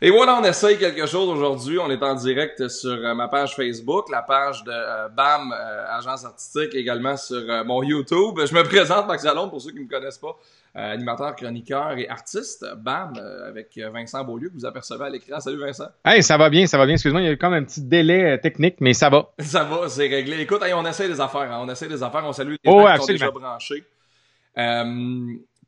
Et 0.00 0.10
voilà, 0.10 0.38
on 0.40 0.44
essaye 0.44 0.78
quelque 0.78 1.06
chose 1.06 1.28
aujourd'hui. 1.28 1.76
On 1.80 1.90
est 1.90 2.00
en 2.04 2.14
direct 2.14 2.68
sur 2.68 2.90
euh, 2.92 3.14
ma 3.14 3.26
page 3.26 3.56
Facebook, 3.56 4.08
la 4.12 4.22
page 4.22 4.62
de 4.62 4.70
euh, 4.70 5.08
BAM, 5.08 5.52
euh, 5.52 5.96
agence 5.98 6.24
artistique, 6.24 6.72
également 6.76 7.16
sur 7.16 7.42
mon 7.64 7.82
YouTube. 7.82 8.38
Je 8.48 8.54
me 8.54 8.62
présente, 8.62 9.08
Max 9.08 9.24
Allon, 9.26 9.48
pour 9.48 9.60
ceux 9.60 9.72
qui 9.72 9.78
ne 9.78 9.84
me 9.84 9.88
connaissent 9.88 10.18
pas, 10.18 10.38
animateur, 10.76 11.34
chroniqueur 11.34 11.98
et 11.98 12.08
artiste. 12.08 12.64
BAM, 12.76 13.14
avec 13.48 13.76
Vincent 13.92 14.22
Beaulieu, 14.22 14.50
que 14.50 14.54
vous 14.54 14.66
apercevez 14.66 15.06
à 15.06 15.10
l'écran. 15.10 15.40
Salut 15.40 15.58
Vincent. 15.58 15.88
Hey, 16.04 16.22
ça 16.22 16.36
va 16.36 16.48
bien, 16.48 16.68
ça 16.68 16.78
va 16.78 16.86
bien. 16.86 16.94
Excuse-moi, 16.94 17.22
il 17.22 17.24
y 17.24 17.28
a 17.28 17.32
eu 17.32 17.38
comme 17.38 17.54
un 17.54 17.64
petit 17.64 17.82
délai 17.82 18.38
technique, 18.40 18.76
mais 18.78 18.94
ça 18.94 19.10
va. 19.10 19.32
ça 19.40 19.64
va, 19.64 19.88
c'est 19.88 20.06
réglé. 20.06 20.40
Écoute, 20.40 20.62
on 20.62 20.86
essaie 20.86 21.08
des 21.08 21.20
affaires. 21.20 21.50
Hein. 21.50 21.58
On 21.60 21.68
essaie 21.68 21.88
des 21.88 22.04
affaires. 22.04 22.22
On 22.24 22.32
salue 22.32 22.52
les 22.52 22.70
oh, 22.70 22.86
gens 22.86 22.94
qui 22.94 23.00
sont 23.00 23.06
déjà 23.14 23.30
branchés. 23.32 23.84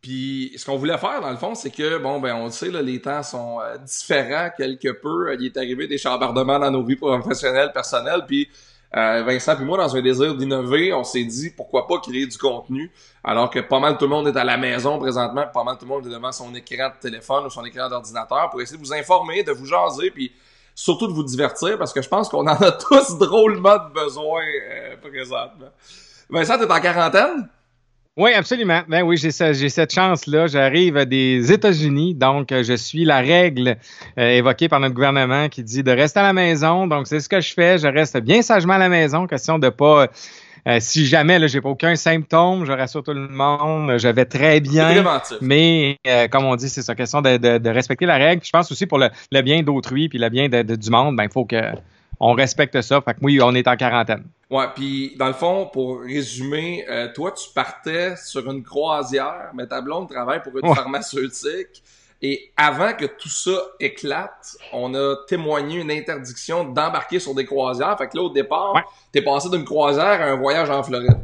Puis 0.00 0.52
ce 0.56 0.64
qu'on 0.64 0.76
voulait 0.76 0.96
faire 0.96 1.20
dans 1.20 1.30
le 1.30 1.36
fond, 1.36 1.54
c'est 1.54 1.70
que 1.70 1.98
bon 1.98 2.20
ben 2.20 2.34
on 2.34 2.46
le 2.46 2.50
sait 2.50 2.70
là, 2.70 2.80
les 2.80 3.02
temps 3.02 3.22
sont 3.22 3.60
euh, 3.60 3.76
différents 3.78 4.48
quelque 4.56 4.92
peu. 4.92 5.34
Il 5.38 5.46
est 5.46 5.56
arrivé 5.56 5.86
des 5.86 5.98
chambardements 5.98 6.58
dans 6.58 6.70
nos 6.70 6.82
vies 6.82 6.96
professionnelles, 6.96 7.70
personnelles. 7.72 8.24
Puis 8.26 8.48
euh, 8.96 9.22
Vincent 9.24 9.54
puis 9.54 9.64
moi, 9.64 9.78
dans 9.78 9.94
un 9.94 10.02
désir 10.02 10.34
d'innover, 10.34 10.92
on 10.94 11.04
s'est 11.04 11.24
dit 11.24 11.50
pourquoi 11.50 11.86
pas 11.86 11.98
créer 12.00 12.26
du 12.26 12.38
contenu, 12.38 12.90
alors 13.22 13.50
que 13.50 13.60
pas 13.60 13.78
mal 13.78 13.98
tout 13.98 14.06
le 14.06 14.10
monde 14.10 14.26
est 14.26 14.36
à 14.36 14.42
la 14.42 14.56
maison 14.56 14.98
présentement, 14.98 15.44
pas 15.52 15.62
mal 15.62 15.76
tout 15.78 15.84
le 15.84 15.90
monde 15.90 16.06
est 16.06 16.10
devant 16.10 16.32
son 16.32 16.52
écran 16.54 16.88
de 16.88 17.00
téléphone 17.00 17.46
ou 17.46 17.50
son 17.50 17.64
écran 17.64 17.88
d'ordinateur 17.88 18.50
pour 18.50 18.60
essayer 18.62 18.78
de 18.78 18.82
vous 18.82 18.92
informer, 18.92 19.44
de 19.44 19.52
vous 19.52 19.66
jaser, 19.66 20.10
puis 20.10 20.32
surtout 20.74 21.06
de 21.06 21.12
vous 21.12 21.22
divertir, 21.22 21.78
parce 21.78 21.92
que 21.92 22.02
je 22.02 22.08
pense 22.08 22.28
qu'on 22.28 22.48
en 22.48 22.56
a 22.56 22.72
tous 22.88 23.18
drôlement 23.18 23.76
de 23.76 23.92
besoin 23.92 24.42
euh, 24.42 24.96
présentement. 24.96 25.68
Vincent, 26.28 26.58
t'es 26.58 26.72
en 26.72 26.80
quarantaine? 26.80 27.48
Oui, 28.20 28.34
absolument. 28.34 28.82
Ben 28.86 29.02
oui, 29.02 29.16
j'ai 29.16 29.30
cette 29.30 29.94
chance-là. 29.94 30.46
J'arrive 30.46 31.06
des 31.06 31.50
États-Unis, 31.50 32.14
donc 32.14 32.52
euh, 32.52 32.62
je 32.62 32.74
suis 32.74 33.06
la 33.06 33.20
règle 33.20 33.78
euh, 34.18 34.28
évoquée 34.28 34.68
par 34.68 34.78
notre 34.78 34.94
gouvernement 34.94 35.48
qui 35.48 35.62
dit 35.62 35.82
de 35.82 35.90
rester 35.90 36.20
à 36.20 36.24
la 36.24 36.34
maison. 36.34 36.86
Donc 36.86 37.06
c'est 37.06 37.20
ce 37.20 37.30
que 37.30 37.40
je 37.40 37.54
fais. 37.54 37.78
Je 37.78 37.86
reste 37.86 38.18
bien 38.18 38.42
sagement 38.42 38.74
à 38.74 38.78
la 38.78 38.90
maison, 38.90 39.26
question 39.26 39.58
de 39.58 39.70
pas 39.70 40.08
euh, 40.68 40.76
si 40.80 41.06
jamais 41.06 41.38
là, 41.38 41.46
j'ai 41.46 41.62
pas 41.62 41.70
aucun 41.70 41.96
symptôme, 41.96 42.66
je 42.66 42.72
rassure 42.72 43.02
tout 43.02 43.14
le 43.14 43.26
monde, 43.26 43.96
je 43.96 44.08
vais 44.08 44.26
très 44.26 44.60
bien. 44.60 45.02
Mais 45.40 45.96
comme 46.30 46.44
on 46.44 46.56
dit, 46.56 46.68
c'est 46.68 46.82
ça, 46.82 46.94
question 46.94 47.22
de, 47.22 47.68
respecter 47.70 48.04
la 48.04 48.18
règle. 48.18 48.44
je 48.44 48.50
pense 48.50 48.70
aussi 48.70 48.84
pour 48.84 48.98
le, 48.98 49.40
bien 49.40 49.62
d'autrui 49.62 50.10
puis 50.10 50.18
le 50.18 50.28
bien 50.28 50.50
du 50.50 50.90
monde, 50.90 51.16
ben 51.16 51.24
il 51.24 51.32
faut 51.32 51.46
que 51.46 51.56
on 52.20 52.34
respecte 52.34 52.80
ça. 52.82 53.00
Fait 53.00 53.14
que 53.14 53.18
oui, 53.22 53.40
on 53.42 53.54
est 53.54 53.66
en 53.66 53.76
quarantaine. 53.76 54.24
Ouais, 54.50 54.66
puis 54.74 55.14
dans 55.16 55.28
le 55.28 55.32
fond, 55.32 55.70
pour 55.72 56.00
résumer, 56.00 56.84
euh, 56.88 57.08
toi, 57.14 57.32
tu 57.32 57.48
partais 57.54 58.16
sur 58.16 58.48
une 58.50 58.62
croisière, 58.62 59.50
mais 59.54 59.66
ta 59.66 59.80
blonde 59.80 60.08
travaille 60.08 60.42
pour 60.42 60.52
une 60.58 60.74
pharmaceutique. 60.74 61.82
Et 62.22 62.52
avant 62.56 62.92
que 62.92 63.06
tout 63.06 63.30
ça 63.30 63.58
éclate, 63.78 64.56
on 64.72 64.92
a 64.94 65.16
témoigné 65.26 65.80
une 65.80 65.90
interdiction 65.90 66.64
d'embarquer 66.64 67.18
sur 67.18 67.34
des 67.34 67.46
croisières. 67.46 67.96
Fait 67.96 68.08
que 68.08 68.16
là, 68.18 68.24
au 68.24 68.28
départ, 68.28 68.74
t'es 69.10 69.22
passé 69.22 69.48
d'une 69.48 69.64
croisière 69.64 70.20
à 70.20 70.24
un 70.24 70.36
voyage 70.36 70.68
en 70.68 70.82
Floride. 70.82 71.18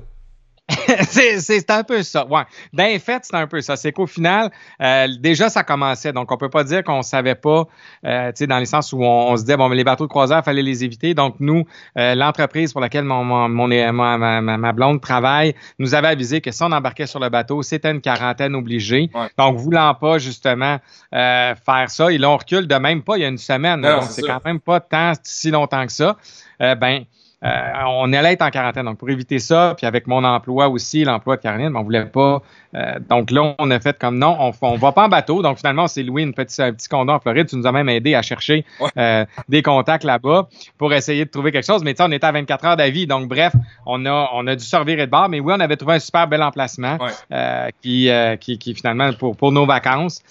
c'est 1.09 1.71
un 1.71 1.83
peu 1.83 2.03
ça. 2.03 2.27
Ouais. 2.27 2.43
Ben, 2.73 2.99
fait, 2.99 3.25
c'est 3.25 3.37
un 3.37 3.47
peu 3.47 3.61
ça. 3.61 3.77
C'est 3.77 3.93
qu'au 3.93 4.07
final, 4.07 4.51
euh, 4.81 5.09
déjà, 5.21 5.49
ça 5.49 5.65
commençait. 5.65 6.13
Donc, 6.13 6.31
on 6.33 6.37
peut 6.37 6.49
pas 6.49 6.65
dire 6.65 6.85
qu'on 6.85 7.03
savait 7.03 7.35
pas, 7.35 7.65
euh, 8.05 8.29
tu 8.29 8.39
sais, 8.39 8.47
dans 8.47 8.59
les 8.59 8.67
sens 8.67 8.93
où 8.93 9.03
on, 9.03 9.37
se 9.37 9.43
disait, 9.43 9.57
bon, 9.57 9.69
mais 9.69 9.77
les 9.77 9.85
bateaux 9.85 10.05
de 10.05 10.11
croisière, 10.11 10.45
fallait 10.45 10.63
les 10.63 10.85
éviter. 10.85 11.15
Donc, 11.15 11.37
nous, 11.41 11.65
euh, 11.99 12.15
l'entreprise 12.15 12.73
pour 12.73 12.81
laquelle 12.81 13.05
mon, 13.05 13.25
mon, 13.25 13.49
mon 13.49 13.69
ma, 13.69 14.41
ma, 14.41 14.73
blonde 14.73 15.01
travaille, 15.01 15.55
nous 15.79 15.95
avait 15.95 16.09
avisé 16.09 16.41
que 16.41 16.51
si 16.51 16.63
on 16.63 16.73
embarquait 16.73 17.07
sur 17.07 17.21
le 17.21 17.29
bateau, 17.29 17.63
c'était 17.63 17.91
une 17.91 18.01
quarantaine 18.01 18.55
obligée. 18.55 19.11
Donc, 19.39 19.57
voulant 19.57 19.95
pas, 19.95 20.19
justement, 20.19 20.79
euh, 21.15 21.55
faire 21.55 21.91
ça, 21.91 22.13
ils 22.13 22.21
l'ont 22.21 22.37
recule 22.37 22.67
de 22.67 22.75
même 22.77 23.03
pas 23.03 23.17
il 23.17 23.23
y 23.23 23.25
a 23.25 23.29
une 23.29 23.39
semaine. 23.39 23.81
donc, 23.81 24.05
c'est 24.05 24.23
quand 24.23 24.45
même 24.45 24.61
pas 24.61 24.81
tant 24.81 25.13
si 25.23 25.51
longtemps 25.51 25.87
que 25.87 25.93
ça. 25.93 26.17
ben, 26.61 27.05
euh, 27.47 27.73
on 27.87 28.13
allait 28.13 28.33
être 28.33 28.43
en 28.43 28.51
quarantaine. 28.51 28.85
Donc, 28.85 28.99
pour 28.99 29.09
éviter 29.11 29.39
ça, 29.39 29.75
puis 29.77 29.87
avec 29.87 30.07
mon 30.07 30.25
emploi 30.25 30.69
aussi, 30.69 31.05
l'emploi 31.05 31.37
de 31.37 31.43
Caroline, 31.43 31.71
ben, 31.71 31.81
on 31.81 31.85
voulait 31.85 32.05
pas. 32.07 32.43
Euh, 32.75 32.99
donc 33.09 33.31
là, 33.31 33.55
on 33.59 33.71
a 33.71 33.79
fait 33.79 33.99
comme 33.99 34.19
non, 34.19 34.37
on, 34.39 34.53
on 34.63 34.77
va 34.77 34.93
pas 34.93 35.05
en 35.05 35.09
bateau. 35.09 35.43
Donc 35.43 35.59
finalement, 35.59 35.85
on 35.85 35.89
s'est 35.89 36.03
loué 36.03 36.23
une 36.23 36.35
petite, 36.35 36.59
un 36.61 36.73
petit 36.73 36.89
condo 36.89 37.13
en 37.13 37.21
Floride. 37.21 37.47
Tu 37.47 37.57
nous 37.57 37.67
as 37.67 37.73
même 37.73 37.89
aidé 37.89 38.15
à 38.15 38.23
chercher 38.23 38.65
euh, 38.97 39.25
des 39.49 39.63
contacts 39.63 40.05
là-bas 40.05 40.49
pour 40.77 40.93
essayer 40.93 41.25
de 41.25 41.31
trouver 41.31 41.53
quelque 41.53 41.67
chose. 41.67 41.85
Mais 41.85 41.95
tu 41.95 41.99
sais, 41.99 42.09
on 42.09 42.13
était 42.13 42.27
à 42.27 42.33
24 42.33 42.65
heures 42.65 42.77
d'avis. 42.77 43.07
Donc 43.07 43.29
bref, 43.29 43.53
on 43.87 44.05
a, 44.07 44.31
on 44.35 44.47
a 44.47 44.57
dû 44.57 44.65
servir 44.65 44.99
de 44.99 45.07
bord. 45.07 45.29
Mais 45.29 45.41
oui, 45.41 45.55
on 45.57 45.61
avait 45.61 45.77
trouvé 45.77 45.95
un 45.95 46.01
super 46.01 46.27
bel 46.27 46.43
emplacement 46.43 46.99
qui, 47.83 48.11
qui, 48.41 48.59
qui, 48.59 48.75
finalement, 48.75 49.13
pour, 49.13 49.37
pour 49.37 49.53
nos 49.53 49.67
vacances, 49.67 50.23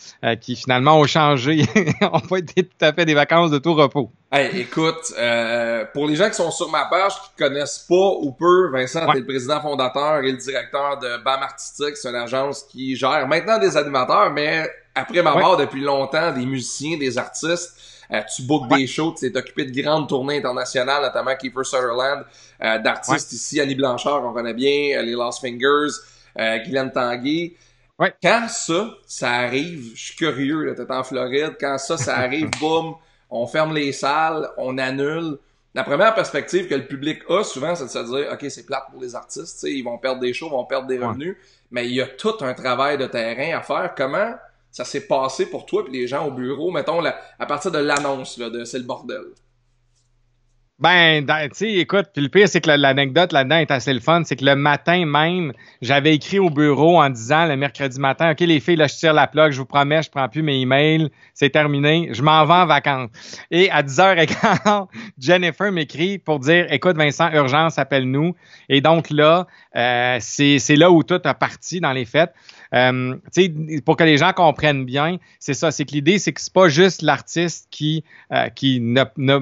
qui 0.41 0.55
finalement 0.55 0.99
ont 0.99 1.07
changé, 1.07 1.65
ont 2.01 2.19
pas 2.19 2.37
été 2.37 2.63
tout 2.63 2.85
à 2.85 2.93
fait 2.93 3.05
des 3.05 3.13
vacances 3.13 3.51
de 3.51 3.57
tout 3.57 3.73
repos. 3.73 4.11
Hey, 4.37 4.59
écoute, 4.59 5.13
euh, 5.17 5.85
pour 5.93 6.07
les 6.07 6.17
gens 6.17 6.27
qui 6.27 6.35
sont 6.35 6.51
sur 6.51 6.69
ma 6.69 6.83
page, 6.87 7.13
qui 7.13 7.41
connaissent 7.41 7.85
pas 7.87 7.95
ou 8.19 8.33
peu, 8.33 8.69
Vincent, 8.69 9.09
t'es 9.09 9.19
le 9.19 9.25
président 9.25 9.61
fondateur 9.61 10.17
et 10.25 10.29
le 10.29 10.37
directeur 10.37 10.99
de 10.99 11.23
BAM 11.23 11.41
Artistique. 11.41 11.95
C'est 11.95 12.09
une 12.09 12.15
agence 12.15 12.63
qui 12.63 12.97
gère 12.97 13.29
maintenant 13.29 13.57
des 13.59 13.77
animateurs, 13.77 14.31
mais 14.31 14.69
après 14.93 15.21
ma 15.21 15.35
mort 15.35 15.55
depuis 15.55 15.79
longtemps, 15.79 16.33
des 16.33 16.45
musiciens, 16.45 16.97
des 16.97 17.17
artistes. 17.17 17.77
Euh, 18.11 18.19
tu 18.35 18.41
bookes 18.41 18.67
des 18.75 18.87
shows, 18.87 19.15
tu 19.17 19.31
t'es 19.31 19.39
occupé 19.39 19.63
de 19.63 19.81
grandes 19.81 20.09
tournées 20.09 20.39
internationales, 20.39 21.01
notamment 21.01 21.33
Keeper 21.37 21.65
Sutherland, 21.65 22.25
euh, 22.61 22.77
d'artistes 22.79 23.31
ici, 23.31 23.61
Annie 23.61 23.75
Blanchard, 23.75 24.21
qu'on 24.21 24.33
connaît 24.33 24.53
bien, 24.53 24.97
euh, 24.97 25.01
les 25.01 25.13
Lost 25.13 25.39
Fingers, 25.39 25.95
euh, 26.37 26.57
Guylaine 26.57 26.91
Tanguy. 26.91 27.55
Quand 28.21 28.49
ça, 28.49 28.89
ça 29.07 29.31
arrive, 29.31 29.93
je 29.95 30.07
suis 30.07 30.15
curieux, 30.17 30.75
t'es 30.75 30.91
en 30.91 31.05
Floride, 31.05 31.55
quand 31.57 31.77
ça, 31.77 31.95
ça 31.95 32.17
arrive, 32.17 32.49
boum, 32.59 32.95
on 33.35 33.47
ferme 33.47 33.73
les 33.73 33.91
salles, 33.91 34.49
on 34.57 34.77
annule. 34.77 35.37
La 35.73 35.83
première 35.83 36.15
perspective 36.15 36.67
que 36.67 36.75
le 36.75 36.87
public 36.87 37.19
a 37.29 37.43
souvent, 37.43 37.75
c'est 37.75 37.85
de 37.85 37.89
se 37.89 37.99
dire, 37.99 38.31
OK, 38.31 38.45
c'est 38.49 38.65
plate 38.65 38.85
pour 38.91 39.01
les 39.01 39.13
artistes, 39.13 39.63
ils 39.63 39.83
vont 39.83 39.97
perdre 39.97 40.21
des 40.21 40.33
shows, 40.33 40.47
ils 40.47 40.51
vont 40.51 40.65
perdre 40.65 40.87
des 40.87 40.97
revenus, 40.97 41.35
mais 41.69 41.85
il 41.85 41.95
y 41.95 42.01
a 42.01 42.07
tout 42.07 42.35
un 42.41 42.53
travail 42.53 42.97
de 42.97 43.07
terrain 43.07 43.57
à 43.57 43.61
faire. 43.61 43.93
Comment 43.95 44.35
ça 44.71 44.85
s'est 44.85 45.07
passé 45.07 45.47
pour 45.47 45.65
toi 45.65 45.83
et 45.87 45.91
les 45.91 46.07
gens 46.07 46.27
au 46.27 46.31
bureau, 46.31 46.71
mettons, 46.71 47.03
à 47.03 47.45
partir 47.45 47.71
de 47.71 47.79
l'annonce 47.79 48.39
de 48.39 48.63
C'est 48.63 48.79
le 48.79 48.85
bordel? 48.85 49.23
Ben, 50.77 51.25
tu 51.25 51.49
sais, 51.53 51.71
écoute, 51.75 52.07
puis 52.13 52.21
le 52.21 52.27
pire, 52.27 52.49
c'est 52.49 52.59
que 52.59 52.69
l'anecdote 52.69 53.31
là-dedans 53.31 53.59
est 53.59 53.71
assez 53.71 53.93
le 53.93 54.01
fun. 54.01 54.23
C'est 54.25 54.35
que 54.35 54.43
le 54.43 54.57
matin 54.57 55.05
même, 55.05 55.53
j'avais 55.81 56.13
écrit 56.13 56.37
au 56.37 56.49
bureau 56.49 57.01
en 57.01 57.09
disant 57.09 57.45
le 57.45 57.55
mercredi 57.55 57.97
matin, 57.97 58.31
OK, 58.31 58.41
les 58.41 58.59
filles, 58.59 58.75
là, 58.75 58.87
je 58.87 58.95
tire 58.95 59.13
la 59.13 59.25
plug, 59.25 59.53
je 59.53 59.59
vous 59.59 59.65
promets, 59.65 60.03
je 60.03 60.09
prends 60.09 60.27
plus 60.27 60.43
mes 60.43 60.59
emails, 60.59 61.09
c'est 61.33 61.49
terminé, 61.49 62.09
je 62.11 62.21
m'en 62.21 62.43
vais 62.45 62.53
en 62.53 62.65
vacances. 62.65 63.09
Et 63.51 63.71
à 63.71 63.83
10h15, 63.83 64.87
Jennifer 65.17 65.71
m'écrit 65.71 66.17
pour 66.17 66.39
dire, 66.39 66.67
écoute, 66.69 66.97
Vincent, 66.97 67.31
urgence, 67.31 67.79
appelle-nous. 67.79 68.35
Et 68.67 68.81
donc 68.81 69.09
là, 69.11 69.47
euh, 69.77 70.17
c'est 70.19 70.75
là 70.75 70.91
où 70.91 71.03
tout 71.03 71.21
a 71.23 71.33
parti 71.33 71.79
dans 71.79 71.93
les 71.93 72.05
fêtes. 72.05 72.33
Euh, 72.73 73.15
pour 73.85 73.97
que 73.97 74.03
les 74.03 74.17
gens 74.17 74.33
comprennent 74.33 74.85
bien, 74.85 75.17
c'est 75.39 75.53
ça. 75.53 75.71
C'est 75.71 75.85
que 75.85 75.91
l'idée, 75.91 76.19
c'est 76.19 76.33
que 76.33 76.41
c'est 76.41 76.53
pas 76.53 76.69
juste 76.69 77.01
l'artiste 77.01 77.67
qui 77.71 78.03
euh, 78.31 78.49
qui 78.49 78.79
ne, 78.79 79.03
ne, 79.17 79.37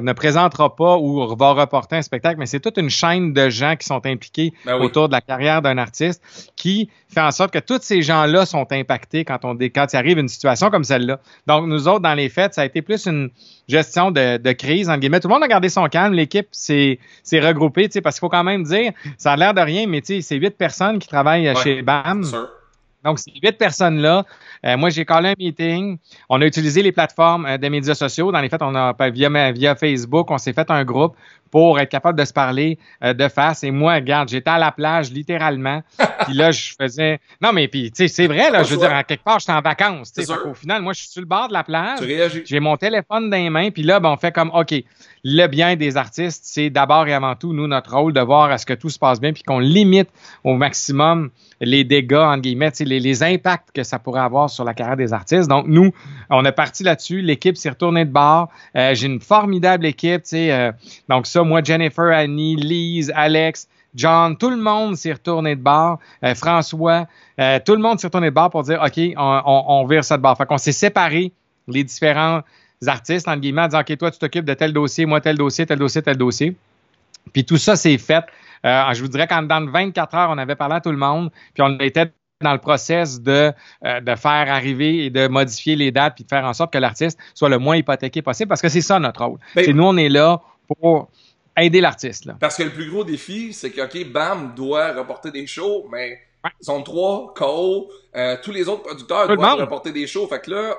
ne, 0.00 0.12
présentera 0.12 0.74
pas 0.74 0.96
ou 0.96 1.34
va 1.36 1.52
reporter 1.52 1.96
un 1.96 2.02
spectacle, 2.02 2.38
mais 2.38 2.46
c'est 2.46 2.60
toute 2.60 2.78
une 2.78 2.90
chaîne 2.90 3.32
de 3.32 3.48
gens 3.48 3.76
qui 3.76 3.86
sont 3.86 4.04
impliqués 4.06 4.52
ben 4.64 4.76
autour 4.76 5.08
de 5.08 5.12
la 5.12 5.20
carrière 5.20 5.62
d'un 5.62 5.78
artiste 5.78 6.22
qui 6.56 6.88
fait 7.08 7.20
en 7.20 7.30
sorte 7.30 7.52
que 7.52 7.58
tous 7.58 7.80
ces 7.82 8.02
gens-là 8.02 8.46
sont 8.46 8.66
impactés 8.72 9.24
quand 9.24 9.44
on 9.44 9.56
quand 9.56 9.92
il 9.92 9.96
arrive 9.96 10.18
une 10.18 10.28
situation 10.28 10.70
comme 10.70 10.84
celle-là. 10.84 11.20
Donc 11.46 11.66
nous 11.66 11.88
autres, 11.88 12.00
dans 12.00 12.14
les 12.14 12.28
fêtes, 12.28 12.54
ça 12.54 12.62
a 12.62 12.64
été 12.64 12.82
plus 12.82 13.06
une 13.06 13.30
gestion 13.68 14.10
de, 14.10 14.38
de 14.38 14.52
crise 14.52 14.88
en 14.88 14.98
guillemets. 14.98 15.20
Tout 15.20 15.28
le 15.28 15.34
monde 15.34 15.42
a 15.42 15.48
gardé 15.48 15.68
son 15.68 15.86
calme, 15.88 16.14
l'équipe 16.14 16.48
s'est 16.52 16.98
regroupée, 17.32 17.88
parce 18.02 18.16
qu'il 18.16 18.20
faut 18.20 18.28
quand 18.28 18.44
même 18.44 18.62
dire, 18.64 18.92
ça 19.18 19.32
a 19.32 19.36
l'air 19.36 19.54
de 19.54 19.60
rien, 19.60 19.86
mais 19.86 20.02
c'est 20.04 20.36
huit 20.36 20.56
personnes 20.56 20.98
qui 20.98 21.08
travaillent 21.08 21.52
chez 21.62 21.82
BAM. 21.82 22.24
Donc, 23.04 23.18
ces 23.18 23.32
huit 23.42 23.58
personnes-là, 23.58 24.24
euh, 24.64 24.76
moi, 24.76 24.90
j'ai 24.90 25.04
collé 25.04 25.30
un 25.30 25.34
meeting. 25.38 25.98
On 26.28 26.40
a 26.40 26.46
utilisé 26.46 26.82
les 26.82 26.92
plateformes 26.92 27.46
euh, 27.46 27.58
des 27.58 27.68
médias 27.68 27.94
sociaux. 27.94 28.30
Dans 28.30 28.40
les 28.40 28.48
faits, 28.48 28.62
on 28.62 28.74
a 28.74 28.94
via, 29.10 29.52
via 29.52 29.74
Facebook, 29.74 30.30
on 30.30 30.38
s'est 30.38 30.52
fait 30.52 30.70
un 30.70 30.84
groupe 30.84 31.16
pour 31.52 31.78
être 31.78 31.90
capable 31.90 32.18
de 32.18 32.24
se 32.24 32.32
parler 32.32 32.78
euh, 33.04 33.12
de 33.12 33.28
face. 33.28 33.62
Et 33.62 33.70
moi, 33.70 33.94
regarde, 33.94 34.30
j'étais 34.30 34.50
à 34.50 34.58
la 34.58 34.72
plage 34.72 35.12
littéralement. 35.12 35.82
puis 36.24 36.34
là, 36.34 36.50
je 36.50 36.72
faisais. 36.80 37.20
Non, 37.40 37.52
mais 37.52 37.68
puis, 37.68 37.92
tu 37.92 37.98
sais, 37.98 38.08
c'est 38.08 38.26
vrai, 38.26 38.50
là, 38.50 38.64
je 38.64 38.74
veux 38.74 38.80
dire, 38.80 38.92
en 38.92 39.02
quelque 39.02 39.22
part, 39.22 39.38
j'étais 39.38 39.52
en 39.52 39.60
vacances. 39.60 40.12
Au 40.46 40.54
final, 40.54 40.82
moi, 40.82 40.94
je 40.94 41.02
suis 41.02 41.10
sur 41.10 41.20
le 41.20 41.26
bord 41.26 41.48
de 41.48 41.52
la 41.52 41.62
plage. 41.62 42.00
J'ai 42.46 42.58
mon 42.58 42.76
téléphone 42.76 43.30
dans 43.30 43.36
les 43.36 43.50
mains, 43.50 43.70
puis 43.70 43.82
là, 43.82 44.00
ben, 44.00 44.08
on 44.08 44.16
fait 44.16 44.32
comme 44.32 44.50
OK, 44.54 44.74
le 45.24 45.46
bien 45.46 45.76
des 45.76 45.96
artistes, 45.96 46.42
c'est 46.44 46.70
d'abord 46.70 47.06
et 47.06 47.12
avant 47.12 47.36
tout, 47.36 47.52
nous, 47.52 47.68
notre 47.68 47.94
rôle 47.94 48.12
de 48.12 48.20
voir 48.20 48.50
à 48.50 48.58
ce 48.58 48.66
que 48.66 48.72
tout 48.72 48.88
se 48.88 48.98
passe 48.98 49.20
bien, 49.20 49.32
puis 49.32 49.42
qu'on 49.42 49.58
limite 49.58 50.08
au 50.42 50.54
maximum 50.54 51.30
les 51.60 51.84
dégâts, 51.84 52.14
entre 52.14 52.42
guillemets, 52.42 52.72
les, 52.80 52.98
les 52.98 53.22
impacts 53.22 53.70
que 53.72 53.84
ça 53.84 53.98
pourrait 53.98 54.22
avoir 54.22 54.50
sur 54.50 54.64
la 54.64 54.74
carrière 54.74 54.96
des 54.96 55.12
artistes. 55.12 55.48
Donc, 55.48 55.66
nous, 55.68 55.92
on 56.28 56.44
est 56.44 56.52
parti 56.52 56.82
là-dessus. 56.82 57.22
L'équipe 57.22 57.56
s'est 57.56 57.70
retournée 57.70 58.04
de 58.04 58.10
bord. 58.10 58.48
Euh, 58.76 58.94
j'ai 58.94 59.06
une 59.06 59.20
formidable 59.20 59.86
équipe, 59.86 60.24
tu 60.24 60.30
sais. 60.30 60.52
Euh, 60.52 60.72
donc, 61.08 61.26
ça, 61.26 61.41
moi, 61.44 61.62
Jennifer, 61.62 62.06
Annie, 62.06 62.56
Lise, 62.56 63.12
Alex, 63.14 63.68
John, 63.94 64.36
tout 64.36 64.50
le 64.50 64.56
monde 64.56 64.96
s'est 64.96 65.12
retourné 65.12 65.54
de 65.54 65.60
bord. 65.60 65.98
Euh, 66.24 66.34
François, 66.34 67.06
euh, 67.38 67.58
tout 67.64 67.74
le 67.74 67.82
monde 67.82 68.00
s'est 68.00 68.06
retourné 68.06 68.30
de 68.30 68.34
bord 68.34 68.50
pour 68.50 68.62
dire, 68.62 68.80
OK, 68.82 68.98
on, 69.16 69.42
on, 69.44 69.64
on 69.68 69.86
vire 69.86 70.04
ça 70.04 70.16
de 70.16 70.22
bord. 70.22 70.36
Fait 70.36 70.46
qu'on 70.46 70.58
s'est 70.58 70.72
séparés 70.72 71.32
les 71.68 71.84
différents 71.84 72.40
artistes, 72.86 73.28
en 73.28 73.36
guillemets, 73.36 73.62
en 73.62 73.68
disant, 73.68 73.80
OK, 73.80 73.96
toi, 73.98 74.10
tu 74.10 74.18
t'occupes 74.18 74.44
de 74.44 74.54
tel 74.54 74.72
dossier, 74.72 75.06
moi, 75.06 75.20
tel 75.20 75.36
dossier, 75.36 75.66
tel 75.66 75.78
dossier, 75.78 76.02
tel 76.02 76.16
dossier. 76.16 76.56
Puis 77.32 77.44
tout 77.44 77.58
ça, 77.58 77.76
c'est 77.76 77.98
fait. 77.98 78.24
Euh, 78.64 78.94
je 78.94 79.02
vous 79.02 79.08
dirais 79.08 79.26
qu'en 79.26 79.42
dans 79.42 79.64
24 79.64 80.14
heures, 80.14 80.30
on 80.30 80.38
avait 80.38 80.56
parlé 80.56 80.76
à 80.76 80.80
tout 80.80 80.90
le 80.90 80.96
monde, 80.96 81.30
puis 81.54 81.62
on 81.62 81.78
était 81.80 82.12
dans 82.40 82.52
le 82.52 82.58
process 82.58 83.20
de, 83.20 83.52
euh, 83.84 84.00
de 84.00 84.14
faire 84.16 84.52
arriver 84.52 85.04
et 85.04 85.10
de 85.10 85.28
modifier 85.28 85.76
les 85.76 85.92
dates 85.92 86.16
puis 86.16 86.24
de 86.24 86.28
faire 86.28 86.44
en 86.44 86.52
sorte 86.52 86.72
que 86.72 86.78
l'artiste 86.78 87.18
soit 87.34 87.48
le 87.48 87.58
moins 87.58 87.76
hypothéqué 87.76 88.20
possible 88.20 88.48
parce 88.48 88.60
que 88.60 88.68
c'est 88.68 88.80
ça 88.80 88.98
notre 88.98 89.24
rôle. 89.24 89.38
C'est 89.54 89.72
nous, 89.72 89.84
on 89.84 89.96
est 89.96 90.08
là 90.08 90.40
pour 90.66 91.08
aider 91.56 91.80
l'artiste. 91.80 92.30
Parce 92.40 92.56
que 92.56 92.62
le 92.62 92.70
plus 92.70 92.90
gros 92.90 93.04
défi, 93.04 93.52
c'est 93.52 93.70
que, 93.70 93.80
OK, 93.82 94.10
BAM 94.10 94.54
doit 94.54 94.92
reporter 94.92 95.30
des 95.30 95.46
shows, 95.46 95.86
mais 95.90 96.18
Zone 96.62 96.84
3, 96.84 97.34
Cole, 97.34 97.84
euh, 98.14 98.36
tous 98.42 98.50
les 98.50 98.68
autres 98.68 98.82
producteurs 98.82 99.28
doivent 99.36 99.60
reporter 99.60 99.92
des 99.92 100.06
shows. 100.06 100.26
Fait 100.26 100.40
que 100.40 100.50
là, 100.50 100.76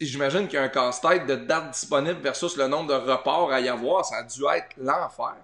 j'imagine 0.00 0.46
qu'il 0.46 0.58
y 0.58 0.62
a 0.62 0.64
un 0.64 0.68
casse-tête 0.68 1.26
de 1.26 1.36
dates 1.36 1.72
disponibles 1.72 2.20
versus 2.20 2.56
le 2.56 2.68
nombre 2.68 2.88
de 2.88 3.10
reports 3.10 3.52
à 3.52 3.60
y 3.60 3.68
avoir. 3.68 4.04
Ça 4.04 4.16
a 4.16 4.22
dû 4.22 4.42
être 4.54 4.68
l'enfer. 4.78 5.36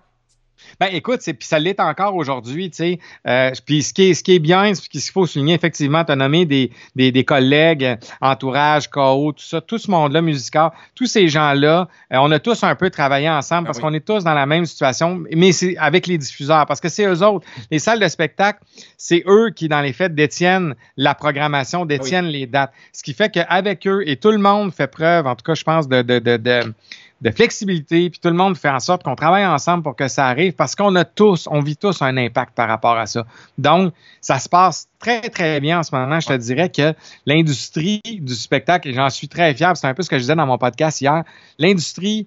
Ben 0.81 0.89
écoute, 0.93 1.21
puis 1.23 1.47
ça 1.47 1.59
l'est 1.59 1.79
encore 1.81 2.15
aujourd'hui, 2.17 2.71
tu 2.71 2.77
sais. 2.77 2.99
Euh, 3.27 3.51
puis 3.67 3.83
ce 3.83 3.93
qui 3.93 4.11
est, 4.11 4.15
ce 4.15 4.23
qui 4.23 4.35
est 4.35 4.39
bien, 4.39 4.75
ce 4.75 4.89
qu'il 4.89 5.01
faut 5.01 5.27
souligner, 5.27 5.55
effectivement, 5.55 6.05
tu 6.05 6.13
as 6.13 6.17
nommé 6.17 6.45
des, 6.45 6.71
des, 6.97 7.13
des, 7.13 7.25
collègues, 7.25 7.99
entourage, 8.21 8.89
KO, 8.89 9.33
tout 9.33 9.45
ça, 9.45 9.61
tout 9.61 9.79
ce 9.79 9.91
monde-là 9.91 10.23
musical, 10.23 10.71
tous 10.95 11.07
ces 11.07 11.29
gens-là, 11.29 11.89
euh, 12.13 12.17
on 12.21 12.31
a 12.31 12.39
tous 12.39 12.63
un 12.65 12.75
peu 12.75 12.91
travaillé 12.91 13.29
ensemble 13.29 13.67
parce 13.67 13.79
ah 13.79 13.83
qu'on 13.83 13.95
est 13.95 14.05
tous 14.05 14.25
dans 14.25 14.35
la 14.35 14.47
même 14.47 14.67
situation, 14.67 15.23
mais 15.35 15.53
c'est 15.53 15.77
avec 15.77 16.07
les 16.07 16.19
diffuseurs, 16.19 16.67
parce 16.67 16.81
que 16.81 16.89
c'est 16.89 17.07
eux 17.07 17.23
autres. 17.23 17.47
Les 17.71 17.79
salles 17.79 18.01
de 18.01 18.09
spectacle, 18.09 18.61
c'est 18.97 19.23
eux 19.27 19.51
qui, 19.55 19.69
dans 19.69 19.81
les 19.81 19.93
faits, 19.93 20.15
détiennent 20.15 20.75
la 20.97 21.15
programmation, 21.15 21.85
détiennent 21.85 22.27
les 22.27 22.47
dates. 22.47 22.73
Ce 22.93 23.03
qui 23.03 23.15
fait 23.15 23.31
qu'avec 23.31 23.87
eux, 23.87 24.03
et 24.07 24.17
tout 24.17 24.31
le 24.31 24.39
monde 24.39 24.73
fait 24.73 24.87
preuve, 24.87 25.27
en 25.27 25.35
tout 25.35 25.45
cas, 25.45 25.55
je 25.55 25.65
pense, 25.65 25.89
de, 25.89 26.03
de, 26.03 26.19
de, 26.19 26.37
de 26.37 26.73
de 27.23 27.31
flexibilité, 27.31 28.11
puis 28.11 28.19
tout 28.21 28.29
le 28.29 28.35
monde 28.35 28.57
fait 28.57 28.69
en 28.69 28.81
sorte 28.81 29.05
qu'on 29.05 29.15
travaille 29.15 29.47
ensemble 29.47 29.85
pour 29.85 29.95
que 29.95 30.09
ça 30.09 30.27
arrive 30.27 30.55
parce 30.55 30.75
qu'on 30.75 30.95
a 30.97 31.05
tous, 31.05 31.47
on 31.51 31.61
vit 31.61 31.77
tous 31.77 32.03
un 32.03 32.17
impact 32.17 32.53
par 32.55 32.69
rapport 32.69 32.99
à 32.99 33.07
ça. 33.07 33.25
Donc, 33.59 33.95
ça 34.21 34.41
se 34.41 34.49
passe 34.49 34.89
très, 34.99 35.21
très 35.31 35.61
bien 35.61 35.79
en 35.79 35.83
ce 35.85 35.95
moment. 35.95 36.19
Je 36.19 36.27
te 36.27 36.37
dirais 36.37 36.69
que 36.69 36.95
l'industrie 37.25 38.03
du 38.05 38.35
spectacle, 38.35 38.89
et 38.89 38.93
j'en 38.93 39.09
suis 39.09 39.29
très 39.29 39.55
fier, 39.55 39.77
c'est 39.77 39.87
un 39.87 39.95
peu 39.95 40.03
ce 40.03 40.11
que 40.11 40.17
je 40.17 40.23
disais 40.23 40.35
dans 40.35 40.47
mon 40.47 40.59
podcast 40.59 41.01
hier, 41.01 41.23
l'industrie 41.59 42.27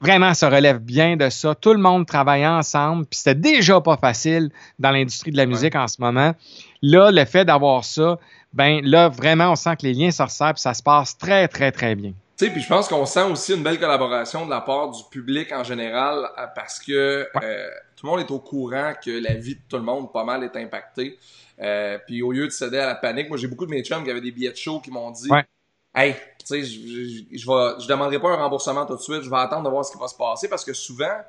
vraiment 0.00 0.34
se 0.34 0.44
relève 0.44 0.80
bien 0.80 1.16
de 1.16 1.30
ça. 1.30 1.54
Tout 1.54 1.72
le 1.72 1.78
monde 1.78 2.04
travaille 2.04 2.44
ensemble, 2.44 3.06
puis 3.06 3.20
c'était 3.20 3.36
déjà 3.36 3.80
pas 3.80 3.96
facile 3.96 4.50
dans 4.80 4.90
l'industrie 4.90 5.30
de 5.30 5.36
la 5.36 5.46
musique 5.46 5.76
en 5.76 5.86
ce 5.86 6.00
moment. 6.00 6.34
Là, 6.82 7.12
le 7.12 7.24
fait 7.26 7.44
d'avoir 7.44 7.84
ça, 7.84 8.18
ben 8.52 8.80
là, 8.82 9.08
vraiment, 9.08 9.52
on 9.52 9.56
sent 9.56 9.76
que 9.76 9.86
les 9.86 9.94
liens 9.94 10.10
se 10.10 10.20
resserrent, 10.20 10.54
puis 10.54 10.62
ça 10.62 10.74
se 10.74 10.82
passe 10.82 11.16
très, 11.16 11.46
très, 11.46 11.70
très 11.70 11.94
bien 11.94 12.12
puis 12.50 12.60
je 12.60 12.68
pense 12.68 12.88
qu'on 12.88 13.06
sent 13.06 13.24
aussi 13.24 13.54
une 13.54 13.62
belle 13.62 13.78
collaboration 13.78 14.44
de 14.44 14.50
la 14.50 14.60
part 14.60 14.90
du 14.90 15.02
public 15.10 15.52
en 15.52 15.64
général 15.64 16.28
euh, 16.38 16.46
parce 16.54 16.78
que 16.78 17.28
euh, 17.42 17.68
tout 17.96 18.06
le 18.06 18.10
monde 18.10 18.20
est 18.20 18.30
au 18.30 18.38
courant 18.38 18.92
que 19.02 19.10
la 19.10 19.34
vie 19.34 19.54
de 19.54 19.60
tout 19.68 19.76
le 19.76 19.82
monde 19.82 20.12
pas 20.12 20.24
mal 20.24 20.42
est 20.44 20.56
impactée. 20.56 21.18
Euh, 21.60 21.98
puis 22.06 22.22
au 22.22 22.32
lieu 22.32 22.46
de 22.46 22.50
céder 22.50 22.78
à 22.78 22.86
la 22.86 22.94
panique, 22.94 23.28
moi 23.28 23.38
j'ai 23.38 23.48
beaucoup 23.48 23.66
de 23.66 23.70
mes 23.70 23.82
chums 23.82 24.02
qui 24.02 24.10
avaient 24.10 24.20
des 24.20 24.32
billets 24.32 24.50
de 24.50 24.56
show 24.56 24.80
qui 24.80 24.90
m'ont 24.90 25.10
dit 25.10 25.28
Hey, 25.94 26.14
tu 26.14 26.46
sais, 26.46 26.62
je, 26.62 26.80
je, 26.80 27.36
je, 27.36 27.82
je 27.82 27.86
demanderai 27.86 28.18
pas 28.18 28.30
un 28.30 28.36
remboursement 28.36 28.86
tout 28.86 28.96
de 28.96 29.00
suite, 29.02 29.22
je 29.22 29.30
vais 29.30 29.36
attendre 29.36 29.64
de 29.64 29.68
voir 29.68 29.84
ce 29.84 29.92
qui 29.92 29.98
va 29.98 30.08
se 30.08 30.16
passer 30.16 30.48
parce 30.48 30.64
que 30.64 30.72
souvent, 30.72 31.20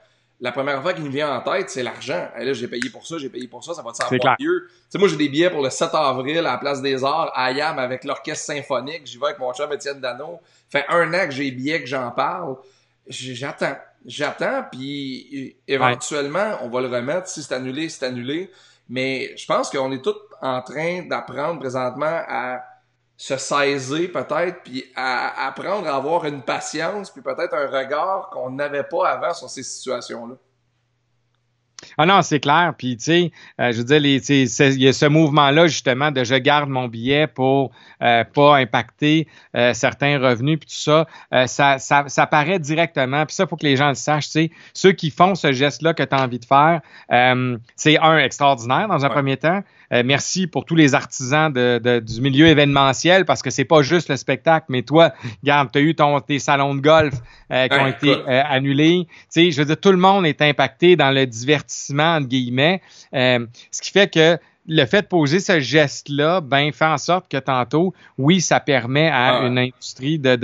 la 0.44 0.52
première 0.52 0.82
fois 0.82 0.92
qui 0.94 1.02
me 1.02 1.10
vient 1.10 1.38
en 1.38 1.40
tête, 1.40 1.70
c'est 1.70 1.84
l'argent. 1.84 2.28
Là, 2.38 2.52
j'ai 2.52 2.68
payé 2.68 2.90
pour 2.90 3.08
ça, 3.08 3.18
j'ai 3.18 3.30
payé 3.30 3.48
pour 3.48 3.64
ça, 3.64 3.74
ça 3.74 3.82
va 3.82 3.92
te 3.94 3.96
servir 3.96 4.36
mieux. 4.38 4.68
Tu 4.68 4.76
sais, 4.90 4.98
moi, 4.98 5.08
j'ai 5.08 5.16
des 5.16 5.30
billets 5.30 5.50
pour 5.50 5.64
le 5.64 5.70
7 5.70 5.92
avril 5.94 6.40
à 6.40 6.42
la 6.42 6.58
Place 6.58 6.82
des 6.82 7.02
Arts, 7.02 7.32
à 7.34 7.54
Yam, 7.54 7.80
avec 7.80 8.04
l'Orchestre 8.04 8.54
Symphonique. 8.54 9.04
J'y 9.06 9.18
vais 9.18 9.28
avec 9.28 9.40
mon 9.40 9.54
chum 9.54 9.72
Étienne 9.72 10.02
Dano. 10.02 10.42
Fait 10.70 10.84
un 10.90 11.14
an 11.14 11.28
que 11.28 11.32
j'ai 11.32 11.46
des 11.46 11.52
billets 11.52 11.80
que 11.80 11.88
j'en 11.88 12.12
parle. 12.12 12.58
J'attends. 13.08 13.78
J'attends, 14.06 14.66
puis 14.70 15.56
éventuellement, 15.66 16.58
on 16.62 16.68
va 16.68 16.82
le 16.82 16.90
remettre. 16.90 17.30
Si 17.30 17.42
c'est 17.42 17.54
annulé, 17.54 17.88
c'est 17.88 18.06
annulé. 18.06 18.52
Mais 18.90 19.34
je 19.38 19.46
pense 19.46 19.70
qu'on 19.70 19.94
est 19.94 20.04
tous 20.04 20.18
en 20.42 20.62
train 20.62 21.04
d'apprendre 21.04 21.62
présentement 21.62 22.22
à 22.28 22.62
se 23.18 23.38
saisir 23.38 24.12
peut-être, 24.12 24.64
puis 24.64 24.86
à 24.96 25.48
apprendre 25.48 25.88
à 25.88 25.96
avoir 25.96 26.26
une 26.26 26.42
patience, 26.42 27.12
puis 27.12 27.22
peut-être 27.22 27.54
un 27.54 27.68
regard 27.68 28.30
qu'on 28.32 28.52
n'avait 28.52 28.84
pas 28.84 29.10
avant 29.10 29.34
sur 29.34 29.50
ces 29.50 29.64
situations-là. 29.64 30.36
Ah 31.98 32.06
non, 32.06 32.22
c'est 32.22 32.40
clair. 32.40 32.74
Puis, 32.78 32.98
tu 32.98 33.04
sais, 33.04 33.32
euh, 33.60 33.72
je 33.72 33.80
veux 33.80 33.84
dire, 33.84 33.98
il 33.98 34.82
y 34.82 34.88
a 34.88 34.94
ce 34.94 35.06
mouvement-là, 35.06 35.68
justement, 35.68 36.12
de 36.12 36.24
je 36.24 36.36
garde 36.36 36.70
mon 36.70 36.88
billet 36.88 37.28
pour 37.28 37.72
euh, 38.02 38.24
pas 38.24 38.58
impacter 38.58 39.28
euh, 39.56 39.74
certains 39.74 40.20
revenus, 40.20 40.60
puis 40.60 40.70
tout 40.70 40.76
ça, 40.76 41.08
ça, 41.46 41.80
ça, 41.80 42.06
ça 42.08 42.28
paraît 42.28 42.60
directement. 42.60 43.26
Puis 43.26 43.36
ça, 43.36 43.44
il 43.44 43.48
faut 43.48 43.58
que 43.58 43.66
les 43.66 43.76
gens 43.76 43.90
le 43.90 43.96
sachent. 43.96 44.28
Tu 44.28 44.32
sais, 44.32 44.52
ceux 44.74 44.92
qui 44.92 45.10
font 45.10 45.36
ce 45.36 45.52
geste-là 45.52 45.94
que 45.94 46.04
tu 46.04 46.16
as 46.16 46.22
envie 46.22 46.40
de 46.40 46.46
faire, 46.46 46.82
c'est 47.76 48.00
un 48.00 48.18
extraordinaire 48.18 48.88
dans 48.88 49.06
un 49.06 49.10
premier 49.10 49.38
temps. 49.38 49.62
Merci 50.04 50.48
pour 50.48 50.66
tous 50.66 50.76
les 50.76 50.96
artisans 50.96 51.52
de, 51.52 52.00
du 52.00 52.22
milieu 52.22 52.48
événementiel 52.48 53.26
parce 53.26 53.42
que 53.42 53.50
c'est 53.50 53.66
pas 53.66 53.82
juste 53.82 54.10
le 54.10 54.18
spectacle, 54.18 54.66
mais 54.70 54.82
toi, 54.82 55.14
regarde, 55.44 55.70
tu 55.72 55.80
as 55.80 55.82
eu 55.82 55.96
ton, 55.96 56.20
tes 56.22 56.40
salons 56.40 56.74
de 56.74 56.82
golf 56.82 57.14
qui 57.50 57.80
ont 57.80 57.88
été 57.88 58.16
annulés. 58.28 59.08
Tu 59.08 59.26
sais, 59.30 59.52
je 59.52 59.60
veux 59.60 59.66
dire, 59.66 59.80
tout 59.80 59.92
le 59.92 59.98
monde 59.98 60.26
est 60.26 60.42
impacté 60.42 60.96
dans 60.96 61.12
le 61.12 61.26
divertissement 61.26 62.16
entre 62.16 62.28
guillemets. 62.28 62.82
Euh, 63.14 63.46
ce 63.72 63.82
qui 63.82 63.92
fait 63.92 64.12
que 64.12 64.38
le 64.66 64.86
fait 64.86 65.02
de 65.02 65.08
poser 65.08 65.40
ce 65.40 65.60
geste-là, 65.60 66.40
ben, 66.40 66.72
fait 66.72 66.86
en 66.86 66.98
sorte 66.98 67.30
que 67.30 67.38
tantôt, 67.38 67.94
oui, 68.18 68.40
ça 68.40 68.62
permet 68.62 69.10
à 69.10 69.40
ah 69.40 69.46
une 69.46 69.58
industrie 69.58 70.20
de, 70.20 70.36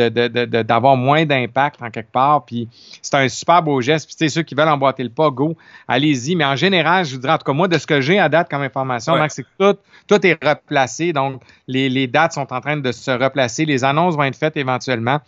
d'avoir 0.62 0.98
moins 0.98 1.25
d'impact 1.25 1.81
en 1.81 1.89
quelque 1.89 2.12
part. 2.12 2.45
Puis 2.45 2.68
c'est 3.01 3.16
un 3.16 3.30
super 3.30 3.63
beau 3.63 3.80
geste. 3.80 4.13
Puis 4.13 4.30
ceux 4.30 4.44
qui 4.44 4.56
veulent 4.56 4.68
emboîter 4.68 5.04
le 5.04 5.10
pas, 5.10 5.30
go, 5.30 5.56
allez-y. 5.88 6.36
Mais 6.36 6.44
en 6.44 6.57
général, 6.57 7.06
je 7.06 7.16
vous 7.16 7.21
dirais, 7.21 7.33
en 7.33 7.38
tout 7.38 7.45
cas, 7.45 7.54
moi, 7.54 7.69
de 7.69 7.77
ce 7.77 7.88
que 7.88 8.01
j'ai 8.01 8.19
à 8.19 8.27
date 8.27 8.50
comme 8.50 8.62
information, 8.62 9.13
c'est 9.30 9.44
que 9.44 9.48
tout, 9.57 9.80
tout 10.07 10.25
est 10.27 10.38
replacé. 10.44 11.13
Donc, 11.13 11.42
les, 11.68 11.88
les 11.88 12.07
dates 12.07 12.33
sont 12.33 12.51
en 12.51 12.60
train 12.60 12.75
de 12.75 12.92
se 12.92 13.12
replacer. 13.12 13.65
Les 13.65 13.86
annonces 13.86 14.15
vont 14.15 14.24
être 14.24 14.38
faites 14.38 14.57
éventuellement. 14.57 15.19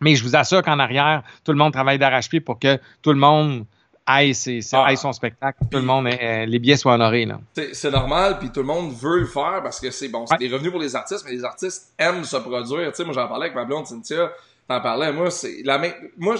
Mais 0.00 0.14
je 0.14 0.22
vous 0.22 0.36
assure 0.36 0.62
qu'en 0.62 0.78
arrière, 0.78 1.22
tout 1.44 1.52
le 1.52 1.58
monde 1.58 1.72
travaille 1.72 1.98
d'arrache-pied 1.98 2.40
pour 2.40 2.58
que 2.58 2.78
tout 3.02 3.12
le 3.12 3.18
monde 3.18 3.64
aille, 4.06 4.34
c'est, 4.34 4.60
ah. 4.72 4.94
son 4.96 5.12
spectacle, 5.12 5.58
tout 5.70 5.78
le 5.78 5.84
monde, 5.84 6.06
euh, 6.06 6.46
les 6.46 6.58
billets 6.58 6.76
soient 6.76 6.94
honorés. 6.94 7.26
Là. 7.26 7.40
C'est, 7.72 7.90
normal, 7.90 8.38
puis 8.38 8.50
tout 8.50 8.60
le 8.60 8.66
monde 8.66 8.92
veut 8.92 9.20
le 9.20 9.26
faire 9.26 9.60
parce 9.62 9.80
que 9.80 9.90
c'est 9.90 10.08
bon, 10.08 10.26
c'est 10.26 10.38
des 10.38 10.48
revenus 10.48 10.70
pour 10.70 10.80
les 10.80 10.96
artistes, 10.96 11.24
mais 11.24 11.32
les 11.32 11.44
artistes 11.44 11.92
aiment 11.98 12.24
se 12.24 12.36
produire. 12.36 12.90
Tu 12.90 12.96
sais, 12.96 13.04
moi 13.04 13.14
j'en 13.14 13.28
parlais 13.28 13.46
avec 13.46 13.54
ma 13.54 13.64
blonde 13.64 13.86
Cynthia, 13.86 14.32
t'en 14.68 14.80
parlais, 14.80 15.12
moi 15.12 15.30
c'est 15.30 15.62
la 15.64 15.78
même, 15.78 15.94
moi 16.16 16.36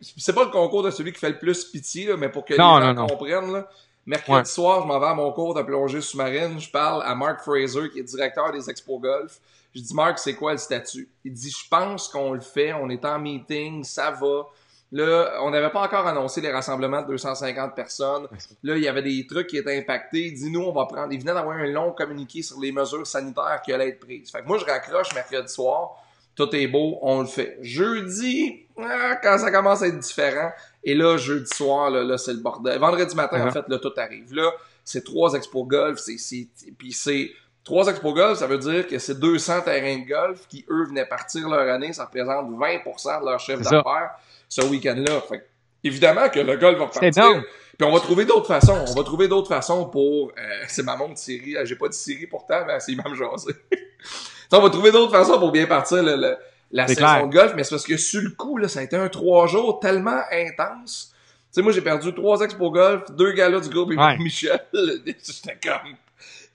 c'est 0.00 0.34
pas 0.34 0.44
le 0.44 0.50
concours 0.50 0.82
de 0.82 0.90
celui 0.90 1.12
qui 1.12 1.18
fait 1.18 1.30
le 1.30 1.38
plus 1.38 1.64
pitié, 1.64 2.14
mais 2.16 2.28
pour 2.28 2.44
que 2.44 2.52
les 2.52 2.58
gens 2.58 3.06
comprennent 3.06 3.52
là. 3.52 3.68
Mercredi 4.08 4.50
soir, 4.50 4.80
je 4.82 4.86
m'en 4.86 4.98
vais 4.98 5.06
à 5.06 5.14
mon 5.14 5.30
cours 5.32 5.52
de 5.52 5.60
plongée 5.60 6.00
sous-marine. 6.00 6.58
Je 6.58 6.70
parle 6.70 7.02
à 7.04 7.14
Mark 7.14 7.42
Fraser, 7.42 7.90
qui 7.92 7.98
est 7.98 8.04
directeur 8.04 8.50
des 8.52 8.70
Expo 8.70 8.98
Golf. 8.98 9.38
Je 9.74 9.82
dis, 9.82 9.94
Mark, 9.94 10.18
c'est 10.18 10.32
quoi 10.32 10.52
le 10.52 10.58
statut? 10.58 11.10
Il 11.26 11.34
dit, 11.34 11.50
je 11.50 11.68
pense 11.68 12.08
qu'on 12.08 12.32
le 12.32 12.40
fait. 12.40 12.72
On 12.72 12.88
est 12.88 13.04
en 13.04 13.18
meeting, 13.18 13.84
ça 13.84 14.10
va. 14.10 14.46
Là, 14.90 15.40
on 15.42 15.50
n'avait 15.50 15.70
pas 15.70 15.82
encore 15.82 16.06
annoncé 16.06 16.40
les 16.40 16.50
rassemblements 16.50 17.02
de 17.02 17.08
250 17.08 17.74
personnes. 17.74 18.26
Là, 18.62 18.76
il 18.76 18.82
y 18.82 18.88
avait 18.88 19.02
des 19.02 19.26
trucs 19.26 19.48
qui 19.48 19.58
étaient 19.58 19.76
impactés. 19.76 20.30
Dis-nous, 20.30 20.60
on 20.60 20.72
va 20.72 20.86
prendre. 20.86 21.12
Il 21.12 21.20
venait 21.20 21.34
d'avoir 21.34 21.58
un 21.58 21.66
long 21.66 21.92
communiqué 21.92 22.42
sur 22.42 22.58
les 22.58 22.72
mesures 22.72 23.06
sanitaires 23.06 23.60
qui 23.62 23.72
allaient 23.72 23.90
être 23.90 24.00
prises. 24.00 24.30
Fait 24.30 24.40
que 24.40 24.46
moi, 24.46 24.56
je 24.58 24.64
raccroche 24.64 25.14
mercredi 25.14 25.52
soir. 25.52 26.02
Tout 26.34 26.54
est 26.54 26.68
beau, 26.68 26.98
on 27.02 27.20
le 27.20 27.26
fait. 27.26 27.58
Jeudi, 27.60 28.66
ah, 28.78 29.16
quand 29.16 29.38
ça 29.38 29.50
commence 29.50 29.82
à 29.82 29.88
être 29.88 29.98
différent. 29.98 30.52
Et 30.84 30.94
là, 30.94 31.16
jeudi 31.16 31.50
soir, 31.52 31.90
là, 31.90 32.16
c'est 32.16 32.32
le 32.32 32.38
bordel. 32.38 32.78
Vendredi 32.78 33.14
matin, 33.14 33.42
en 33.42 33.48
uh-huh. 33.48 33.52
fait, 33.52 33.68
là, 33.68 33.78
tout 33.78 33.92
arrive. 33.96 34.32
Là, 34.32 34.52
c'est 34.84 35.04
trois 35.04 35.34
expos 35.34 35.66
golf. 35.66 35.98
C'est, 35.98 36.48
puis 36.78 36.92
c'est 36.92 37.30
trois 37.68 37.86
expos 37.88 38.14
golf, 38.14 38.38
ça 38.38 38.46
veut 38.46 38.58
dire 38.58 38.86
que 38.86 38.98
c'est 38.98 39.20
200 39.20 39.60
terrains 39.60 39.98
de 39.98 40.08
golf 40.08 40.48
qui, 40.48 40.64
eux, 40.70 40.86
venaient 40.86 41.04
partir 41.04 41.48
leur 41.48 41.72
année. 41.72 41.92
Ça 41.92 42.06
représente 42.06 42.50
20% 42.50 43.20
de 43.20 43.26
leur 43.26 43.38
chiffre 43.38 43.60
d'affaires 43.60 44.10
ce 44.48 44.62
week-end-là. 44.62 45.20
Fait 45.28 45.46
évidemment 45.84 46.30
que 46.30 46.40
le 46.40 46.56
golf 46.56 46.78
va 46.78 46.86
repartir. 46.86 47.44
Puis 47.78 47.86
on 47.86 47.92
va 47.92 48.00
trouver 48.00 48.24
d'autres 48.24 48.46
façons. 48.46 48.84
On 48.88 48.94
va 48.94 49.04
trouver 49.04 49.28
d'autres 49.28 49.48
façons 49.48 49.84
pour. 49.84 50.32
Euh, 50.36 50.64
c'est 50.66 50.82
ma 50.82 50.96
montre 50.96 51.18
Siri. 51.18 51.56
J'ai 51.62 51.76
pas 51.76 51.88
de 51.88 51.92
Siri 51.92 52.26
pourtant, 52.26 52.64
mais 52.66 52.80
c'est 52.80 52.94
même 52.94 53.14
jasé. 53.14 53.52
on 54.52 54.60
va 54.60 54.70
trouver 54.70 54.90
d'autres 54.90 55.12
façons 55.12 55.38
pour 55.38 55.52
bien 55.52 55.66
partir 55.66 56.02
le, 56.02 56.36
la 56.72 56.88
saison 56.88 57.26
de 57.26 57.32
golf. 57.32 57.52
Mais 57.54 57.64
c'est 57.64 57.70
parce 57.70 57.86
que 57.86 57.98
sur 57.98 58.22
le 58.22 58.30
coup, 58.30 58.56
là, 58.56 58.66
ça 58.66 58.80
a 58.80 58.82
été 58.82 58.96
un 58.96 59.08
trois 59.08 59.46
jours 59.46 59.78
tellement 59.78 60.22
intense. 60.32 61.12
Tu 61.12 61.46
sais, 61.52 61.62
moi, 61.62 61.72
j'ai 61.72 61.82
perdu 61.82 62.12
trois 62.14 62.40
expos 62.40 62.72
golf, 62.72 63.10
deux 63.12 63.32
galas 63.32 63.60
du 63.60 63.68
groupe 63.68 63.92
et 63.92 64.18
Michel. 64.18 64.60
J'étais 64.72 65.58
comme 65.62 65.94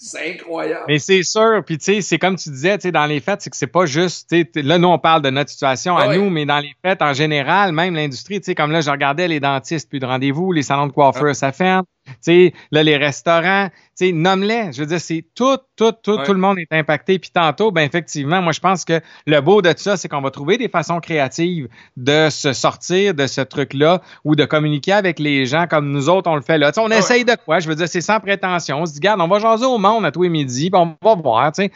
c'est 0.03 0.33
incroyable. 0.33 0.83
Mais 0.88 1.00
c'est 1.00 1.24
sûr, 1.24 1.63
puis 1.65 1.77
tu 1.77 1.86
sais, 1.86 2.01
c'est 2.01 2.19
comme 2.19 2.36
tu 2.36 2.50
disais, 2.50 2.77
tu 2.77 2.83
sais, 2.83 2.91
dans 2.91 3.05
les 3.05 3.19
fêtes, 3.19 3.41
c'est 3.41 3.50
que 3.50 3.55
c'est 3.55 3.67
pas 3.67 3.86
juste, 3.86 4.36
là, 4.55 4.77
nous, 4.77 4.89
on 4.89 5.00
parle 5.00 5.22
de 5.22 5.29
notre 5.29 5.50
situation 5.50 5.95
à 5.98 6.15
nous, 6.15 6.29
mais 6.29 6.45
dans 6.45 6.60
les 6.60 6.74
fêtes, 6.83 7.01
en 7.01 7.13
général, 7.13 7.72
même 7.72 7.95
l'industrie, 7.95 8.39
tu 8.39 8.45
sais, 8.45 8.55
comme 8.55 8.72
là, 8.72 8.81
je 8.81 8.89
regardais 8.89 9.27
les 9.27 9.39
dentistes, 9.39 9.89
puis 9.89 10.00
de 10.00 10.05
rendez-vous, 10.05 10.51
les 10.51 10.63
salons 10.63 10.88
de 10.88 10.91
coiffeurs, 10.91 11.36
ça 11.36 11.51
ferme. 11.51 11.86
Sais, 12.22 12.53
là, 12.72 12.83
les 12.83 12.98
restaurants, 12.98 13.69
tu 13.69 14.07
sais, 14.07 14.12
nomme-les. 14.12 14.72
Je 14.74 14.81
veux 14.81 14.86
dire, 14.86 15.00
c'est 15.00 15.25
tout, 15.36 15.57
tout, 15.75 15.91
tout, 15.91 16.17
tout 16.17 16.33
le 16.33 16.39
monde 16.39 16.57
est 16.60 16.72
impacté. 16.72 17.19
Puis 17.19 17.31
tantôt, 17.31 17.72
ben 17.72 17.81
effectivement, 17.81 18.41
moi, 18.41 18.51
je 18.51 18.60
pense 18.60 18.86
que 18.86 19.01
le 19.25 19.41
beau 19.41 19.62
de 19.62 19.74
ça, 19.75 19.98
c'est 19.98 20.07
qu'on 20.07 20.22
va 20.22 20.31
trouver 20.31 20.57
des 20.57 20.69
façons 20.69 21.00
créatives 21.00 21.67
de 21.98 22.29
se 22.29 22.53
sortir 22.53 23.13
de 23.13 23.27
ce 23.27 23.41
truc-là 23.41 24.01
ou 24.24 24.36
de 24.36 24.45
communiquer 24.45 24.93
avec 24.93 25.19
les 25.19 25.45
gens 25.45 25.67
comme 25.67 25.91
nous 25.91 26.10
autres, 26.10 26.29
on 26.29 26.36
le 26.36 26.41
fait 26.41 26.57
là. 26.57 26.72
on 26.77 26.91
essaye 26.91 27.25
de 27.25 27.36
quoi? 27.45 27.60
Je 27.60 27.67
veux 27.67 27.75
dire, 27.75 27.88
c'est 27.88 28.01
sans 28.01 28.19
prétention. 28.19 28.81
On 28.81 28.86
se 28.86 28.93
dit, 28.93 29.00
regarde, 29.00 29.22
on 29.22 29.27
va 29.27 29.39
jaser 29.39 29.65
au 29.65 29.77
monde 29.77 30.05
à 30.05 30.12
tous 30.12 30.24
les 30.24 30.29
midis, 30.29 30.69
puis 30.69 30.79
on 30.79 30.95
va 31.01 31.15
voir, 31.15 31.51
tu 31.51 31.63
sais. 31.63 31.72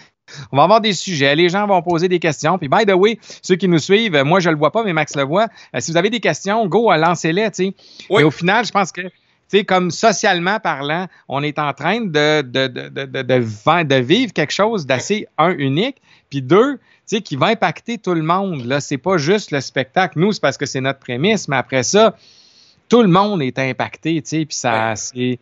On 0.51 0.57
va 0.57 0.63
avoir 0.63 0.81
des 0.81 0.91
sujets, 0.91 1.36
les 1.36 1.48
gens 1.48 1.65
vont 1.67 1.81
poser 1.81 2.10
des 2.10 2.19
questions. 2.19 2.57
Puis, 2.57 2.67
by 2.67 2.86
the 2.86 2.93
way, 2.93 3.17
ceux 3.41 3.55
qui 3.55 3.69
nous 3.69 3.79
suivent, 3.79 4.24
moi, 4.24 4.41
je 4.41 4.50
le 4.50 4.57
vois 4.57 4.72
pas, 4.72 4.84
mais 4.84 4.91
Max 4.91 5.15
le 5.15 5.24
voit. 5.24 5.48
Euh, 5.74 5.79
si 5.79 5.91
vous 5.91 5.98
avez 5.98 6.10
des 6.10 6.19
questions, 6.19 6.67
go, 6.67 6.91
lancez-les, 6.91 7.50
tu 7.51 7.67
sais. 7.67 7.75
Et 8.10 8.24
au 8.24 8.31
final, 8.31 8.65
je 8.65 8.72
pense 8.72 8.91
que 8.91 9.01
sais, 9.48 9.63
comme 9.63 9.92
socialement 9.92 10.60
parlant, 10.60 11.08
on 11.27 11.44
est 11.44 11.60
en 11.60 11.74
train 11.74 12.01
de, 12.01 12.42
de, 12.42 12.68
de, 12.68 12.89
de, 12.89 13.84
de, 13.84 13.96
vivre 13.96 14.34
quelque 14.34 14.54
chose 14.54 14.86
d'assez, 14.86 15.27
un, 15.38 15.51
unique, 15.58 15.98
puis 16.30 16.42
deux, 16.42 16.77
tu 16.77 16.82
sais, 17.06 17.22
qui 17.22 17.36
va 17.36 17.48
impacter 17.48 17.98
tout 17.98 18.13
le 18.13 18.24
monde. 18.24 18.66
Là, 18.66 18.80
c'est 18.80 18.98
pas 18.98 19.18
juste 19.18 19.51
le 19.51 19.62
spectacle. 19.62 20.20
Nous, 20.20 20.34
c'est 20.34 20.42
parce 20.42 20.58
que 20.58 20.66
c'est 20.66 20.82
notre 20.82 21.00
prémisse, 21.00 21.48
mais 21.48 21.56
après 21.56 21.84
ça, 21.84 22.16
tout 22.89 23.01
le 23.01 23.08
monde 23.08 23.42
est 23.42 23.60
impacté, 23.60 24.22
tu 24.22 24.30
sais, 24.30 24.46
puis 24.46 24.56
ça, 24.56 24.96
c'est... 24.96 25.39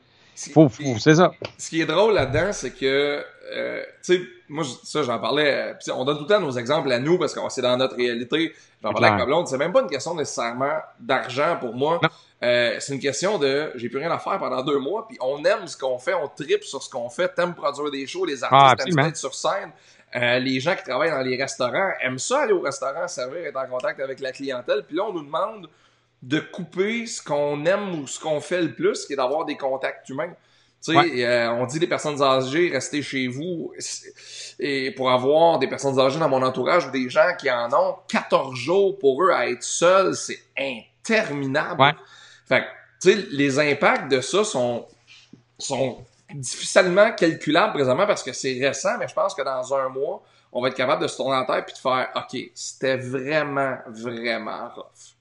Faut, 0.52 0.68
faut, 0.68 1.00
c'est 1.00 1.16
ça. 1.16 1.32
Ce 1.58 1.70
qui 1.70 1.80
est 1.80 1.86
drôle 1.86 2.14
là-dedans, 2.14 2.52
c'est 2.52 2.72
que, 2.72 3.24
euh, 3.54 3.84
tu 4.04 4.16
sais, 4.16 4.22
moi, 4.50 4.64
ça, 4.84 5.04
j'en 5.04 5.20
parlais, 5.20 5.76
euh, 5.88 5.94
on 5.94 6.06
donne 6.06 6.18
tout 6.18 6.24
le 6.24 6.30
temps 6.30 6.40
nos 6.40 6.52
exemples 6.52 6.92
à 6.92 7.00
nous 7.00 7.18
parce 7.18 7.34
que 7.34 7.40
c'est 7.50 7.62
dans 7.62 7.78
notre 7.78 7.96
réalité. 7.96 8.54
J'en 8.84 8.92
parlais 8.92 9.08
avec 9.08 9.20
ma 9.20 9.26
blonde, 9.26 9.48
c'est 9.48 9.58
même 9.58 9.74
pas 9.74 9.82
une 9.82 9.90
question 9.90 10.14
nécessairement 10.16 10.78
d'argent 11.00 11.58
pour 11.60 11.74
moi. 11.74 12.00
Euh, 12.44 12.76
c'est 12.80 12.94
une 12.94 13.00
question 13.00 13.40
de 13.40 13.72
j'ai 13.76 13.90
plus 13.90 13.98
rien 13.98 14.12
à 14.12 14.20
faire 14.20 14.38
pendant 14.38 14.62
deux 14.62 14.78
mois, 14.78 15.08
puis 15.08 15.18
on 15.22 15.44
aime 15.46 15.68
ce 15.68 15.78
qu'on 15.78 15.98
fait, 15.98 16.14
on 16.14 16.28
tripe 16.28 16.64
sur 16.64 16.84
ce 16.84 16.90
qu'on 16.90 17.10
fait, 17.10 17.30
t'aimes 17.30 17.56
produire 17.56 17.90
des 17.90 18.06
shows, 18.06 18.26
les 18.26 18.44
artistes 18.44 18.86
ah, 18.88 18.90
aiment 18.90 19.08
être 19.08 19.18
sur 19.18 19.34
scène. 19.34 19.72
Euh, 20.16 20.40
les 20.40 20.60
gens 20.60 20.76
qui 20.76 20.84
travaillent 20.84 21.12
dans 21.12 21.22
les 21.22 21.36
restaurants 21.36 21.92
aiment 22.02 22.20
ça 22.20 22.42
aller 22.42 22.54
au 22.54 22.62
restaurant, 22.62 23.08
servir, 23.08 23.46
être 23.46 23.58
en 23.58 23.68
contact 23.68 24.00
avec 24.00 24.20
la 24.20 24.32
clientèle. 24.32 24.84
Puis 24.88 24.96
là, 24.96 25.04
on 25.08 25.14
nous 25.14 25.24
demande 25.24 25.68
de 26.22 26.40
couper 26.40 27.06
ce 27.06 27.22
qu'on 27.22 27.66
aime 27.66 28.00
ou 28.00 28.08
ce 28.08 28.20
qu'on 28.20 28.40
fait 28.40 28.62
le 28.62 28.74
plus, 28.74 29.06
qui 29.06 29.14
est 29.14 29.18
d'avoir 29.18 29.46
des 29.46 29.58
contacts 29.58 30.08
humains. 30.10 30.34
Tu 30.86 30.94
sais, 30.94 31.26
euh, 31.26 31.52
on 31.54 31.66
dit 31.66 31.80
les 31.80 31.88
personnes 31.88 32.22
âgées, 32.22 32.70
restez 32.72 33.02
chez 33.02 33.28
vous. 33.28 33.74
Et 34.60 34.92
pour 34.92 35.10
avoir 35.10 35.58
des 35.58 35.68
personnes 35.68 36.00
âgées 36.00 36.20
dans 36.20 36.30
mon 36.30 36.44
entourage, 36.44 36.92
des 36.92 37.10
gens 37.10 37.34
qui 37.40 37.50
en 37.50 37.74
ont 37.74 37.96
14 38.08 38.56
jours 38.56 39.00
pour 39.00 39.24
eux 39.24 39.32
à 39.32 39.50
être 39.50 39.64
seuls, 39.64 40.16
c'est 40.16 40.40
interminable. 40.56 41.82
Ouais. 41.82 41.96
Fait 42.48 42.66
tu 43.02 43.12
sais, 43.12 43.28
les 43.32 43.58
impacts 43.58 44.12
de 44.12 44.22
ça 44.22 44.44
sont, 44.44 44.86
sont 45.58 46.06
difficilement 46.34 47.12
calculables 47.14 47.74
présentement 47.74 48.06
parce 48.06 48.22
que 48.22 48.34
c'est 48.34 48.60
récent, 48.60 48.98
mais 49.00 49.08
je 49.08 49.14
pense 49.14 49.34
que 49.34 49.42
dans 49.42 49.74
un 49.74 49.90
mois, 49.90 50.22
on 50.52 50.62
va 50.62 50.68
être 50.68 50.76
capable 50.76 51.02
de 51.02 51.08
se 51.08 51.18
tourner 51.18 51.36
en 51.36 51.46
tête 51.46 51.66
puis 51.66 51.74
de 51.74 51.80
faire, 51.80 52.10
OK, 52.16 52.40
c'était 52.54 52.98
vraiment, 52.98 53.78
vraiment 53.88 54.70
rough. 54.70 55.15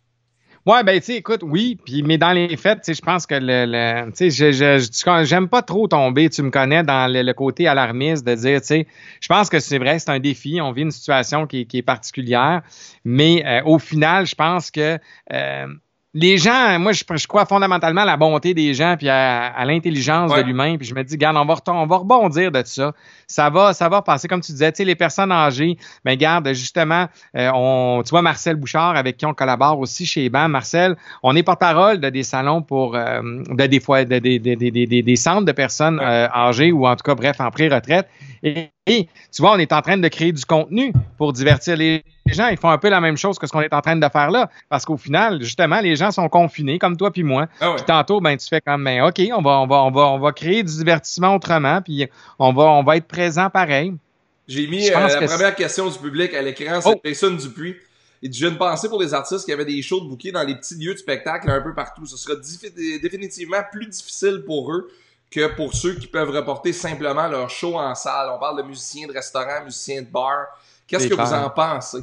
Ouais, 0.67 0.83
ben 0.83 0.99
tu 0.99 1.07
sais, 1.07 1.17
écoute, 1.17 1.43
oui, 1.43 1.79
puis 1.85 2.03
mais 2.03 2.17
dans 2.17 2.33
les 2.33 2.57
faits, 2.57 2.79
tu 2.79 2.85
sais, 2.87 2.95
je 2.95 3.03
pense 3.03 3.27
que 3.27 3.35
le, 3.35 3.67
le 3.67 4.11
tu 4.13 4.31
sais, 4.31 4.53
je, 4.53 5.25
j'aime 5.25 5.47
pas 5.47 5.61
trop 5.61 5.87
tomber, 5.89 6.31
tu 6.31 6.41
me 6.43 6.51
connais 6.51 6.83
dans 6.83 7.07
le, 7.13 7.33
côté 7.35 7.69
alarmiste 7.69 8.27
de 8.27 8.35
dire, 8.35 8.63
tu 8.63 8.69
sais, 8.69 8.87
je 9.21 9.29
pense 9.29 9.51
que 9.51 9.61
c'est 9.61 9.77
vrai, 9.79 9.99
c'est 9.99 10.09
un 10.09 10.21
défi, 10.21 10.63
on 10.63 10.73
vit 10.73 10.81
une 10.81 10.91
situation 10.91 11.47
qui, 11.47 11.67
qui 11.67 11.79
est 11.79 11.83
particulière, 11.83 12.63
mais 13.05 13.45
euh, 13.45 13.63
au 13.67 13.79
final, 13.79 14.27
je 14.27 14.35
pense 14.35 14.71
que 14.71 14.99
euh, 15.35 15.67
les 16.15 16.39
gens, 16.39 16.79
moi, 16.79 16.93
je, 16.93 17.27
crois 17.27 17.45
fondamentalement 17.45 18.03
à 18.03 18.05
la 18.05 18.17
bonté 18.17 18.55
des 18.55 18.73
gens 18.73 18.95
puis 18.97 19.09
à, 19.09 19.65
l'intelligence 19.65 20.33
de 20.33 20.41
l'humain. 20.43 20.77
Puis 20.77 20.87
je 20.87 20.95
me 20.95 21.03
dis, 21.03 21.17
garde, 21.17 21.37
on 21.37 21.45
va, 21.45 21.57
on 21.67 21.87
va 21.87 21.97
rebondir 21.97 22.53
de 22.53 22.63
ça. 22.65 22.93
Ça 23.27 23.51
va, 23.51 23.75
ça 23.75 23.89
va 23.89 24.01
passer. 24.01 24.29
Comme 24.29 24.41
tu 24.41 24.53
disais, 24.53 24.71
tu 24.71 24.79
sais, 24.79 24.85
les 24.85 24.95
personnes 24.95 25.33
âgées, 25.33 25.77
mais 26.05 26.17
ben, 26.17 26.19
garde, 26.19 26.49
justement, 26.53 27.09
euh, 27.37 27.51
on, 27.53 28.03
tu 28.05 28.11
vois, 28.11 28.23
Marcel 28.23 28.55
Bouchard, 28.55 28.95
avec 28.97 29.17
qui 29.17 29.27
on 29.27 29.35
collabore 29.35 29.81
aussi 29.81 30.07
chez 30.07 30.29
BAM. 30.29 30.53
Marcel, 30.53 30.97
on 31.25 31.35
est 31.35 31.43
porte-parole 31.43 31.99
de 31.99 32.09
des 32.11 32.23
salons 32.23 32.63
pour, 32.63 32.95
euh, 32.95 33.21
de 33.49 33.67
des 33.67 33.81
fois, 33.81 34.05
de, 34.05 34.21
des, 34.21 34.39
des, 34.39 34.55
des, 34.55 35.03
des, 35.03 35.17
centres 35.17 35.45
de 35.45 35.53
personnes 35.53 35.99
euh, 36.01 36.29
âgées 36.29 36.71
ou 36.71 36.87
en 36.87 36.95
tout 36.95 37.03
cas, 37.03 37.17
bref, 37.17 37.41
en 37.41 37.51
pré-retraite. 37.51 38.09
Et, 38.45 38.71
tu 38.87 39.41
vois, 39.41 39.55
on 39.55 39.59
est 39.59 39.73
en 39.73 39.81
train 39.81 39.97
de 39.97 40.09
créer 40.09 40.31
du 40.31 40.45
contenu 40.45 40.93
pour 41.19 41.33
divertir 41.33 41.77
les 41.77 42.05
gens. 42.33 42.49
Ils 42.49 42.57
font 42.57 42.71
un 42.71 42.79
peu 42.79 42.89
la 42.89 43.01
même 43.01 43.17
chose 43.17 43.39
que 43.39 43.47
ce 43.47 43.53
qu'on 43.53 43.61
est 43.61 43.73
en 43.73 43.81
train 43.81 43.97
de 43.97 44.09
faire 44.09 44.31
là. 44.31 44.51
Parce 44.69 44.85
qu'au 44.85 44.97
final, 44.97 45.43
justement, 45.43 45.81
les 45.81 45.97
gens 45.97 46.11
sont 46.11 46.29
confinés, 46.29 46.79
comme 46.79 46.97
toi 46.97 47.11
puis 47.11 47.23
moi. 47.23 47.49
Ah 47.61 47.75
puis 47.77 47.85
tantôt, 47.85 48.21
ben, 48.21 48.37
tu 48.37 48.49
fais 48.49 48.61
comme, 48.61 48.85
ben, 48.85 49.03
OK, 49.03 49.21
on 49.33 49.43
va, 49.43 49.61
on 49.61 49.67
va, 49.67 49.77
on 49.83 49.91
va, 49.91 50.03
on 50.09 50.19
va 50.19 50.33
créer 50.33 50.63
du 50.63 50.77
divertissement 50.77 51.35
autrement, 51.35 51.83
puis 51.83 52.09
on 52.39 52.53
va, 52.53 52.65
on 52.65 52.83
va 52.83 52.97
être 52.97 53.07
présent 53.07 53.51
pareil. 53.51 53.95
J'ai 54.47 54.67
mis 54.67 54.91
euh, 54.91 54.99
la 54.99 55.27
première 55.27 55.55
question 55.55 55.89
du 55.89 55.99
public 55.99 56.35
à 56.35 56.43
l'écran, 56.43 56.81
c'est 56.81 56.91
oh. 56.91 57.01
Jason 57.05 57.33
Dupuis. 57.33 57.77
Il 58.21 58.31
dit, 58.31 58.39
j'ai 58.39 58.49
une 58.49 58.57
pensée 58.57 58.89
pour 58.89 59.01
les 59.01 59.13
artistes 59.13 59.45
qui 59.45 59.53
avaient 59.53 59.65
des 59.67 59.83
shows 59.83 60.01
de 60.01 60.09
bouquets 60.09 60.33
dans 60.33 60.43
les 60.43 60.55
petits 60.55 60.77
lieux 60.77 60.95
de 60.95 60.99
spectacle 60.99 61.51
un 61.51 61.61
peu 61.61 61.75
partout. 61.75 62.07
Ce 62.07 62.17
sera 62.17 62.35
définitivement 63.03 63.63
plus 63.71 63.87
difficile 63.87 64.43
pour 64.47 64.73
eux 64.73 64.91
que 65.31 65.55
pour 65.55 65.75
ceux 65.75 65.95
qui 65.95 66.07
peuvent 66.07 66.31
reporter 66.31 66.73
simplement 66.73 67.27
leur 67.29 67.51
show 67.51 67.79
en 67.79 67.95
salle. 67.95 68.31
On 68.35 68.39
parle 68.39 68.63
de 68.63 68.67
musiciens 68.67 69.07
de 69.07 69.13
restaurants, 69.13 69.65
musiciens 69.65 70.03
de 70.03 70.07
bar. 70.07 70.47
Qu'est-ce 70.87 71.09
que 71.09 71.15
vous 71.15 71.33
en 71.33 71.51
pensez? 71.51 71.99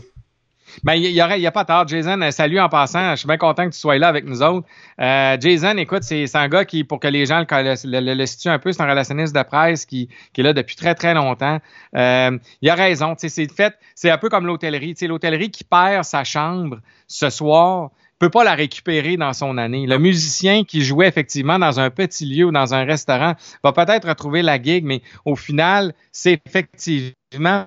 Ben, 0.84 0.94
il 0.94 1.06
y, 1.06 1.22
aurait, 1.22 1.40
il 1.40 1.42
y 1.42 1.48
a 1.48 1.52
pas 1.52 1.66
tard. 1.66 1.88
Jason, 1.88 2.22
euh, 2.22 2.32
salut 2.32 2.60
en 2.60 2.70
passant. 2.70 3.12
Je 3.12 3.18
suis 3.18 3.28
bien 3.28 3.38
content 3.38 3.66
que 3.66 3.74
tu 3.74 3.80
sois 3.80 3.98
là 3.98 4.08
avec 4.08 4.26
nous 4.26 4.42
autres. 4.42 4.68
Euh, 5.00 5.38
Jason, 5.40 5.78
écoute, 5.78 6.04
c'est 6.04 6.36
un 6.36 6.48
gars 6.48 6.66
qui, 6.66 6.84
pour 6.84 7.00
que 7.00 7.08
les 7.08 7.26
gens 7.26 7.46
le, 7.50 8.14
le, 8.14 8.26
situent 8.26 8.50
un 8.50 8.60
peu, 8.60 8.72
c'est 8.72 8.82
un 8.82 8.90
relationniste 8.90 9.36
de 9.36 9.44
presse 9.44 9.86
qui, 9.86 10.10
est 10.38 10.42
là 10.42 10.54
depuis 10.54 10.76
très, 10.76 10.96
très 10.96 11.14
longtemps. 11.14 11.60
Euh, 11.96 12.38
il 12.62 12.70
a 12.70 12.76
raison. 12.76 13.16
C'est 13.18 13.52
fait, 13.52 13.76
c'est 13.96 14.10
un 14.10 14.18
peu 14.18 14.30
comme 14.30 14.46
l'hôtellerie. 14.46 14.96
L'hôtellerie 15.02 15.52
qui 15.52 15.64
perd 15.64 16.04
sa 16.04 16.24
chambre 16.24 16.80
ce 17.08 17.30
soir, 17.30 17.90
peut 18.22 18.30
pas 18.30 18.44
la 18.44 18.54
récupérer 18.54 19.18
dans 19.18 19.34
son 19.34 19.58
année. 19.58 19.88
Le 19.88 19.98
musicien 19.98 20.64
qui 20.64 20.84
jouait 20.84 21.08
effectivement 21.08 21.58
dans 21.58 21.80
un 21.80 21.90
petit 21.90 22.26
lieu 22.26 22.46
ou 22.46 22.52
dans 22.52 22.76
un 22.76 22.86
restaurant 22.86 23.34
va 23.64 23.72
peut-être 23.72 24.08
retrouver 24.08 24.44
la 24.44 24.62
gig, 24.62 24.86
mais 24.86 25.02
au 25.26 25.36
final, 25.36 25.96
c'est 26.12 26.40
effectivement 26.46 27.14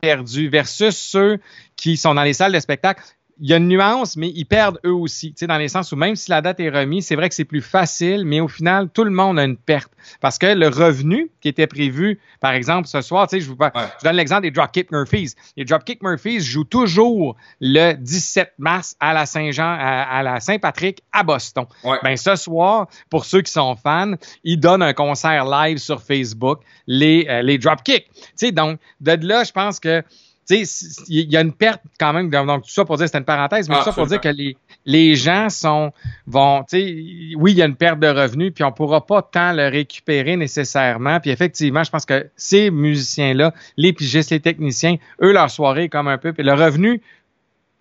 perdu 0.01 0.49
versus 0.49 0.97
ceux 0.97 1.39
qui 1.77 1.97
sont 1.97 2.15
dans 2.15 2.23
les 2.23 2.35
salles 2.35 2.53
de 2.53 2.61
spectacle 2.61 3.03
il 3.41 3.51
y 3.51 3.53
a 3.53 3.57
une 3.57 3.69
nuance, 3.69 4.17
mais 4.17 4.29
ils 4.29 4.45
perdent 4.45 4.79
eux 4.85 4.93
aussi. 4.93 5.33
Tu 5.33 5.41
sais, 5.41 5.47
dans 5.47 5.59
les 5.59 5.69
sens 5.69 5.91
où 5.93 5.97
même 5.97 6.17
si 6.17 6.31
la 6.31 6.41
date 6.41 6.61
est 6.61 6.71
remise, 6.71 7.07
c'est 7.07 7.17
vrai 7.17 7.29
que 7.29 7.35
c'est 7.35 7.45
plus 7.45 7.63
facile, 7.63 8.25
mais 8.25 8.41
au 8.41 8.49
final, 8.49 8.89
tout 8.89 9.05
le 9.05 9.11
monde 9.11 9.39
a 9.39 9.45
une 9.45 9.57
perte. 9.57 9.91
Parce 10.21 10.39
que 10.39 10.47
le 10.47 10.69
revenu 10.69 11.31
qui 11.41 11.49
était 11.49 11.67
prévu, 11.67 12.21
par 12.41 12.53
exemple, 12.53 12.87
ce 12.87 13.01
soir, 13.01 13.27
tu 13.27 13.37
sais, 13.37 13.41
je 13.41 13.51
vous 13.51 13.57
je 13.59 14.05
donne 14.05 14.17
l'exemple 14.17 14.43
des 14.43 14.51
Dropkick 14.51 14.91
Murphys. 14.93 15.35
Les 15.57 15.65
Dropkick 15.65 16.03
Murphys 16.03 16.41
jouent 16.41 16.65
toujours 16.65 17.37
le 17.61 17.95
17 17.95 18.55
mars 18.59 18.97
à 19.01 19.13
la 19.15 19.27
Saint-Jean, 19.27 19.77
à, 19.79 20.23
la 20.23 20.41
Saint-Patrick 20.41 21.03
à 21.13 21.23
Boston. 21.23 21.65
Ben, 22.03 22.17
ce 22.17 22.37
soir, 22.37 22.89
pour 23.11 23.25
ceux 23.25 23.43
qui 23.43 23.53
sont 23.53 23.77
fans, 23.77 24.15
ils 24.45 24.59
donnent 24.59 24.83
un 24.83 24.93
concert 24.93 25.45
live 25.47 25.79
sur 25.79 26.03
Facebook, 26.03 26.61
les, 26.87 27.27
euh, 27.29 27.43
les 27.43 27.59
Dropkick. 27.59 28.11
Tu 28.13 28.23
sais, 28.37 28.53
donc, 28.53 28.79
de 29.01 29.27
là, 29.27 29.45
je 29.45 29.53
pense 29.53 29.81
que 29.81 30.03
il 30.51 31.33
y 31.33 31.37
a 31.37 31.41
une 31.41 31.53
perte 31.53 31.81
quand 31.99 32.13
même. 32.13 32.31
Donc, 32.31 32.65
tout 32.65 32.71
ça 32.71 32.85
pour 32.85 32.97
dire, 32.97 33.07
c'était 33.07 33.19
une 33.19 33.25
parenthèse, 33.25 33.69
mais 33.69 33.77
tout 33.79 33.85
ça 33.85 33.93
pour 33.93 34.07
dire 34.07 34.21
que 34.21 34.29
les, 34.29 34.57
les 34.85 35.15
gens 35.15 35.49
sont, 35.49 35.93
vont, 36.27 36.65
tu 36.69 36.79
sais, 36.79 37.37
oui, 37.37 37.53
il 37.53 37.59
y 37.59 37.63
a 37.63 37.67
une 37.67 37.77
perte 37.77 37.99
de 38.01 38.09
revenus, 38.09 38.53
puis 38.55 38.65
on 38.65 38.73
pourra 38.73 39.07
pas 39.07 39.23
tant 39.23 39.53
le 39.53 39.69
récupérer 39.69 40.37
nécessairement. 40.37 41.21
Puis 41.21 41.31
effectivement, 41.31 41.85
je 41.85 41.91
pense 41.91 42.05
que 42.05 42.29
ces 42.37 42.71
musiciens-là, 42.71 43.55
les 43.77 43.93
pigistes, 43.93 44.31
les 44.31 44.41
techniciens, 44.41 44.97
eux, 45.23 45.33
leur 45.33 45.51
soirée 45.51 45.85
est 45.85 45.89
comme 45.89 46.09
un 46.09 46.19
peu, 46.19 46.33
puis 46.33 46.45
le 46.45 46.53
revenu 46.53 47.01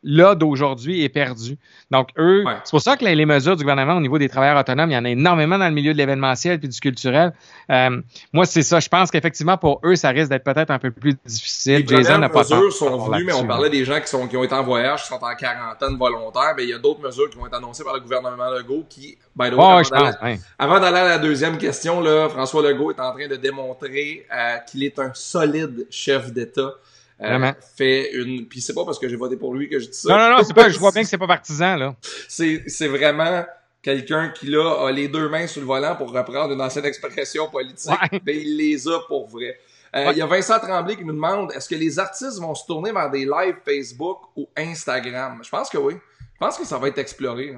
là 0.04 0.36
d'aujourd'hui 0.36 1.04
est 1.04 1.10
perdu. 1.10 1.58
Donc, 1.92 2.10
eux, 2.18 2.44
c'est 2.64 2.72
pour 2.72 2.82
ça 2.82 2.98
que 2.98 3.06
les, 3.06 3.26
mesures 3.26 3.56
du 3.56 3.64
gouvernement 3.64 3.96
au 3.96 4.02
niveau 4.02 4.18
des 4.18 4.30
travailleurs 4.30 4.60
autonomes, 4.60 4.92
il 4.92 4.94
y 4.94 4.98
en 4.98 5.06
a 5.06 5.10
énormément 5.10 5.58
dans 5.58 5.68
le 5.68 5.74
milieu 5.74 5.94
de 5.94 5.98
l'événementiel 5.98 6.60
puis 6.60 6.68
du 6.68 6.80
culturel. 6.80 7.34
Euh, 7.70 8.02
moi, 8.34 8.46
c'est 8.46 8.64
ça. 8.64 8.80
Je 8.80 8.90
pense 8.90 9.12
qu'effectivement, 9.12 9.58
pour 9.58 9.80
eux, 9.86 9.96
ça 9.96 10.10
risque 10.10 10.30
d'être 10.30 10.44
peut-être 10.44 10.72
un 10.72 10.80
peu 10.80 10.92
plus 10.92 11.16
difficile. 11.26 11.86
Les 11.88 12.04
Jason 12.04 12.18
n'a 12.18 12.30
pas 12.30 12.44
mesures 12.44 12.74
sont 12.74 12.98
venues, 12.98 13.24
mais 13.24 13.34
on 13.34 13.46
parlait 13.46 13.70
des 13.70 13.86
gens 13.86 14.00
qui, 14.00 14.08
sont, 14.08 14.28
qui 14.28 14.38
ont 14.38 14.44
été 14.44 14.54
en 14.54 14.64
voyage, 14.64 15.04
qui 15.04 15.08
sont 15.08 15.24
en 15.24 15.36
quarantaine 15.36 15.98
volontaire. 15.98 16.54
Mais 16.58 16.64
il 16.64 16.70
y 16.70 16.74
a 16.74 16.80
d'autres 16.80 17.02
mesures 17.02 17.30
qui 17.30 17.38
vont 17.38 17.48
être 17.48 17.56
annoncées 17.56 17.84
par 17.84 17.94
le 17.94 18.02
gouvernement 18.02 18.50
Legault 18.50 18.86
qui, 18.90 19.18
by 19.36 19.50
the 19.50 19.54
way, 19.54 20.40
avant 20.60 20.80
d'aller 20.80 20.98
à 20.98 21.08
la 21.10 21.18
deuxième 21.18 21.58
question, 21.58 22.02
là, 22.02 22.30
François 22.30 22.62
Legault 22.62 22.92
est 22.92 23.00
en 23.00 23.12
train 23.12 23.28
de 23.28 23.36
démontrer 23.36 24.26
euh, 24.34 24.58
qu'il 24.70 24.84
est 24.84 25.00
un 25.00 25.12
solide 25.14 25.88
chef 25.90 26.32
d'État. 26.32 26.74
Euh, 27.24 27.54
fait 27.78 28.14
une. 28.14 28.48
Puis 28.48 28.62
c'est 28.62 28.74
pas 28.74 28.86
parce 28.86 29.00
que 29.00 29.08
j'ai 29.08 29.16
voté 29.16 29.38
pour 29.38 29.54
lui 29.54 29.70
que 29.70 29.80
je 29.80 29.88
dis 29.88 29.98
ça. 29.98 30.10
Non, 30.10 30.18
non, 30.18 30.38
non, 30.38 30.44
c'est 30.44 30.54
pas. 30.54 30.70
Je 30.70 30.78
vois 30.78 30.92
bien 30.92 31.04
que 31.04 31.08
c'est 31.10 31.18
pas 31.18 31.28
partisan 31.28 31.78
là. 31.78 31.96
C'est 32.28 32.64
c'est 32.68 32.88
vraiment 32.88 33.46
quelqu'un 33.82 34.30
qui 34.30 34.48
là 34.48 34.88
a 34.88 34.92
les 34.92 35.08
deux 35.08 35.30
mains 35.30 35.48
sur 35.48 35.62
le 35.62 35.68
volant 35.68 35.96
pour 35.96 36.12
reprendre 36.12 36.54
une 36.54 36.62
ancienne 36.62 36.86
expression 36.86 37.50
politique. 37.50 37.92
Ouais. 37.92 38.20
Ben, 38.24 38.36
il 38.36 38.58
les 38.58 38.88
a 38.88 39.00
pour 39.08 39.28
vrai. 39.28 39.58
Euh, 39.96 40.10
il 40.12 40.18
y 40.18 40.22
a 40.22 40.26
Vincent 40.26 40.60
Tremblay 40.60 40.96
qui 40.96 41.06
nous 41.06 41.14
demande 41.14 41.52
est-ce 41.54 41.70
que 41.70 41.76
les 41.76 42.00
artistes 42.00 42.40
vont 42.40 42.56
se 42.56 42.66
tourner 42.66 42.92
vers 42.92 43.12
des 43.12 43.26
lives 43.26 43.58
Facebook 43.64 44.22
ou 44.36 44.50
Instagram? 44.58 45.40
Je 45.44 45.50
pense 45.50 45.70
que 45.70 45.78
oui. 45.78 45.94
Je 46.34 46.40
pense 46.40 46.58
que 46.58 46.66
ça 46.66 46.78
va 46.80 46.88
être 46.88 46.98
exploré. 46.98 47.56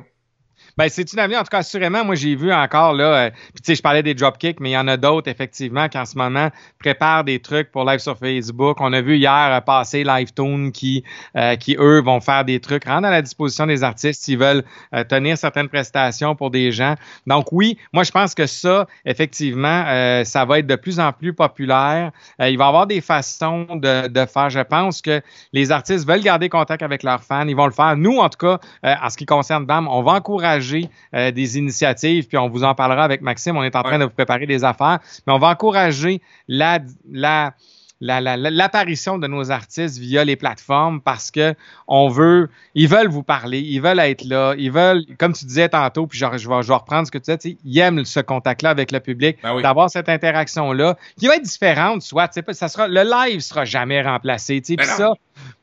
Ben, 0.78 0.90
c'est 0.90 1.14
une 1.14 1.20
avenue, 1.20 1.38
en 1.38 1.44
tout 1.44 1.52
cas, 1.52 1.60
assurément, 1.60 2.04
moi, 2.04 2.16
j'ai 2.16 2.36
vu 2.36 2.52
encore, 2.52 2.92
là, 2.92 3.28
euh, 3.28 3.30
puis 3.30 3.62
tu 3.62 3.68
sais, 3.68 3.76
je 3.76 3.82
parlais 3.82 4.04
des 4.04 4.14
dropkicks, 4.14 4.60
mais 4.60 4.72
il 4.72 4.74
y 4.74 4.78
en 4.78 4.90
a 4.90 4.98
d'autres, 4.98 5.32
effectivement, 5.32 5.88
qui 5.88 5.98
en 5.98 6.04
ce 6.04 6.18
moment 6.18 6.50
préparent 6.80 7.24
des 7.24 7.40
trucs 7.40 7.72
pour 7.72 7.86
live 7.86 8.00
sur 8.00 8.18
Facebook. 8.18 8.82
On 8.82 8.92
a 8.92 9.00
vu 9.00 9.16
hier 9.16 9.54
euh, 9.54 9.62
passer 9.62 10.04
LiveTune 10.04 10.74
qui, 10.74 11.06
euh, 11.38 11.56
qui, 11.56 11.78
eux, 11.80 12.02
vont 12.02 12.20
faire 12.20 12.44
des 12.44 12.60
trucs, 12.60 12.84
rendre 12.84 13.08
à 13.08 13.12
la 13.12 13.22
disposition 13.22 13.66
des 13.66 13.84
artistes 13.84 14.24
s'ils 14.24 14.38
veulent 14.38 14.64
tenir 15.08 15.38
certaines 15.38 15.70
prestations 15.70 16.36
pour 16.36 16.52
des 16.52 16.74
gens. 16.74 16.96
Donc, 17.26 17.54
oui, 17.54 17.78
moi, 17.94 18.04
je 18.04 18.12
pense 18.12 18.36
que 18.36 18.46
ça, 18.46 18.86
effectivement, 19.06 19.86
ça 20.26 20.46
va 20.46 20.60
être 20.60 20.68
de 20.68 20.76
plus 20.76 21.00
en 21.00 21.14
plus 21.14 21.34
populaire. 21.34 22.12
il 22.40 22.58
va 22.58 22.66
y 22.66 22.68
avoir 22.68 22.88
des 22.88 23.02
façons 23.02 23.66
de, 23.76 24.08
de 24.08 24.26
faire. 24.26 24.50
Je 24.50 24.60
pense 24.60 25.02
que 25.02 25.22
les 25.54 25.72
artistes 25.72 26.08
veulent 26.08 26.22
garder 26.22 26.50
contact 26.50 26.84
avec 26.84 27.04
leurs 27.04 27.24
fans. 27.24 27.48
Ils 27.48 27.56
vont 27.56 27.66
le 27.66 27.72
faire. 27.72 27.96
Nous, 27.96 28.18
en 28.18 28.30
tout 28.30 28.38
cas, 28.38 28.60
en 28.84 29.10
ce 29.10 29.18
qui 29.18 29.26
concerne 29.26 29.66
BAM, 29.66 29.88
on 29.88 30.02
va 30.02 30.14
encourager 30.14 30.65
euh, 31.14 31.32
des 31.32 31.58
initiatives, 31.58 32.28
puis 32.28 32.38
on 32.38 32.50
vous 32.50 32.64
en 32.64 32.76
parlera 32.76 33.04
avec 33.04 33.22
Maxime. 33.22 33.58
On 33.58 33.64
est 33.64 33.76
en 33.76 33.84
train 33.84 34.00
de 34.00 34.06
vous 34.06 34.10
préparer 34.10 34.46
des 34.46 34.64
affaires, 34.64 35.00
mais 35.26 35.34
on 35.34 35.40
va 35.40 35.50
encourager 35.50 36.22
la, 36.48 36.80
la 37.12 37.54
l'apparition 38.02 39.18
de 39.18 39.28
nos 39.28 39.52
artistes 39.52 39.98
via 39.98 40.24
les 40.24 40.36
plateformes 40.36 41.02
parce 41.02 41.32
que 41.32 41.56
on 41.88 42.10
veut, 42.10 42.50
ils 42.74 42.88
veulent 42.88 43.08
vous 43.08 43.24
parler, 43.24 43.60
ils 43.60 43.80
veulent 43.80 44.00
être 44.00 44.24
là, 44.24 44.54
ils 44.58 44.72
veulent, 44.72 45.06
comme 45.18 45.34
tu 45.34 45.46
disais 45.46 45.70
tantôt, 45.70 46.08
puis 46.08 46.20
je, 46.20 46.26
vais, 46.26 46.38
je 46.38 46.48
vais 46.48 46.74
reprendre 46.74 47.08
ce 47.08 47.12
que 47.12 47.18
tu 47.18 47.36
disais, 47.36 47.58
ils 47.64 47.80
aiment 47.80 48.06
ce 48.06 48.20
contact-là 48.20 48.70
avec 48.70 48.92
le 48.92 49.00
public, 49.00 49.38
ben 49.42 49.62
d'avoir 49.62 49.90
cette 49.90 50.10
interaction-là, 50.10 50.98
qui 51.18 51.28
va 51.28 51.36
être 51.36 51.44
différente, 51.44 52.02
soit, 52.02 52.32
ça 52.52 52.68
sera, 52.68 52.88
le 52.88 53.04
live 53.04 53.40
sera 53.40 53.66
jamais 53.66 54.02
remplacé, 54.02 54.62
tu 54.62 54.74
sais, 54.74 54.76
ben 54.76 54.86
puis 54.86 54.94
ça, 54.96 55.14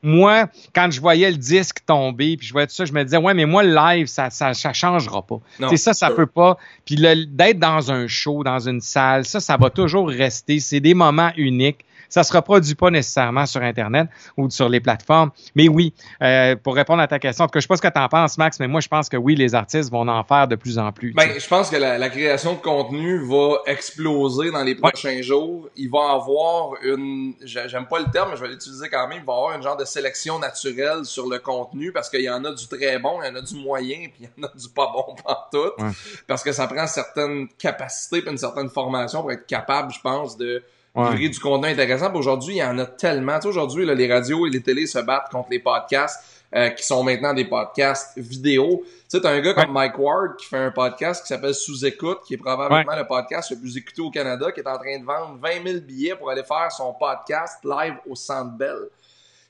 moi, 0.01 0.47
quand 0.75 0.91
je 0.91 0.99
voyais 0.99 1.31
le 1.31 1.37
disque 1.37 1.85
tomber, 1.85 2.37
puis 2.37 2.47
je 2.47 2.53
voyais 2.53 2.67
tout 2.67 2.73
ça, 2.73 2.85
je 2.85 2.93
me 2.93 3.03
disais, 3.03 3.17
ouais, 3.17 3.33
mais 3.33 3.45
moi, 3.45 3.63
le 3.63 3.73
live, 3.73 4.07
ça, 4.07 4.29
ça, 4.29 4.53
ça 4.53 4.73
changera 4.73 5.21
pas. 5.21 5.39
C'est 5.69 5.77
ça, 5.77 5.93
ça 5.93 6.11
peut 6.11 6.25
pas. 6.25 6.57
Puis 6.85 6.95
d'être 6.95 7.59
dans 7.59 7.91
un 7.91 8.07
show, 8.07 8.43
dans 8.43 8.59
une 8.59 8.81
salle, 8.81 9.25
ça, 9.25 9.39
ça 9.39 9.57
va 9.57 9.69
toujours 9.69 10.09
rester. 10.09 10.59
C'est 10.59 10.79
des 10.79 10.93
moments 10.93 11.31
uniques. 11.37 11.85
Ça 12.13 12.23
se 12.23 12.31
reproduit 12.31 12.75
pas 12.75 12.91
nécessairement 12.91 13.47
sur 13.47 13.63
Internet 13.63 14.07
ou 14.37 14.47
sur 14.47 14.69
les 14.69 14.79
plateformes. 14.79 15.31
Mais 15.55 15.67
oui, 15.67 15.95
euh, 16.21 16.55
pour 16.55 16.75
répondre 16.75 17.01
à 17.01 17.07
ta 17.07 17.17
question, 17.17 17.45
en 17.45 17.47
tout 17.47 17.53
cas, 17.53 17.59
je 17.59 17.63
sais 17.63 17.67
pas 17.67 17.77
ce 17.77 17.81
que 17.81 17.87
tu 17.87 17.99
en 17.99 18.07
penses, 18.07 18.37
Max, 18.37 18.59
mais 18.59 18.67
moi, 18.67 18.81
je 18.81 18.87
pense 18.87 19.09
que 19.09 19.17
oui, 19.17 19.33
les 19.35 19.55
artistes 19.55 19.91
vont 19.91 20.07
en 20.07 20.23
faire 20.23 20.47
de 20.47 20.55
plus 20.55 20.77
en 20.77 20.91
plus. 20.91 21.11
Ben, 21.13 21.31
je 21.39 21.47
pense 21.47 21.71
que 21.71 21.75
la, 21.75 22.09
création 22.09 22.53
de 22.53 22.59
contenu 22.59 23.17
va 23.27 23.63
exploser 23.65 24.51
dans 24.51 24.61
les 24.61 24.75
prochains 24.75 25.23
jours. 25.23 25.69
Il 25.75 25.89
va 25.89 26.11
avoir 26.11 26.73
une, 26.83 27.33
j'aime 27.41 27.87
pas 27.87 27.97
le 27.97 28.11
terme, 28.11 28.29
mais 28.29 28.37
je 28.37 28.43
vais 28.43 28.49
l'utiliser 28.49 28.89
quand 28.89 29.07
même, 29.07 29.17
il 29.23 29.25
va 29.25 29.33
avoir 29.33 29.55
une 29.55 29.63
genre 29.63 29.77
de 29.77 29.85
sélection 29.85 30.37
naturelle 30.37 31.05
sur 31.05 31.27
le 31.27 31.39
contenu 31.39 31.91
parce 31.91 32.11
qu'il 32.11 32.21
y 32.21 32.29
en 32.29 32.45
a 32.45 32.51
du 32.51 32.67
très 32.67 32.99
bon, 32.99 33.23
il 33.23 33.27
y 33.27 33.31
en 33.31 33.35
a 33.35 33.41
du 33.41 33.55
moyen, 33.55 34.09
puis 34.13 34.19
il 34.19 34.25
y 34.25 34.45
en 34.45 34.47
a 34.47 34.51
du 34.55 34.69
pas 34.69 34.91
bon 34.93 35.15
partout. 35.25 35.71
tout. 35.79 35.83
Parce 36.27 36.43
que 36.43 36.51
ça 36.51 36.67
prend 36.67 36.85
certaines 36.85 37.47
capacités 37.57 38.17
et 38.17 38.29
une 38.29 38.37
certaine 38.37 38.69
formation 38.69 39.21
pour 39.21 39.31
être 39.31 39.47
capable, 39.47 39.91
je 39.91 39.99
pense, 39.99 40.37
de 40.37 40.63
ouais. 40.95 41.29
du 41.29 41.39
contenu 41.39 41.67
intéressant. 41.67 42.13
Aujourd'hui, 42.13 42.55
il 42.55 42.59
y 42.59 42.63
en 42.63 42.77
a 42.79 42.85
tellement. 42.85 43.35
Tu 43.35 43.43
sais, 43.43 43.47
aujourd'hui, 43.47 43.85
les 43.85 44.11
radios 44.11 44.45
et 44.47 44.49
les 44.49 44.61
télés 44.61 44.87
se 44.87 44.99
battent 44.99 45.29
contre 45.31 45.49
les 45.51 45.59
podcasts 45.59 46.43
euh, 46.55 46.69
qui 46.69 46.85
sont 46.85 47.03
maintenant 47.03 47.33
des 47.33 47.45
podcasts 47.45 48.17
vidéo. 48.17 48.83
Tu 48.83 48.91
sais, 49.07 49.21
t'as 49.21 49.31
un 49.31 49.41
gars 49.41 49.53
comme 49.53 49.71
Mike 49.71 49.97
Ward 49.97 50.37
qui 50.37 50.45
fait 50.45 50.57
un 50.57 50.71
podcast 50.71 51.23
qui 51.23 51.27
s'appelle 51.27 51.55
Sous-écoute, 51.55 52.19
qui 52.27 52.35
est 52.35 52.37
probablement 52.37 52.95
le 52.95 53.07
podcast 53.07 53.49
le 53.51 53.57
plus 53.57 53.75
écouté 53.75 54.01
au 54.01 54.11
Canada, 54.11 54.51
qui 54.51 54.59
est 54.59 54.67
en 54.67 54.77
train 54.77 54.99
de 54.99 55.03
vendre 55.03 55.39
20 55.41 55.63
000 55.65 55.79
billets 55.79 56.15
pour 56.15 56.29
aller 56.29 56.43
faire 56.43 56.71
son 56.71 56.93
podcast 56.93 57.57
live 57.63 57.95
au 58.07 58.15
Centre 58.15 58.51
Bell. 58.51 58.89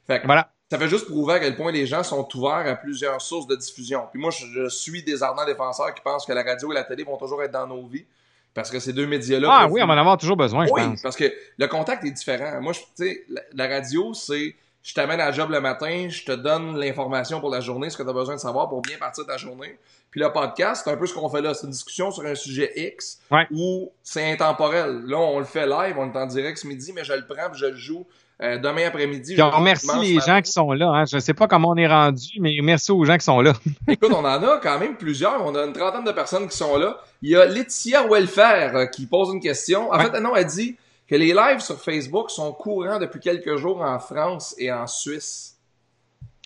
Fait 0.08 0.22
que, 0.22 0.26
voilà. 0.26 0.50
Ça 0.72 0.80
fait 0.80 0.88
juste 0.88 1.08
prouver 1.08 1.34
à 1.34 1.40
quel 1.40 1.56
point 1.56 1.72
les 1.72 1.86
gens 1.86 2.04
sont 2.04 2.28
ouverts 2.36 2.66
à 2.66 2.76
plusieurs 2.76 3.22
sources 3.22 3.46
de 3.48 3.56
diffusion. 3.56 4.08
Puis 4.12 4.20
moi, 4.20 4.32
je, 4.32 4.46
je 4.48 4.70
suis 4.70 5.04
des 5.04 5.22
ardents 5.22 5.46
défenseurs 5.46 5.94
qui 5.94 6.02
pensent 6.02 6.26
que 6.26 6.34
la 6.34 6.42
radio 6.42 6.72
et 6.72 6.76
la 6.76 6.84
télé 6.84 7.04
vont 7.04 7.18
toujours 7.18 7.44
être 7.44 7.52
dans 7.52 7.68
nos 7.68 7.86
vies. 7.86 8.06
Parce 8.54 8.70
que 8.70 8.80
ces 8.80 8.94
deux 8.94 9.08
médias-là. 9.08 9.50
Ah 9.52 9.68
oui, 9.68 9.82
on 9.82 9.88
va 9.88 9.94
en 9.94 9.98
avoir 9.98 10.18
toujours 10.18 10.38
besoin, 10.38 10.66
je 10.66 10.72
oui, 10.72 10.82
parce 11.02 11.16
que 11.16 11.34
le 11.58 11.68
contact 11.68 12.04
est 12.06 12.12
différent. 12.12 12.62
Moi, 12.62 12.74
tu 12.74 12.82
sais, 12.96 13.26
la, 13.54 13.68
radio, 13.68 14.14
c'est 14.14 14.56
je 14.84 14.94
t'amène 14.94 15.20
à 15.20 15.26
la 15.28 15.32
job 15.32 15.50
le 15.50 15.62
matin, 15.62 16.08
je 16.10 16.24
te 16.24 16.34
donne 16.34 16.78
l'information 16.78 17.40
pour 17.40 17.50
la 17.50 17.62
journée, 17.62 17.90
ce 17.90 17.98
que 17.98 18.04
tu 18.04 18.10
as 18.10 18.14
besoin 18.14 18.36
de 18.36 18.40
savoir 18.40 18.70
pour 18.70 18.82
bien 18.82 18.98
partir 18.98 19.24
de 19.24 19.30
ta 19.30 19.38
journée. 19.38 19.80
Puis 20.12 20.20
le 20.20 20.32
podcast, 20.32 20.84
c'est 20.84 20.92
un 20.92 20.98
peu 20.98 21.08
ce 21.08 21.14
qu'on 21.14 21.30
fait 21.30 21.42
là. 21.42 21.54
C'est 21.54 21.66
une 21.66 21.72
discussion 21.72 22.12
sur 22.12 22.26
un 22.26 22.36
sujet 22.36 22.72
X 22.76 23.20
où 23.50 23.92
c'est 24.04 24.32
intemporel. 24.32 25.04
Là, 25.06 25.18
on 25.18 25.40
le 25.40 25.46
fait 25.46 25.66
live, 25.66 25.96
on 25.98 26.12
est 26.12 26.18
en 26.18 26.28
direct 26.28 26.58
ce 26.58 26.68
midi, 26.68 26.92
mais 26.94 27.04
je 27.04 27.14
le 27.14 27.26
prends 27.26 27.52
je 27.54 27.66
le 27.66 27.76
joue 27.76 28.06
euh, 28.42 28.58
demain 28.58 28.88
après-midi. 28.88 29.36
Je 29.36 29.42
remercie 29.42 29.88
les 30.02 30.20
gens 30.20 30.42
qui 30.42 30.52
sont 30.52 30.72
là. 30.72 30.90
Hein. 30.90 31.06
Je 31.06 31.18
ne 31.18 31.22
sais 31.22 31.34
pas 31.34 31.48
comment 31.48 31.70
on 31.70 31.76
est 31.76 31.88
rendu, 31.88 32.40
mais 32.40 32.56
merci 32.62 32.92
aux 32.92 33.06
gens 33.06 33.18
qui 33.18 33.26
sont 33.26 33.42
là. 33.42 33.54
Écoute, 33.88 34.12
on 34.12 34.26
en 34.26 34.26
a 34.26 34.58
quand 34.58 34.80
même 34.80 34.96
plusieurs. 34.96 35.46
On 35.46 35.54
a 35.56 35.66
une 35.66 35.74
trentaine 35.74 36.04
de 36.04 36.12
personnes 36.12 36.48
qui 36.48 36.58
sont 36.58 36.78
là. 36.78 36.98
Il 37.22 37.30
y 37.30 37.36
a 37.36 37.46
Laetitia 37.46 38.08
Welfare 38.08 38.76
euh, 38.76 38.86
qui 38.88 39.06
pose 39.06 39.34
une 39.34 39.40
question. 39.40 39.94
En 39.94 40.00
fait, 40.00 40.20
non, 40.20 40.36
elle 40.36 40.48
dit 40.48 40.76
que 41.08 41.16
les 41.16 41.34
lives 41.34 41.60
sur 41.60 41.80
Facebook 41.80 42.32
sont 42.32 42.52
courants 42.54 43.00
depuis 43.00 43.20
quelques 43.20 43.56
jours 43.58 43.82
en 43.82 44.00
France 44.00 44.56
et 44.58 44.72
en 44.72 44.88
Suisse. 44.88 45.58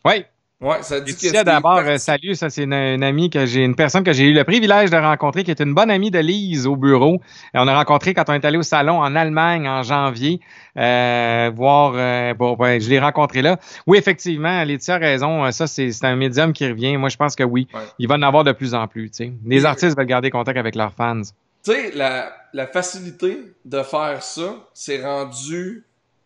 Oui, 0.03 0.25
Ouais, 0.59 0.81
ça 0.81 0.99
dit 0.99 1.15
que 1.15 1.43
d'abord, 1.43 1.83
euh, 1.85 1.99
salut, 1.99 2.33
ça 2.33 2.49
c'est 2.49 2.63
une, 2.63 2.73
amie 2.73 3.29
que 3.29 3.45
j'ai, 3.45 3.63
une 3.63 3.75
personne 3.75 4.03
que 4.03 4.11
j'ai 4.11 4.23
eu 4.23 4.33
le 4.33 4.43
privilège 4.43 4.89
de 4.89 4.97
rencontrer, 4.97 5.43
qui 5.43 5.51
est 5.51 5.59
une 5.59 5.75
bonne 5.75 5.91
amie 5.91 6.09
de 6.09 6.17
Lise 6.17 6.65
au 6.65 6.75
bureau. 6.75 7.21
Et 7.53 7.59
on 7.59 7.67
a 7.67 7.75
rencontré 7.77 8.15
quand 8.15 8.27
on 8.27 8.33
est 8.33 8.43
allé 8.43 8.57
au 8.57 8.63
salon 8.63 8.99
en 8.99 9.15
Allemagne 9.15 9.69
en 9.69 9.83
janvier, 9.83 10.39
euh, 10.75 11.51
voir, 11.53 11.93
euh, 11.95 12.33
bon, 12.33 12.55
ben, 12.55 12.81
je 12.81 12.89
l'ai 12.89 12.99
rencontré 12.99 13.43
là. 13.43 13.59
Oui, 13.85 13.99
effectivement, 13.99 14.63
Laetitia 14.63 14.95
a 14.95 14.97
raison, 14.97 15.51
ça 15.51 15.67
c'est, 15.67 15.91
un 16.03 16.15
médium 16.15 16.53
qui 16.53 16.67
revient. 16.67 16.97
Moi, 16.97 17.09
je 17.09 17.17
pense 17.17 17.35
que 17.35 17.43
oui, 17.43 17.67
il 17.99 18.07
va 18.07 18.15
en 18.15 18.23
avoir 18.23 18.43
de 18.43 18.51
plus 18.51 18.73
en 18.73 18.87
plus. 18.87 19.11
Les 19.45 19.63
artistes 19.63 19.95
veulent 19.95 20.07
garder 20.07 20.31
contact 20.31 20.57
avec 20.57 20.73
leurs 20.73 20.93
fans. 20.93 21.21
Tu 21.63 21.71
sais, 21.71 21.91
la, 21.93 22.33
la 22.53 22.65
facilité 22.65 23.53
de 23.63 23.83
faire 23.83 24.23
ça, 24.23 24.55
c'est 24.73 25.03
rendu 25.03 25.83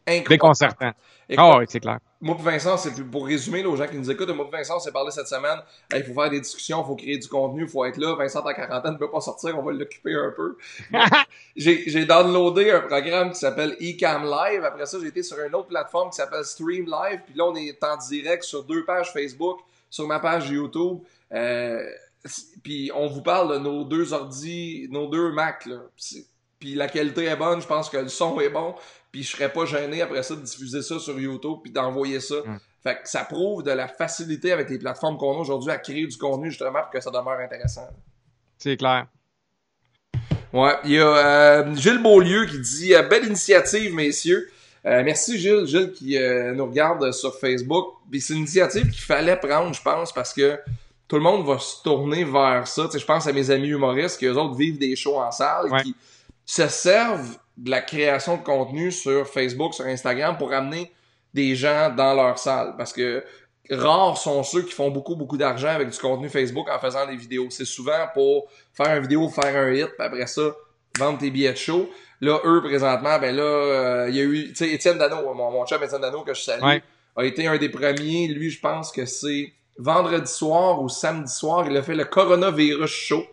incroyable. 0.08 0.30
Déconcertant. 0.30 0.92
Ah 1.38 1.58
oui, 1.58 1.66
c'est 1.68 1.80
clair. 1.80 2.00
Moi 2.20 2.38
et 2.40 2.44
Vincent, 2.44 2.78
c'est 2.78 2.92
pour 3.10 3.26
résumer 3.26 3.64
là, 3.64 3.70
aux 3.70 3.76
gens 3.76 3.88
qui 3.88 3.98
nous 3.98 4.12
écoutent, 4.12 4.30
moi 4.30 4.48
et 4.48 4.58
Vincent, 4.58 4.80
s'est 4.80 4.92
parlé 4.92 5.10
cette 5.12 5.28
semaine. 5.28 5.60
Il 5.96 6.04
faut 6.04 6.14
faire 6.14 6.30
des 6.30 6.40
discussions, 6.40 6.84
il 6.84 6.86
faut 6.86 6.96
créer 6.96 7.18
du 7.18 7.28
contenu, 7.28 7.64
il 7.64 7.68
faut 7.68 7.84
être 7.86 7.98
là. 7.98 8.16
Vincent, 8.16 8.42
en 8.42 8.54
quarantaine, 8.54 8.94
ne 8.94 8.98
peut 8.98 9.10
pas 9.10 9.22
sortir, 9.22 9.58
on 9.58 9.64
va 9.64 9.72
l'occuper 9.72 10.14
un 10.14 10.32
peu. 10.36 10.58
j'ai 11.56 12.06
downloadé 12.06 12.72
un 12.72 12.82
programme 12.82 13.32
qui 13.32 13.40
s'appelle 13.40 13.76
eCam 13.80 14.24
Live. 14.24 14.64
Après 14.64 14.86
ça, 14.86 15.00
j'ai 15.02 15.08
été 15.08 15.24
sur 15.24 15.40
une 15.40 15.56
autre 15.56 15.70
plateforme 15.70 16.12
qui 16.12 16.18
s'appelle 16.18 16.46
Stream 16.46 16.86
Live. 16.86 17.22
Puis 17.26 17.36
là, 17.36 17.46
on 17.46 17.56
est 17.56 17.84
en 17.84 17.98
direct 17.98 18.44
sur 18.44 18.64
deux 18.64 18.86
pages 18.86 19.12
Facebook, 19.12 19.60
sur 19.90 20.08
ma 20.08 20.20
page 20.20 20.50
YouTube. 20.50 21.00
Euh, 21.34 21.84
puis 22.64 22.92
on 22.94 23.08
vous 23.08 23.22
parle 23.22 23.54
de 23.54 23.60
nos 23.60 23.84
deux 23.84 24.14
ordi, 24.14 24.88
nos 24.92 25.08
deux 25.08 25.32
Mac. 25.32 25.66
Là. 25.66 25.80
Puis 26.62 26.76
la 26.76 26.88
qualité 26.88 27.26
est 27.26 27.36
bonne, 27.36 27.62
je 27.62 27.68
pense 27.68 27.90
que 27.90 27.98
le 27.98 28.08
son 28.08 28.40
est 28.40 28.50
bon 28.50 28.76
puis 29.12 29.24
je 29.24 29.32
serais 29.32 29.52
pas 29.52 29.66
gêné 29.66 30.02
après 30.02 30.24
ça 30.24 30.36
de 30.36 30.42
diffuser 30.42 30.82
ça 30.82 30.98
sur 30.98 31.20
YouTube 31.20 31.58
puis 31.64 31.72
d'envoyer 31.72 32.20
ça. 32.20 32.36
Fait 32.82 32.96
que 32.96 33.10
ça 33.10 33.24
prouve 33.26 33.62
de 33.62 33.72
la 33.72 33.88
facilité 33.88 34.52
avec 34.52 34.70
les 34.70 34.80
plateformes 34.80 35.18
qu'on 35.18 35.36
a 35.36 35.40
aujourd'hui 35.40 35.72
à 35.72 35.78
créer 35.78 36.08
du 36.08 36.18
contenu 36.18 36.50
justement 36.50 36.82
pour 36.82 36.90
que 36.90 37.02
ça 37.02 37.12
demeure 37.12 37.40
intéressant. 37.40 37.88
C'est 38.58 38.78
clair. 38.78 39.08
Ouais, 40.54 40.76
il 40.84 40.92
y 40.92 41.00
a 41.00 41.06
euh, 41.06 41.76
Gilles 41.76 42.02
Beaulieu 42.02 42.46
qui 42.46 42.60
dit 42.60 42.94
euh, 42.94 43.04
belle 43.04 43.26
initiative 43.26 43.94
messieurs. 43.94 44.50
Euh, 44.86 45.04
merci 45.04 45.38
Gilles, 45.38 45.66
Gilles 45.66 45.92
qui 45.92 46.18
nous 46.56 46.66
regarde 46.66 47.12
sur 47.12 47.38
Facebook. 47.38 47.96
C'est 48.20 48.34
une 48.34 48.40
initiative 48.40 48.90
qu'il 48.90 49.04
fallait 49.04 49.38
prendre, 49.38 49.74
je 49.74 49.82
pense, 49.82 50.12
parce 50.12 50.34
que 50.34 50.60
tout 51.08 51.18
le 51.18 51.22
monde 51.22 51.46
va 51.46 51.60
se 51.60 51.84
tourner 51.84 52.24
vers 52.24 52.68
ça. 52.68 52.86
Tu 52.86 52.92
sais, 52.92 53.00
je 53.00 53.06
pense 53.06 53.28
à 53.28 53.34
mes 53.34 53.52
amis 53.52 53.68
humoristes 53.68 54.18
qui 54.18 54.26
eux 54.26 54.38
autres 54.38 54.56
vivent 54.56 54.80
des 54.80 54.96
shows 54.96 55.20
en 55.20 55.32
salle, 55.32 55.70
qui 55.84 55.96
se 56.46 56.68
servent 56.68 57.38
de 57.58 57.70
la 57.70 57.82
création 57.82 58.38
de 58.38 58.44
contenu 58.44 58.92
sur 58.92 59.28
Facebook, 59.28 59.74
sur 59.74 59.86
Instagram 59.86 60.38
pour 60.38 60.54
amener 60.54 60.92
des 61.34 61.56
gens 61.56 61.94
dans 61.96 62.14
leur 62.14 62.38
salle. 62.38 62.76
Parce 62.78 62.94
que 62.94 63.24
rares 63.70 64.18
sont 64.18 64.44
ceux 64.44 64.64
qui 64.64 64.74
font 64.74 64.90
beaucoup, 64.90 65.16
beaucoup 65.16 65.38
d'argent 65.38 65.70
avec 65.70 65.90
du 65.90 65.98
contenu 65.98 66.30
Facebook 66.30 66.68
en 66.70 66.80
faisant 66.80 67.06
des 67.06 67.16
vidéos. 67.16 67.48
C'est 67.50 67.66
souvent 67.66 68.08
pour 68.14 68.50
faire 68.74 68.96
une 68.96 69.04
vidéo, 69.04 69.30
faire 69.30 69.56
un 69.56 69.72
hit, 69.72 69.88
puis 69.98 70.08
après 70.08 70.28
ça, 70.28 70.54
vendre 70.98 71.20
tes 71.20 71.32
billets 71.32 71.54
de 71.54 71.58
show. 71.58 71.90
Là, 72.20 72.40
eux, 72.46 72.62
présentement, 72.62 73.18
ben 73.20 73.36
là, 73.36 73.44
euh, 73.44 74.10
il 74.10 74.16
y 74.16 74.20
a 74.20 74.24
eu, 74.24 74.50
tu 74.50 74.56
sais, 74.56 74.72
Étienne 74.72 74.98
Dano, 74.98 75.34
mon, 75.34 75.52
mon 75.52 75.66
chum 75.66 75.82
Étienne 75.84 76.02
Dano, 76.02 76.22
que 76.22 76.34
je 76.34 76.42
salue, 76.42 76.80
a 77.16 77.26
été 77.26 77.48
un 77.48 77.58
des 77.58 77.70
premiers. 77.70 78.28
Lui, 78.28 78.50
je 78.50 78.60
pense 78.60 78.92
que 78.92 79.06
c'est 79.06 79.54
vendredi 79.78 80.32
soir 80.32 80.82
ou 80.82 80.90
samedi 80.90 81.34
soir, 81.34 81.66
il 81.68 81.76
a 81.76 81.82
fait 81.82 81.96
le 81.96 82.06
coronavirus 82.06 82.92
show 82.92 83.24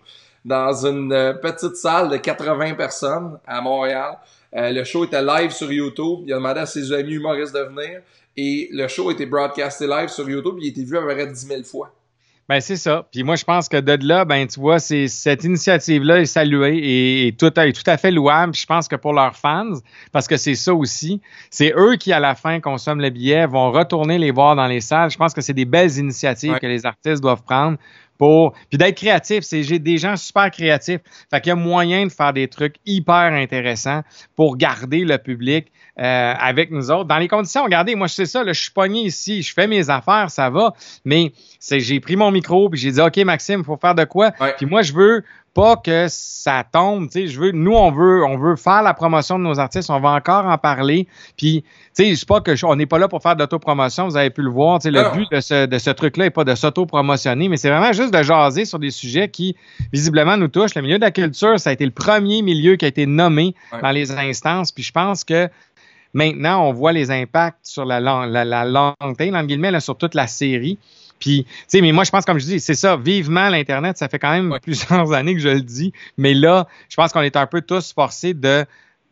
dans 0.45 0.87
une 0.87 1.13
euh, 1.13 1.35
petite 1.35 1.77
salle 1.77 2.09
de 2.09 2.17
80 2.17 2.75
personnes 2.75 3.39
à 3.47 3.61
Montréal. 3.61 4.19
Euh, 4.57 4.71
le 4.71 4.85
show 4.85 5.05
était 5.05 5.23
live 5.23 5.51
sur 5.51 5.71
YouTube. 5.71 6.21
Il 6.27 6.33
a 6.33 6.37
demandé 6.37 6.61
à 6.61 6.67
ses 6.67 6.93
amis 6.93 7.15
humoristes 7.15 7.55
de 7.55 7.61
venir. 7.61 8.01
Et 8.37 8.69
le 8.73 8.89
show 8.89 9.09
a 9.09 9.13
été 9.13 9.27
broadcasté 9.27 9.87
live 9.87 10.09
sur 10.09 10.29
YouTube. 10.29 10.55
Il 10.59 10.67
a 10.67 10.69
été 10.69 10.85
vu 10.85 10.97
à 10.97 11.01
peu 11.01 11.09
près 11.09 11.27
10 11.27 11.47
000 11.47 11.63
fois. 11.65 11.93
Ben 12.49 12.63
c'est 12.63 12.77
ça. 12.77 13.07
Puis 13.13 13.25
moi 13.25 13.37
je 13.37 13.45
pense 13.45 13.69
que 13.69 13.77
de 13.77 13.99
là, 14.07 14.25
ben 14.25 14.47
tu 14.47 14.59
vois, 14.59 14.79
c'est 14.79 15.07
cette 15.07 15.45
initiative-là 15.45 16.21
est 16.21 16.25
saluée 16.25 17.27
et, 17.27 17.33
tout, 17.33 17.61
est 17.61 17.73
tout 17.73 17.91
à 17.91 17.99
fait 17.99 18.11
louable. 18.11 18.55
je 18.55 18.65
pense 18.65 18.89
que 18.89 18.97
pour 18.97 19.13
leurs 19.13 19.37
fans, 19.37 19.75
parce 20.13 20.27
que 20.27 20.39
c'est 20.39 20.55
ça 20.55 20.73
aussi, 20.73 21.21
c'est 21.51 21.75
eux 21.77 21.97
qui 21.97 22.11
à 22.11 22.21
la 22.21 22.35
fin 22.35 22.59
consomment 22.61 23.03
le 23.03 23.11
billet, 23.11 23.47
vont 23.47 23.71
retourner 23.71 24.17
les 24.17 24.31
voir 24.31 24.57
dans 24.57 24.67
les 24.67 24.81
salles. 24.81 25.11
Je 25.11 25.19
pense 25.19 25.35
que 25.35 25.43
c'est 25.43 25.53
des 25.53 25.67
belles 25.67 25.99
initiatives 25.99 26.59
que 26.59 26.67
les 26.67 26.87
artistes 26.87 27.21
doivent 27.21 27.43
prendre 27.43 27.77
pour 28.19 28.53
puis 28.69 28.77
d'être 28.77 28.97
créatif. 28.97 29.45
C'est 29.45 29.63
j'ai 29.63 29.79
des 29.79 29.97
gens 29.97 30.17
super 30.17 30.51
créatifs. 30.51 31.01
Fait 31.31 31.41
qu'il 31.41 31.51
y 31.51 31.53
a 31.53 31.57
moyen 31.57 32.05
de 32.05 32.13
faire 32.13 32.33
des 32.33 32.49
trucs 32.49 32.77
hyper 32.85 33.33
intéressants 33.33 34.03
pour 34.37 34.57
garder 34.57 35.05
le 35.05 35.17
public 35.19 35.73
euh, 35.99 36.35
avec 36.39 36.71
nous 36.71 36.91
autres. 36.91 37.07
Dans 37.07 37.19
les 37.19 37.29
conditions, 37.29 37.65
regardez, 37.65 37.95
moi 37.95 38.07
je 38.07 38.15
sais 38.15 38.27
ça, 38.27 38.45
là, 38.45 38.53
je 38.53 38.61
suis 38.61 38.71
pogné 38.71 39.03
ici, 39.03 39.43
je 39.43 39.53
fais 39.55 39.67
mes 39.67 39.89
affaires, 39.89 40.31
ça 40.31 40.51
va, 40.51 40.75
mais 41.05 41.33
c'est 41.59 41.81
j'ai 41.81 42.01
pris 42.01 42.17
mon 42.17 42.31
micro 42.31 42.69
puis 42.69 42.79
j'ai 42.79 42.93
dit 42.93 43.01
OK 43.01 43.17
Maxime, 43.19 43.65
faut 43.65 43.77
faire 43.77 43.95
de 43.95 44.05
quoi? 44.05 44.33
Puis 44.57 44.67
moi 44.67 44.83
je 44.83 44.93
veux 44.93 45.25
pas 45.59 45.77
que 45.77 46.07
ça 46.09 46.65
tombe, 46.71 47.07
tu 47.11 47.13
sais, 47.15 47.27
je 47.27 47.41
veux 47.41 47.51
nous 47.51 47.73
on 47.73 47.91
veut 47.91 48.25
on 48.25 48.39
veut 48.39 48.55
faire 48.55 48.81
la 48.83 48.95
promotion 48.95 49.41
de 49.41 49.45
nos 49.45 49.59
artistes, 49.59 49.91
on 49.91 49.99
va 49.99 50.11
encore 50.11 50.47
en 50.47 50.57
parler. 50.57 51.09
Puis 51.37 51.63
tu 51.97 52.05
sais, 52.05 52.11
je 52.11 52.15
sais 52.15 52.27
pas 52.27 52.41
que 52.41 52.53
on 52.65 52.77
n'est 52.77 52.87
pas 52.87 53.01
là 53.01 53.09
pour 53.09 53.21
faire 53.21 53.35
d'autopromotion, 53.35 54.07
vous 54.07 54.17
avez 54.17 54.31
pu 54.31 54.43
le 54.43 54.51
voir, 54.51 54.79
tu 54.79 54.85
sais, 54.85 54.91
le 54.93 55.13
but 55.13 55.29
de 55.33 55.41
ce 55.41 55.67
de 55.67 55.79
ce 55.79 55.91
truc 55.91 56.17
là 56.17 56.27
est 56.27 56.31
pas 56.31 56.45
de 56.45 56.55
s'auto-promotionner, 56.55 57.49
mais 57.49 57.57
c'est 57.57 57.71
vraiment 57.71 57.93
juste 57.93 58.15
de 58.15 58.23
jaser 58.23 58.67
sur 58.67 58.79
des 58.79 58.93
sujets 58.93 59.29
qui 59.29 59.57
visiblement 59.93 60.37
nous 60.37 60.47
touchent. 60.47 60.77
Le 60.77 60.83
milieu 60.83 60.99
de 60.99 61.05
la 61.05 61.11
culture, 61.11 61.59
ça 61.59 61.71
a 61.71 61.73
été 61.73 61.85
le 61.85 61.91
premier 61.91 62.43
milieu 62.43 62.77
qui 62.77 62.85
a 62.85 62.89
été 62.89 63.07
nommé 63.07 63.57
dans 63.83 63.91
les 63.91 64.13
instances, 64.13 64.71
puis 64.71 64.85
je 64.85 64.93
pense 64.93 65.25
que 65.25 65.49
Maintenant, 66.15 66.67
on 66.67 66.73
voit 66.73 66.93
les 66.93 67.11
impacts 67.11 67.59
sur 67.65 67.85
la, 67.85 68.01
la, 68.01 68.27
la, 68.27 69.81
sur 69.81 69.99
toute 69.99 70.15
la 70.15 70.27
série. 70.27 70.79
Puis, 71.19 71.45
tu 71.45 71.51
sais, 71.67 71.81
mais 71.81 71.93
moi, 71.93 72.05
je 72.05 72.11
pense, 72.11 72.25
comme 72.25 72.39
je 72.39 72.45
dis, 72.45 72.61
c'est 72.61 72.75
ça, 72.75 72.97
vivement 72.97 73.49
l'Internet, 73.49 73.99
ça 73.99 74.09
fait 74.09 74.19
quand 74.19 74.33
même 74.33 74.57
plusieurs 74.63 75.13
années 75.15 75.35
que 75.35 75.41
je 75.41 75.49
le 75.49 75.61
dis. 75.61 75.93
Mais 76.17 76.35
là, 76.35 76.67
je 76.89 76.97
pense 76.97 77.13
qu'on 77.13 77.23
est 77.23 77.37
un 77.37 77.47
peu 77.47 77.61
tous 77.61 77.93
forcés 77.93 78.35
de, 78.35 78.65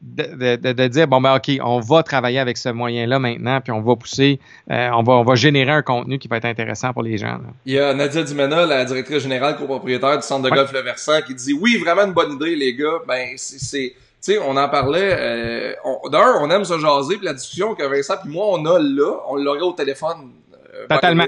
de, 0.03 0.57
de, 0.57 0.73
de, 0.73 0.87
dire, 0.88 1.09
bon, 1.09 1.21
ben, 1.21 1.37
OK, 1.37 1.51
on 1.62 1.81
va 1.81 2.03
travailler 2.03 2.38
avec 2.38 2.57
ce 2.57 2.69
moyen-là 2.69 3.19
maintenant, 3.19 3.61
puis 3.61 3.73
on 3.73 3.81
va 3.81 3.97
pousser, 3.97 4.40
euh, 4.71 4.90
on, 4.92 5.03
va, 5.03 5.14
on 5.14 5.25
va 5.25 5.35
générer 5.35 5.73
un 5.73 5.83
contenu 5.83 6.19
qui 6.19 6.29
va 6.29 6.37
être 6.37 6.45
intéressant 6.45 6.92
pour 6.92 7.03
les 7.03 7.19
gens. 7.19 7.38
Il 7.64 7.75
y 7.75 7.79
a 7.79 7.92
Nadia 7.95 8.23
Dimena, 8.23 8.66
la 8.66 8.85
directrice 8.85 9.23
générale 9.23 9.57
copropriétaire 9.57 10.16
du 10.16 10.27
centre 10.27 10.49
de 10.49 10.55
golf 10.55 10.73
Le 10.73 10.81
Versant, 10.81 11.23
qui 11.27 11.35
dit, 11.35 11.53
oui, 11.53 11.79
vraiment 11.79 12.03
une 12.03 12.12
bonne 12.12 12.35
idée, 12.35 12.55
les 12.55 12.75
gars. 12.75 13.01
Ben, 13.07 13.35
c'est 13.37 13.95
tu 14.27 14.33
sais, 14.33 14.38
on 14.38 14.57
en 14.57 14.69
parlait. 14.69 15.14
Euh, 15.16 15.73
D'un, 16.11 16.40
on 16.40 16.51
aime 16.51 16.64
se 16.64 16.79
jaser, 16.79 17.16
puis 17.16 17.27
la 17.27 17.35
discussion 17.35 17.75
que 17.75 17.85
Vincent 17.85 18.16
puis 18.21 18.33
moi 18.33 18.47
on 18.49 18.64
a 18.64 18.79
là, 18.79 19.21
on 19.29 19.37
l'aurait 19.37 19.61
au 19.61 19.73
téléphone. 19.73 20.33
Euh, 20.75 20.87
Totalement. 20.88 21.27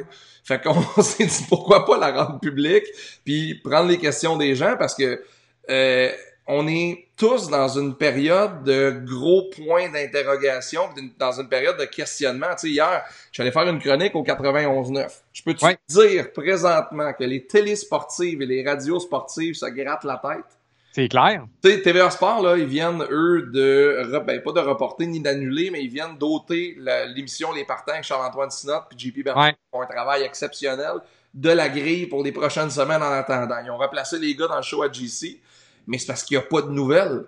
Fait 0.48 0.62
qu'on 0.62 1.02
s'est 1.02 1.26
dit 1.26 1.44
pourquoi 1.46 1.84
pas 1.84 1.98
la 1.98 2.24
rendre 2.24 2.40
publique, 2.40 2.86
puis 3.22 3.54
prendre 3.56 3.90
les 3.90 3.98
questions 3.98 4.38
des 4.38 4.54
gens 4.54 4.76
parce 4.78 4.94
que 4.94 5.22
euh, 5.68 6.10
on 6.46 6.66
est 6.66 7.08
tous 7.18 7.50
dans 7.50 7.68
une 7.68 7.94
période 7.94 8.64
de 8.64 9.02
gros 9.04 9.50
points 9.50 9.90
d'interrogation, 9.90 10.88
dans 11.18 11.38
une 11.38 11.50
période 11.50 11.76
de 11.76 11.84
questionnement. 11.84 12.46
Tu 12.52 12.60
sais, 12.60 12.68
hier, 12.70 13.04
j'allais 13.30 13.52
faire 13.52 13.68
une 13.68 13.78
chronique 13.78 14.14
au 14.14 14.24
91.9. 14.24 15.20
Je 15.34 15.42
peux 15.42 15.52
te 15.52 15.66
dire 15.86 16.32
présentement 16.32 17.12
que 17.12 17.24
les 17.24 17.46
télésportives 17.46 18.40
et 18.40 18.46
les 18.46 18.66
radios 18.66 19.00
sportives 19.00 19.54
se 19.54 19.66
grattent 19.66 20.04
la 20.04 20.16
tête? 20.16 20.57
C'est 20.98 21.08
clair. 21.08 21.44
Tu 21.62 21.70
sais, 21.70 21.80
TVA 21.80 22.10
Sport, 22.10 22.42
là, 22.42 22.56
ils 22.56 22.66
viennent, 22.66 23.04
eux, 23.08 23.48
de, 23.54 24.18
ben, 24.26 24.42
pas 24.42 24.50
de 24.50 24.58
reporter 24.58 25.06
ni 25.06 25.20
d'annuler, 25.20 25.70
mais 25.70 25.84
ils 25.84 25.90
viennent 25.90 26.18
doter 26.18 26.76
l'émission 27.14 27.52
Les 27.52 27.64
Partants 27.64 27.92
avec 27.92 28.02
Charles-Antoine 28.02 28.50
Sinot 28.50 28.80
puis 28.90 28.98
JP 28.98 29.22
Bertrand 29.26 29.52
font 29.70 29.82
un 29.82 29.86
travail 29.86 30.24
exceptionnel 30.24 30.94
de 31.34 31.50
la 31.50 31.68
grille 31.68 32.06
pour 32.06 32.24
les 32.24 32.32
prochaines 32.32 32.70
semaines 32.70 33.00
en 33.00 33.12
attendant. 33.12 33.58
Ils 33.64 33.70
ont 33.70 33.76
replacé 33.76 34.18
les 34.18 34.34
gars 34.34 34.48
dans 34.48 34.56
le 34.56 34.62
show 34.62 34.82
à 34.82 34.90
GC, 34.90 35.40
mais 35.86 35.98
c'est 35.98 36.06
parce 36.08 36.24
qu'il 36.24 36.36
n'y 36.36 36.42
a 36.42 36.46
pas 36.46 36.62
de 36.62 36.70
nouvelles. 36.70 37.26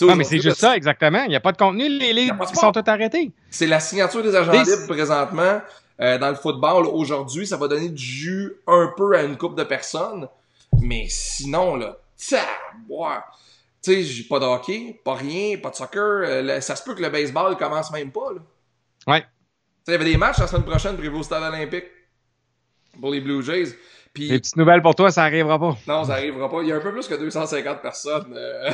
Non, 0.00 0.16
mais 0.16 0.24
c'est 0.24 0.40
juste 0.40 0.58
ça, 0.58 0.76
exactement. 0.76 1.22
Il 1.22 1.28
n'y 1.28 1.36
a 1.36 1.40
pas 1.40 1.52
de 1.52 1.58
contenu. 1.58 1.88
Les 1.88 2.12
livres 2.12 2.44
sont 2.52 2.72
tous 2.72 2.90
arrêtés. 2.90 3.30
C'est 3.50 3.68
la 3.68 3.78
signature 3.78 4.24
des 4.24 4.34
agents 4.34 4.50
libres 4.50 4.88
présentement 4.88 5.60
euh, 6.00 6.18
dans 6.18 6.30
le 6.30 6.34
football 6.34 6.86
aujourd'hui. 6.86 7.46
Ça 7.46 7.56
va 7.56 7.68
donner 7.68 7.90
du 7.90 8.02
jus 8.02 8.52
un 8.66 8.92
peu 8.96 9.16
à 9.16 9.22
une 9.22 9.36
coupe 9.36 9.56
de 9.56 9.62
personnes. 9.62 10.26
Mais 10.80 11.06
sinon, 11.08 11.76
là, 11.76 11.98
ça, 12.16 12.38
Tu 13.82 13.92
sais, 13.92 14.02
j'ai 14.02 14.24
pas 14.24 14.38
de 14.38 14.44
hockey, 14.44 15.00
pas 15.04 15.14
rien, 15.14 15.58
pas 15.58 15.70
de 15.70 15.74
soccer. 15.74 16.22
Euh, 16.24 16.60
ça 16.60 16.76
se 16.76 16.84
peut 16.84 16.94
que 16.94 17.02
le 17.02 17.10
baseball 17.10 17.56
commence 17.56 17.90
même 17.90 18.12
pas, 18.12 18.32
là. 18.32 18.40
Ouais. 19.06 19.24
Il 19.88 19.90
y 19.90 19.94
avait 19.94 20.04
des 20.04 20.16
matchs 20.16 20.38
la 20.38 20.46
semaine 20.46 20.64
prochaine 20.64 20.96
prévus 20.96 21.16
au 21.16 21.22
stade 21.24 21.42
olympique 21.42 21.86
pour 23.00 23.10
les 23.10 23.20
Blue 23.20 23.42
Jays. 23.42 23.76
Puis... 24.14 24.28
Les 24.28 24.38
petites 24.38 24.56
nouvelles 24.56 24.82
pour 24.82 24.94
toi, 24.94 25.10
ça 25.10 25.24
arrivera 25.24 25.58
pas. 25.58 25.76
Non, 25.88 26.04
ça 26.04 26.14
arrivera 26.14 26.48
pas. 26.48 26.62
Il 26.62 26.68
y 26.68 26.72
a 26.72 26.76
un 26.76 26.80
peu 26.80 26.92
plus 26.92 27.08
que 27.08 27.14
250 27.14 27.82
personnes 27.82 28.34
euh, 28.36 28.70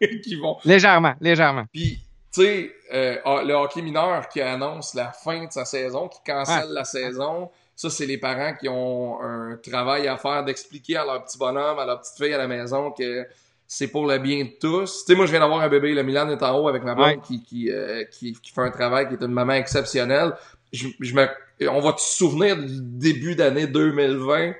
qui 0.22 0.36
vont. 0.36 0.58
Légèrement, 0.64 1.14
légèrement. 1.20 1.64
Puis, 1.72 2.00
tu 2.32 2.42
sais, 2.42 2.72
euh, 2.92 3.16
ah, 3.24 3.42
le 3.44 3.54
hockey 3.54 3.82
mineur 3.82 4.28
qui 4.28 4.40
annonce 4.40 4.94
la 4.94 5.10
fin 5.10 5.46
de 5.46 5.50
sa 5.50 5.64
saison, 5.64 6.08
qui 6.08 6.18
cancelle 6.24 6.68
la 6.70 6.84
saison. 6.84 7.50
Ça, 7.78 7.90
c'est 7.90 8.06
les 8.06 8.18
parents 8.18 8.54
qui 8.54 8.68
ont 8.68 9.22
un 9.22 9.56
travail 9.56 10.08
à 10.08 10.16
faire 10.16 10.42
d'expliquer 10.42 10.96
à 10.96 11.04
leur 11.04 11.24
petit 11.24 11.38
bonhomme, 11.38 11.78
à 11.78 11.86
leur 11.86 12.00
petite 12.00 12.16
fille 12.16 12.34
à 12.34 12.38
la 12.38 12.48
maison 12.48 12.90
que 12.90 13.24
c'est 13.68 13.86
pour 13.86 14.04
le 14.08 14.18
bien 14.18 14.46
de 14.46 14.50
tous. 14.60 15.04
Tu 15.04 15.12
sais, 15.12 15.14
moi, 15.14 15.26
je 15.26 15.30
viens 15.30 15.38
d'avoir 15.38 15.60
un 15.60 15.68
bébé, 15.68 15.94
le 15.94 16.02
Milan 16.02 16.28
est 16.28 16.42
en 16.42 16.58
haut 16.58 16.66
avec 16.66 16.82
ma 16.82 16.96
maman 16.96 17.20
qui, 17.20 17.40
qui, 17.40 17.70
euh, 17.70 18.02
qui, 18.10 18.32
qui, 18.32 18.50
fait 18.50 18.62
un 18.62 18.72
travail 18.72 19.06
qui 19.06 19.14
est 19.14 19.22
une 19.24 19.30
maman 19.30 19.52
exceptionnelle. 19.52 20.32
Je, 20.72 20.88
je 20.98 21.14
me, 21.14 21.28
on 21.70 21.78
va 21.78 21.92
te 21.92 22.00
souvenir 22.00 22.56
du 22.56 22.80
début 22.80 23.36
d'année 23.36 23.68
2020. 23.68 24.54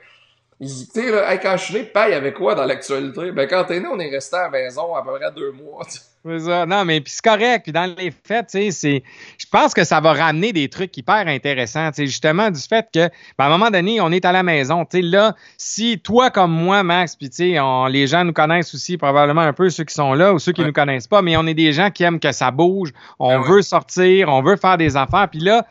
Tu 0.61 0.67
sais, 0.67 1.11
là, 1.13 1.37
quand 1.39 1.57
je 1.57 1.65
suis 1.65 1.75
né, 1.75 1.85
paye 1.85 2.15
avec 2.15 2.35
quoi 2.35 2.57
dans 2.57 2.65
l'actualité? 2.65 3.31
Ben, 3.31 3.47
quand 3.47 3.65
t'es 3.65 3.79
né, 3.79 3.87
on 3.87 3.99
est 4.01 4.11
resté 4.11 4.37
à 4.37 4.43
la 4.43 4.51
maison 4.51 4.95
à 4.97 5.03
peu 5.05 5.13
près 5.13 5.31
deux 5.31 5.53
mois. 5.53 5.87
Non, 6.25 6.85
mais 6.85 7.01
puis 7.01 7.13
c'est 7.15 7.25
correct. 7.25 7.63
Puis 7.63 7.73
dans 7.73 7.95
les 7.97 8.11
faits, 8.11 8.49
tu 8.51 8.59
sais, 8.59 8.71
c'est, 8.73 9.03
je 9.39 9.47
pense 9.51 9.73
que 9.73 9.85
ça 9.85 10.01
va 10.01 10.13
ramener 10.13 10.53
des 10.53 10.69
trucs 10.69 10.97
hyper 10.97 11.29
intéressants. 11.29 11.91
Tu 11.91 11.97
sais, 11.97 12.07
justement 12.07 12.51
du 12.51 12.61
fait 12.61 12.87
que, 12.93 13.09
ben, 13.39 13.45
à 13.45 13.47
un 13.47 13.51
moment 13.51 13.71
donné, 13.71 14.01
on 14.01 14.11
est 14.11 14.25
à 14.25 14.33
la 14.33 14.43
maison. 14.43 14.85
Tu 14.85 14.99
sais, 14.99 15.03
là, 15.03 15.37
si 15.57 16.01
toi 16.01 16.31
comme 16.31 16.51
moi, 16.51 16.83
Max, 16.83 17.15
puis 17.15 17.31
tu 17.31 17.55
sais, 17.55 17.61
les 17.91 18.07
gens 18.09 18.25
nous 18.25 18.33
connaissent 18.33 18.75
aussi 18.75 18.97
probablement 18.97 19.43
un 19.43 19.53
peu 19.53 19.71
ceux 19.71 19.85
qui 19.85 19.95
sont 19.95 20.13
là 20.13 20.35
ou 20.35 20.41
ceux 20.41 20.53
qui 20.53 20.65
nous 20.65 20.73
connaissent 20.73 21.07
pas, 21.07 21.23
mais 21.23 21.37
on 21.37 21.47
est 21.47 21.55
des 21.55 21.73
gens 21.73 21.91
qui 21.91 22.03
aiment 22.03 22.21
que 22.21 22.33
ça 22.33 22.51
bouge. 22.51 22.93
On 23.21 23.39
ben 23.39 23.49
veut 23.49 23.63
sortir, 23.63 24.29
on 24.29 24.43
veut 24.43 24.57
faire 24.57 24.77
des 24.77 24.97
affaires. 24.97 25.29
Puis 25.31 25.41
là, 25.41 25.67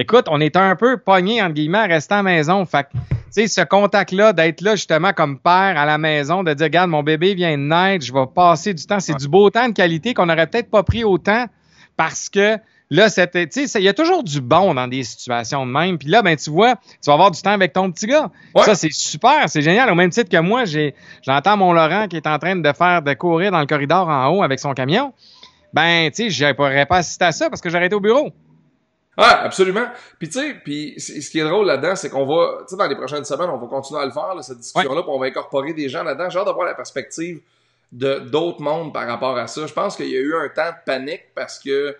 écoute, 0.00 0.26
on 0.28 0.40
est 0.40 0.56
un 0.56 0.76
peu 0.76 0.96
pogné 0.98 1.42
entre 1.42 1.54
guillemets 1.54 1.86
rester 1.86 2.14
à 2.14 2.18
la 2.18 2.22
maison. 2.22 2.64
Fait 2.64 2.86
tu 2.92 2.98
sais, 3.30 3.48
ce 3.48 3.60
contact-là, 3.60 4.32
d'être 4.32 4.60
là 4.60 4.74
justement 4.74 5.12
comme 5.12 5.38
père 5.38 5.78
à 5.78 5.86
la 5.86 5.98
maison, 5.98 6.42
de 6.42 6.52
dire, 6.52 6.64
regarde, 6.64 6.90
mon 6.90 7.04
bébé 7.04 7.34
vient 7.34 7.56
de 7.56 7.62
naître, 7.62 8.04
je 8.04 8.12
vais 8.12 8.26
passer 8.34 8.74
du 8.74 8.84
temps. 8.86 8.98
C'est 8.98 9.14
du 9.14 9.28
beau 9.28 9.50
temps 9.50 9.68
de 9.68 9.74
qualité 9.74 10.14
qu'on 10.14 10.26
n'aurait 10.26 10.48
peut-être 10.48 10.70
pas 10.70 10.82
pris 10.82 11.04
autant 11.04 11.46
parce 11.96 12.28
que 12.28 12.56
là, 12.90 13.08
c'était, 13.08 13.46
tu 13.46 13.68
sais, 13.68 13.78
il 13.80 13.84
y 13.84 13.88
a 13.88 13.94
toujours 13.94 14.24
du 14.24 14.40
bon 14.40 14.74
dans 14.74 14.88
des 14.88 15.04
situations 15.04 15.64
de 15.64 15.70
même. 15.70 15.96
Puis 15.96 16.08
là, 16.08 16.22
ben, 16.22 16.34
tu 16.34 16.50
vois, 16.50 16.74
tu 16.74 17.06
vas 17.06 17.12
avoir 17.12 17.30
du 17.30 17.40
temps 17.40 17.52
avec 17.52 17.72
ton 17.72 17.92
petit 17.92 18.06
gars. 18.06 18.30
Ça, 18.64 18.74
c'est 18.74 18.92
super, 18.92 19.48
c'est 19.48 19.62
génial. 19.62 19.88
Au 19.90 19.94
même 19.94 20.10
titre 20.10 20.28
que 20.28 20.40
moi, 20.40 20.64
j'ai, 20.64 20.94
j'entends 21.22 21.56
mon 21.56 21.72
Laurent 21.72 22.08
qui 22.08 22.16
est 22.16 22.26
en 22.26 22.38
train 22.38 22.56
de 22.56 22.72
faire, 22.72 23.02
de 23.02 23.12
courir 23.14 23.52
dans 23.52 23.60
le 23.60 23.66
corridor 23.66 24.08
en 24.08 24.28
haut 24.28 24.42
avec 24.42 24.58
son 24.58 24.72
camion. 24.72 25.12
Ben, 25.72 26.10
tu 26.10 26.30
sais, 26.30 26.54
j'aurais 26.56 26.86
pas 26.86 26.96
assisté 26.96 27.26
à 27.26 27.32
ça 27.32 27.48
parce 27.48 27.60
que 27.60 27.70
j'aurais 27.70 27.86
été 27.86 27.94
au 27.94 28.00
bureau. 28.00 28.32
Ah, 29.16 29.42
absolument. 29.42 29.86
Puis 30.18 30.28
tu 30.28 30.40
sais, 30.40 30.54
puis 30.54 30.94
ce 30.98 31.28
qui 31.30 31.40
est 31.40 31.44
drôle 31.44 31.66
là-dedans, 31.66 31.96
c'est 31.96 32.10
qu'on 32.10 32.26
va, 32.26 32.58
tu 32.60 32.68
sais, 32.68 32.76
dans 32.76 32.86
les 32.86 32.96
prochaines 32.96 33.24
semaines, 33.24 33.50
on 33.50 33.58
va 33.58 33.66
continuer 33.66 34.00
à 34.00 34.06
le 34.06 34.12
faire, 34.12 34.32
cette 34.42 34.58
discussion-là, 34.58 35.02
puis 35.02 35.10
on 35.12 35.18
va 35.18 35.26
incorporer 35.26 35.72
des 35.72 35.88
gens 35.88 36.02
là-dedans. 36.02 36.30
J'ai 36.30 36.38
hâte 36.38 36.46
d'avoir 36.46 36.66
la 36.66 36.74
perspective 36.74 37.40
de 37.92 38.20
d'autres 38.20 38.62
mondes 38.62 38.92
par 38.92 39.06
rapport 39.06 39.36
à 39.36 39.46
ça. 39.46 39.66
Je 39.66 39.72
pense 39.72 39.96
qu'il 39.96 40.08
y 40.08 40.16
a 40.16 40.20
eu 40.20 40.34
un 40.34 40.48
temps 40.48 40.70
de 40.70 40.84
panique 40.86 41.26
parce 41.34 41.58
que 41.58 41.96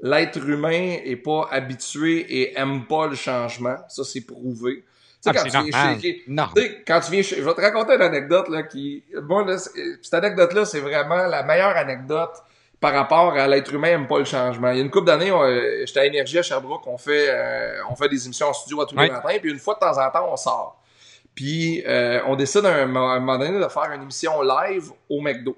l'être 0.00 0.38
humain 0.38 0.96
est 1.04 1.16
pas 1.16 1.48
habitué 1.50 2.20
et 2.20 2.58
aime 2.58 2.86
pas 2.86 3.06
le 3.06 3.14
changement. 3.14 3.76
Ça, 3.88 4.04
c'est 4.04 4.22
prouvé. 4.22 4.84
Tu 5.22 5.32
sais, 5.32 5.36
quand, 5.36 5.44
tu 5.44 5.50
viens 5.50 5.98
chez, 5.98 6.84
quand 6.86 7.00
tu 7.00 7.10
viens 7.10 7.22
chez, 7.22 7.36
je 7.36 7.42
vais 7.42 7.54
te 7.54 7.60
raconter 7.60 7.94
une 7.94 8.02
anecdote 8.02 8.48
là 8.48 8.62
qui, 8.62 9.02
bon 9.22 9.44
là, 9.44 9.58
cette 9.58 10.14
anecdote 10.14 10.52
là, 10.52 10.64
c'est 10.64 10.80
vraiment 10.80 11.26
la 11.26 11.42
meilleure 11.42 11.76
anecdote 11.76 12.32
par 12.80 12.92
rapport 12.92 13.32
à 13.34 13.48
l'être 13.48 13.72
humain 13.72 13.88
aime 13.88 14.06
pas 14.06 14.18
le 14.18 14.24
changement. 14.24 14.70
Il 14.70 14.78
y 14.78 14.80
a 14.80 14.82
une 14.82 14.90
couple 14.90 15.06
d'années, 15.06 15.32
j'étais 15.86 16.00
à 16.00 16.06
Énergie 16.06 16.38
à 16.38 16.42
Sherbrooke, 16.42 16.86
on 16.86 16.98
fait, 16.98 17.28
euh, 17.28 17.80
on 17.90 17.96
fait 17.96 18.08
des 18.08 18.24
émissions 18.26 18.48
en 18.48 18.52
studio 18.52 18.82
à 18.82 18.86
tous 18.86 18.96
les 18.96 19.08
matins, 19.08 19.38
puis 19.40 19.50
une 19.50 19.58
fois 19.58 19.74
de 19.74 19.80
temps 19.80 19.98
en 19.98 20.10
temps, 20.10 20.28
on 20.30 20.36
sort. 20.36 20.82
Puis 21.34 21.82
euh, 21.86 22.20
on 22.26 22.36
décide 22.36 22.64
à 22.64 22.74
un, 22.74 22.86
moment 22.86 23.38
donné 23.38 23.58
de 23.58 23.68
faire 23.68 23.90
une 23.92 24.02
émission 24.02 24.42
live 24.42 24.90
au 25.08 25.20
McDo. 25.20 25.56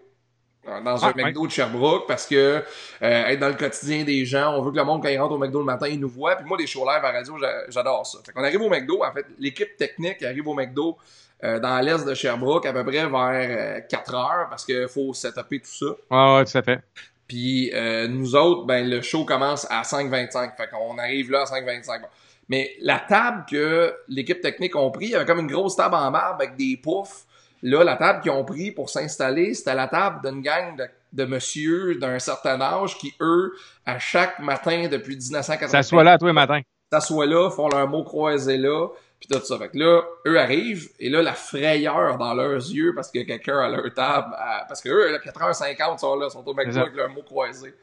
Dans 0.85 1.03
un 1.03 1.09
ah, 1.09 1.13
McDo 1.17 1.47
de 1.47 1.51
Sherbrooke, 1.51 2.07
parce 2.07 2.27
que 2.27 2.35
euh, 2.37 2.63
être 3.01 3.39
dans 3.39 3.49
le 3.49 3.55
quotidien 3.55 4.05
des 4.05 4.27
gens, 4.27 4.55
on 4.55 4.61
veut 4.61 4.71
que 4.71 4.77
le 4.77 4.85
monde, 4.85 5.03
quand 5.03 5.09
il 5.09 5.19
rentre 5.19 5.33
au 5.33 5.39
McDo 5.39 5.61
le 5.61 5.65
matin, 5.65 5.89
il 5.89 5.99
nous 5.99 6.11
voit. 6.11 6.37
Puis 6.37 6.45
moi, 6.45 6.59
les 6.59 6.67
shows 6.67 6.85
live 6.85 7.03
à 7.03 7.11
radio, 7.11 7.39
j'adore 7.71 8.07
ça. 8.07 8.19
Fait 8.27 8.33
qu'on 8.33 8.45
arrive 8.45 8.61
au 8.61 8.69
McDo, 8.69 9.03
en 9.03 9.11
fait, 9.11 9.25
l'équipe 9.39 9.79
technique 9.79 10.23
arrive 10.23 10.47
au 10.47 10.53
McDo 10.53 10.99
dans 11.43 11.81
l'est 11.85 12.05
de 12.05 12.15
Sherbrooke 12.15 12.67
à 12.67 12.73
peu 12.73 12.85
près 12.85 13.07
vers 13.07 13.87
4 13.87 14.15
heures 14.15 14.47
parce 14.51 14.65
qu'il 14.65 14.89
faut 14.89 15.13
setuper 15.15 15.61
tout 15.61 15.71
ça. 15.71 15.87
Ah 16.11 16.37
ouais, 16.37 16.45
tout 16.45 16.59
à 16.59 16.63
fait. 16.63 16.81
Puis 17.29 17.71
euh, 17.75 18.09
nous 18.09 18.35
autres, 18.35 18.65
ben 18.65 18.89
le 18.89 19.03
show 19.03 19.25
commence 19.25 19.67
à 19.71 19.83
5.25. 19.83 20.57
Fait 20.57 20.69
qu'on 20.69 20.97
arrive 20.99 21.31
là 21.31 21.43
à 21.43 21.45
5.25. 21.45 22.01
Mais 22.49 22.73
la 22.81 22.99
table 22.99 23.45
que 23.49 23.95
l'équipe 24.09 24.41
technique 24.41 24.75
ont 24.75 24.91
pris, 24.91 25.07
il 25.07 25.11
y 25.11 25.15
avait 25.15 25.27
comme 25.27 25.41
une 25.41 25.47
grosse 25.47 25.77
table 25.77 25.95
en 25.95 26.11
marbre 26.11 26.43
avec 26.43 26.57
des 26.57 26.79
poufs. 26.83 27.27
Là, 27.63 27.85
la 27.85 27.97
table 27.97 28.21
qu'ils 28.21 28.31
ont 28.31 28.45
pris 28.45 28.71
pour 28.71 28.89
s'installer, 28.89 29.53
c'était 29.53 29.75
la 29.75 29.89
table 29.89 30.27
d'une 30.27 30.41
gang 30.41 30.77
de, 30.77 30.87
de 31.13 31.25
monsieur 31.27 31.97
d'un 31.97 32.19
certain 32.19 32.61
âge 32.61 32.97
qui, 32.97 33.13
eux, 33.21 33.53
à 33.85 33.99
chaque 33.99 34.39
matin 34.39 34.89
depuis 34.91 35.17
1980... 35.17 35.69
S'assoient 35.69 36.05
là 36.05 36.17
tous 36.17 36.27
les 36.27 36.33
matins. 36.33 36.61
S'assoient 36.91 37.27
là, 37.27 37.51
font 37.51 37.69
leur 37.69 37.87
mot 37.89 38.05
croisé 38.05 38.57
là, 38.57 38.89
puis 39.19 39.29
tout 39.29 39.45
ça. 39.45 39.59
Fait 39.59 39.69
que 39.69 39.79
là, 39.79 40.03
eux 40.27 40.39
arrivent, 40.39 40.91
et 40.99 41.09
là, 41.09 41.23
la 41.23 41.33
frayeur 41.33 42.19
dans 42.19 42.35
leurs 42.35 42.55
yeux, 42.55 42.93
parce 42.95 43.11
que 43.11 43.21
quelqu'un 43.21 43.59
à 43.59 43.69
leur 43.69 43.93
table, 43.93 44.35
parce 44.69 44.81
que 44.81 44.89
eux, 44.89 45.15
à 45.15 45.19
4h50 45.19 45.99
sont 45.99 46.17
là, 46.17 46.31
sont 46.31 46.47
au 46.47 46.55
McDo 46.55 46.79
avec 46.79 46.95
leurs 46.95 47.11
mots 47.11 47.23
croisés. 47.23 47.75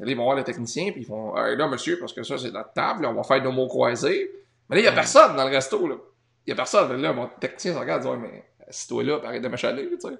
Et 0.00 0.04
là, 0.04 0.10
ils 0.10 0.16
vont 0.16 0.24
voir 0.24 0.36
le 0.36 0.44
technicien, 0.44 0.92
puis 0.92 1.02
ils 1.02 1.06
font, 1.06 1.36
hey, 1.36 1.56
là, 1.56 1.66
monsieur, 1.66 1.98
parce 1.98 2.12
que 2.12 2.22
ça, 2.22 2.38
c'est 2.38 2.52
notre 2.52 2.72
table, 2.72 3.04
on 3.04 3.14
va 3.14 3.22
faire 3.22 3.42
nos 3.42 3.52
mots 3.52 3.68
croisés. 3.68 4.30
Mais 4.68 4.76
là, 4.76 4.82
il 4.82 4.84
y 4.84 4.88
a 4.88 4.92
personne 4.92 5.36
dans 5.36 5.44
le 5.44 5.50
resto, 5.50 5.86
là. 5.86 5.96
Il 6.46 6.50
y 6.50 6.52
a 6.52 6.56
personne. 6.56 7.00
Là, 7.02 7.12
mon 7.12 7.28
technicien 7.40 7.74
se 7.74 7.78
regarde, 7.78 8.02
dit, 8.02 8.08
ouais, 8.08 8.16
mais 8.16 8.44
si 8.70 8.88
toi 8.88 9.02
là, 9.02 9.20
arrête 9.24 9.42
de 9.42 9.48
m'achaler, 9.48 9.88
tu 9.90 10.08
sais. 10.08 10.14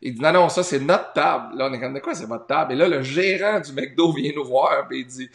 Il 0.00 0.14
dit, 0.14 0.20
non, 0.20 0.32
non, 0.32 0.48
ça, 0.48 0.62
c'est 0.62 0.78
notre 0.78 1.12
table. 1.12 1.56
Là, 1.58 1.68
on 1.68 1.72
est 1.72 1.80
comme, 1.80 1.92
de 1.92 1.98
quoi, 1.98 2.14
c'est 2.14 2.26
votre 2.26 2.46
table? 2.46 2.72
Et 2.72 2.76
là, 2.76 2.86
le 2.88 3.02
gérant 3.02 3.58
du 3.58 3.72
McDo 3.72 4.12
vient 4.12 4.32
nous 4.34 4.44
voir, 4.44 4.86
puis 4.88 5.00
il 5.00 5.06
dit, 5.06 5.28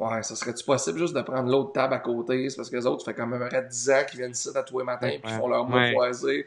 Ouais, 0.00 0.22
ça 0.22 0.34
serait-tu 0.34 0.64
possible 0.64 0.98
juste 0.98 1.14
de 1.14 1.20
prendre 1.20 1.50
l'autre 1.50 1.72
table 1.72 1.92
à 1.92 1.98
côté? 1.98 2.48
C'est 2.48 2.56
parce 2.56 2.70
que 2.70 2.76
les 2.76 2.86
autres, 2.86 3.04
ça 3.04 3.12
fait 3.12 3.18
quand 3.18 3.26
même 3.26 3.46
10 3.68 3.90
ans 3.90 4.02
qu'ils 4.08 4.18
viennent 4.18 4.30
ici 4.30 4.48
à 4.54 4.62
tous 4.62 4.78
les 4.78 4.84
matins 4.84 5.10
puis 5.22 5.32
font 5.34 5.46
leur 5.46 5.66
mot 5.66 5.78
croisé. 5.92 6.46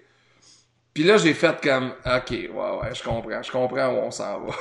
Puis 0.91 1.03
là, 1.03 1.17
j'ai 1.17 1.35
fait 1.35 1.55
comme, 1.61 1.91
OK, 2.05 2.31
ouais, 2.31 2.49
ouais, 2.49 2.93
je 2.93 3.03
comprends, 3.03 3.43
je 3.43 3.51
comprends 3.51 3.87
où 3.89 3.97
on 3.97 4.11
s'en 4.11 4.39
va. 4.39 4.53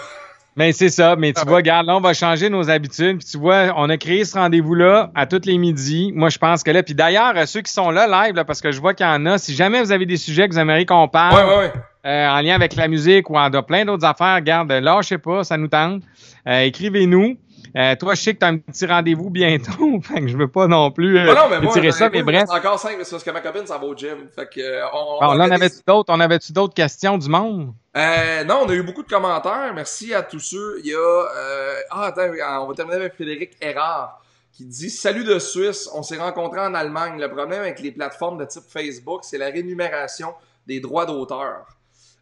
Mais 0.56 0.72
c'est 0.72 0.90
ça, 0.90 1.16
mais 1.16 1.32
tu 1.32 1.40
ah 1.42 1.48
vois, 1.48 1.56
regarde, 1.56 1.86
là, 1.86 1.96
on 1.96 2.00
va 2.00 2.12
changer 2.12 2.50
nos 2.50 2.68
habitudes. 2.68 3.18
Puis 3.18 3.28
tu 3.30 3.38
vois, 3.38 3.72
on 3.76 3.88
a 3.88 3.96
créé 3.96 4.26
ce 4.26 4.38
rendez-vous-là 4.38 5.10
à 5.14 5.24
tous 5.24 5.46
les 5.46 5.56
midis. 5.56 6.12
Moi, 6.14 6.28
je 6.28 6.36
pense 6.36 6.62
que 6.62 6.70
là, 6.70 6.82
puis 6.82 6.94
d'ailleurs, 6.94 7.32
ceux 7.48 7.62
qui 7.62 7.72
sont 7.72 7.90
là 7.90 8.06
live, 8.06 8.34
là, 8.34 8.44
parce 8.44 8.60
que 8.60 8.72
je 8.72 8.80
vois 8.80 8.92
qu'il 8.92 9.06
y 9.06 9.08
en 9.08 9.24
a, 9.24 9.38
si 9.38 9.54
jamais 9.54 9.82
vous 9.82 9.92
avez 9.92 10.04
des 10.04 10.18
sujets 10.18 10.48
que 10.48 10.52
vous 10.52 10.60
aimeriez 10.60 10.84
qu'on 10.84 11.08
parle 11.08 11.48
ouais, 11.48 11.56
ouais, 11.56 11.72
euh, 12.04 12.28
en 12.28 12.42
lien 12.42 12.54
avec 12.54 12.76
la 12.76 12.88
musique 12.88 13.30
ou 13.30 13.38
en 13.38 13.50
plein 13.62 13.86
d'autres 13.86 14.04
affaires, 14.04 14.34
regarde, 14.36 14.70
lâchez 14.70 15.16
pas, 15.16 15.44
ça 15.44 15.56
nous 15.56 15.68
tente. 15.68 16.02
Euh, 16.46 16.60
écrivez-nous. 16.60 17.38
Euh, 17.76 17.96
toi, 17.96 18.14
je 18.14 18.20
sais 18.20 18.34
que 18.34 18.40
tu 18.40 18.44
as 18.44 18.48
un 18.48 18.58
petit 18.58 18.86
rendez-vous 18.86 19.30
bientôt, 19.30 20.00
fait 20.02 20.20
que 20.20 20.28
je 20.28 20.36
veux 20.36 20.48
pas 20.48 20.66
non 20.66 20.90
plus 20.90 21.18
euh, 21.18 21.34
non, 21.34 21.48
mais 21.48 21.60
moi, 21.60 21.72
tirer 21.72 21.90
ça, 21.90 22.10
mais 22.10 22.22
bref. 22.22 22.48
Encore 22.50 22.78
simple, 22.78 23.04
c'est 23.04 23.12
parce 23.12 23.24
que 23.24 23.30
ma 23.30 23.40
copine 23.40 23.66
s'en 23.66 23.78
va 23.78 23.86
au 23.86 23.96
gym. 23.96 24.28
Fait 24.34 24.48
que, 24.48 24.60
euh, 24.60 24.84
on, 24.92 25.18
bon, 25.20 25.32
là, 25.32 25.46
on 25.48 25.50
avait-tu 25.50 25.78
d'autres, 25.86 26.12
on 26.12 26.20
avait-tu 26.20 26.52
d'autres 26.52 26.74
questions 26.74 27.16
du 27.16 27.28
monde? 27.28 27.72
Euh, 27.96 28.44
non, 28.44 28.60
on 28.64 28.68
a 28.68 28.74
eu 28.74 28.82
beaucoup 28.82 29.02
de 29.02 29.08
commentaires. 29.08 29.72
Merci 29.74 30.12
à 30.12 30.22
tous 30.22 30.40
ceux. 30.40 30.80
Il 30.84 30.90
y 30.90 30.94
a, 30.94 30.98
euh, 30.98 31.74
ah, 31.90 32.04
attends, 32.06 32.30
on 32.62 32.66
va 32.66 32.74
terminer 32.74 32.96
avec 32.96 33.14
Frédéric 33.14 33.56
Erard 33.60 34.20
qui 34.52 34.66
dit 34.66 34.90
Salut 34.90 35.24
de 35.24 35.38
Suisse, 35.38 35.88
on 35.94 36.02
s'est 36.02 36.18
rencontrés 36.18 36.60
en 36.60 36.74
Allemagne. 36.74 37.18
Le 37.18 37.28
problème 37.28 37.60
avec 37.60 37.80
les 37.80 37.90
plateformes 37.90 38.38
de 38.38 38.44
type 38.44 38.64
Facebook, 38.68 39.20
c'est 39.24 39.38
la 39.38 39.46
rémunération 39.46 40.34
des 40.66 40.80
droits 40.80 41.06
d'auteur. 41.06 41.66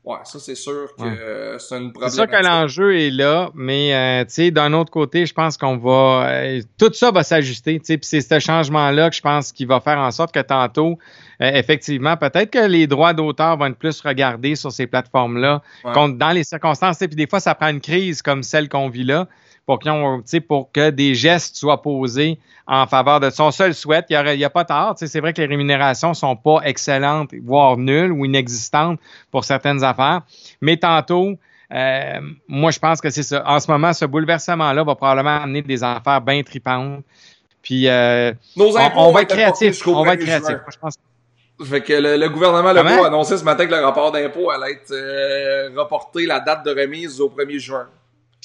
Ouais, 0.03 0.17
ça 0.25 0.39
c'est 0.39 0.55
sûr 0.55 0.89
que 0.97 1.05
euh, 1.05 1.59
c'est 1.59 1.77
une 1.77 1.93
problématique. 1.93 2.21
C'est 2.21 2.31
sûr 2.31 2.39
que 2.39 2.43
l'enjeu 2.43 2.99
est 2.99 3.11
là, 3.11 3.51
mais 3.55 3.95
euh, 3.95 4.25
tu 4.25 4.33
sais, 4.33 4.51
d'un 4.51 4.73
autre 4.73 4.91
côté, 4.91 5.27
je 5.27 5.35
pense 5.35 5.59
qu'on 5.59 5.77
va 5.77 6.27
euh, 6.27 6.63
tout 6.79 6.91
ça 6.95 7.11
va 7.11 7.23
s'ajuster, 7.23 7.79
tu 7.81 7.85
sais, 7.85 7.99
puis 7.99 8.07
c'est 8.07 8.23
ce 8.23 8.39
changement-là 8.39 9.11
que 9.11 9.17
je 9.17 9.21
pense 9.21 9.53
qu'il 9.53 9.67
va 9.67 9.79
faire 9.81 9.99
en 9.99 10.11
sorte 10.11 10.33
que 10.33 10.41
tantôt, 10.41 10.99
effectivement, 11.39 12.17
peut-être 12.17 12.51
que 12.51 12.67
les 12.67 12.87
droits 12.87 13.13
d'auteur 13.13 13.59
vont 13.59 13.67
être 13.67 13.77
plus 13.77 14.01
regardés 14.01 14.57
sur 14.57 14.73
ces 14.73 14.87
plateformes-là, 14.87 15.63
dans 15.85 16.33
les 16.33 16.45
circonstances, 16.45 16.97
puis 16.97 17.09
des 17.09 17.27
fois 17.27 17.41
ça 17.41 17.55
prend 17.55 17.69
une 17.69 17.81
crise 17.81 18.23
comme 18.23 18.43
celle 18.43 18.71
qu'on 18.71 18.89
vit 18.89 19.05
là 19.05 19.29
pour, 19.79 20.23
pour 20.49 20.73
que 20.73 20.91
des 20.91 21.15
gestes 21.15 21.57
soient 21.57 21.83
posés 21.83 22.39
en 22.67 22.87
faveur 22.87 23.21
de 23.21 23.31
son 23.31 23.51
seul 23.51 23.75
souhait. 23.75 24.05
Il 24.09 24.37
n'y 24.37 24.45
a, 24.45 24.47
a, 24.47 24.51
pas 24.51 24.65
tard. 24.65 24.95
C'est 24.97 25.21
vrai 25.21 25.33
que 25.33 25.41
les 25.41 25.49
rémunérations 25.49 26.15
sont 26.15 26.37
pas 26.37 26.61
excellentes, 26.65 27.31
voire 27.43 27.77
nulles 27.77 28.13
ou 28.13 28.25
inexistantes 28.25 28.99
pour 29.31 29.45
certaines 29.45 29.83
affaires. 29.83 30.23
Mais 30.61 30.77
tantôt, 30.77 31.37
euh, 31.73 32.21
moi, 32.49 32.71
je 32.71 32.79
pense 32.79 33.01
que 33.01 33.11
c'est 33.11 33.23
ça. 33.23 33.43
En 33.47 33.61
ce 33.61 33.71
moment, 33.71 33.93
ce 33.93 34.05
bouleversement-là 34.05 34.85
va 34.85 34.95
probablement 34.95 35.43
amener 35.43 35.63
des 35.63 35.83
affaires 35.83 36.21
bien 36.21 36.43
tripantes. 36.43 37.03
Puis, 37.63 37.89
euh, 37.89 38.33
Nos 38.57 38.77
impôts 38.77 38.99
on, 39.01 39.13
va 39.13 39.23
être 39.23 39.35
créatifs. 39.35 39.87
On 39.87 40.05
va 40.05 40.15
être. 40.15 40.25
Je 40.25 40.79
pense. 40.81 40.95
Fait 41.63 41.83
que 41.83 41.93
le, 41.93 42.29
gouvernement 42.29 42.71
a 42.71 43.07
annoncé 43.07 43.37
ce 43.37 43.45
matin 43.45 43.67
que 43.67 43.75
le 43.75 43.85
rapport 43.85 44.11
d'impôt 44.13 44.51
allait 44.51 44.73
être 44.73 44.93
euh, 44.93 45.69
reporté 45.77 46.25
la 46.25 46.41
date 46.41 46.65
de 46.65 46.71
remise 46.71 47.21
au 47.21 47.29
1er 47.29 47.59
juin 47.59 47.87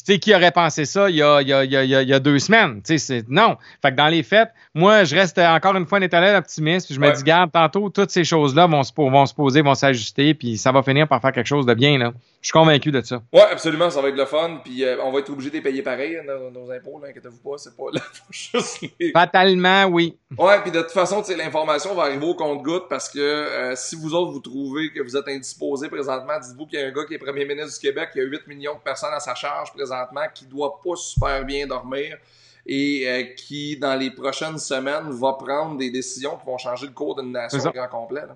sais, 0.03 0.19
qui 0.19 0.36
aurait 0.36 0.51
pensé 0.51 0.86
ça 0.86 1.10
il 1.10 1.15
y 1.15 1.23
a, 1.23 1.41
il 1.41 1.47
y 1.47 1.53
a, 1.53 1.63
il 1.63 1.71
y 1.71 1.75
a, 1.75 2.01
il 2.01 2.10
y 2.10 2.13
a 2.13 2.19
deux 2.19 2.39
semaines? 2.39 2.81
Tu 2.84 2.97
sais, 2.97 3.23
non. 3.27 3.58
Fait 3.81 3.91
que 3.91 3.95
dans 3.95 4.08
les 4.08 4.23
faits, 4.23 4.49
moi, 4.73 5.03
je 5.03 5.15
reste 5.15 5.39
encore 5.39 5.75
une 5.75 5.86
fois 5.86 5.99
un 5.99 6.01
éternel 6.01 6.36
optimiste. 6.36 6.88
Puis 6.88 6.95
je 6.95 6.99
me 6.99 7.12
dis, 7.12 7.23
garde, 7.23 7.51
tantôt, 7.51 7.89
toutes 7.89 8.12
ces 8.12 8.23
choses-là 8.23 8.67
vont 8.67 8.84
se, 8.84 8.91
vont 8.95 9.25
se 9.25 9.34
poser, 9.34 9.62
vont 9.62 9.75
s'ajuster, 9.75 10.34
puis 10.34 10.58
ça 10.58 10.71
va 10.71 10.84
finir 10.84 11.08
par 11.08 11.21
faire 11.21 11.31
quelque 11.31 11.47
chose 11.47 11.65
de 11.65 11.73
bien, 11.73 11.97
là. 11.97 12.13
Je 12.41 12.49
suis 12.49 12.53
convaincu 12.53 12.91
de 12.91 13.01
ça. 13.01 13.23
Ouais, 13.34 13.41
absolument, 13.51 13.89
ça 13.89 14.01
va 14.01 14.10
être 14.10 14.17
le 14.17 14.25
fun. 14.25 14.62
Puis 14.63 14.84
euh, 14.84 14.97
on 15.03 15.12
va 15.12 15.19
être 15.19 15.31
obligé 15.31 15.49
de 15.49 15.60
payer 15.62 15.81
pareil, 15.81 16.19
nos, 16.23 16.51
nos 16.51 16.71
impôts, 16.71 16.99
là, 17.01 17.10
inquiétez-vous 17.10 17.39
pas, 17.39 17.58
c'est 17.58 17.75
pas 17.75 17.86
là. 17.93 18.01
Fatalement, 19.13 19.86
oui. 19.86 20.15
Ouais, 20.38 20.62
puis 20.62 20.69
de 20.69 20.81
toute 20.81 20.91
façon, 20.91 21.23
tu 21.23 21.36
l'information 21.36 21.95
va 21.95 22.03
arriver 22.03 22.25
au 22.25 22.36
compte-goutte 22.36 22.88
parce 22.88 23.10
que 23.10 23.19
euh, 23.19 23.75
si 23.75 23.95
vous 23.95 24.13
autres, 24.13 24.31
vous 24.31 24.41
trouvez 24.41 24.91
que 24.91 25.01
vous 25.01 25.17
êtes 25.17 25.27
indisposés 25.27 25.89
présentement, 25.89 26.34
dites-vous 26.39 26.67
qu'il 26.67 26.79
y 26.79 26.84
a 26.84 26.86
un 26.86 26.91
gars 26.91 27.05
qui 27.08 27.15
est 27.15 27.17
premier 27.17 27.45
ministre 27.45 27.79
du 27.79 27.88
Québec, 27.88 28.10
qui 28.13 28.19
a 28.19 28.23
8 28.23 28.47
millions 28.47 28.75
de 28.75 28.79
personnes 28.81 29.13
à 29.13 29.19
sa 29.19 29.34
charge 29.34 29.71
présentement, 29.73 29.85
qui 30.34 30.45
doit 30.45 30.82
pas 30.84 30.95
super 30.95 31.45
bien 31.45 31.67
dormir 31.67 32.17
et 32.65 33.04
euh, 33.08 33.24
qui, 33.36 33.78
dans 33.78 33.95
les 33.95 34.12
prochaines 34.12 34.58
semaines, 34.58 35.10
va 35.12 35.34
prendre 35.34 35.78
des 35.78 35.91
décisions 35.91 36.38
qui 36.38 36.45
vont 36.45 36.58
changer 36.58 36.88
le 36.88 36.93
cours 36.93 37.15
d'une 37.15 37.32
nation 37.32 37.60
au 37.60 37.71
grand 37.71 37.88
complet. 37.88 38.21
Là. 38.21 38.36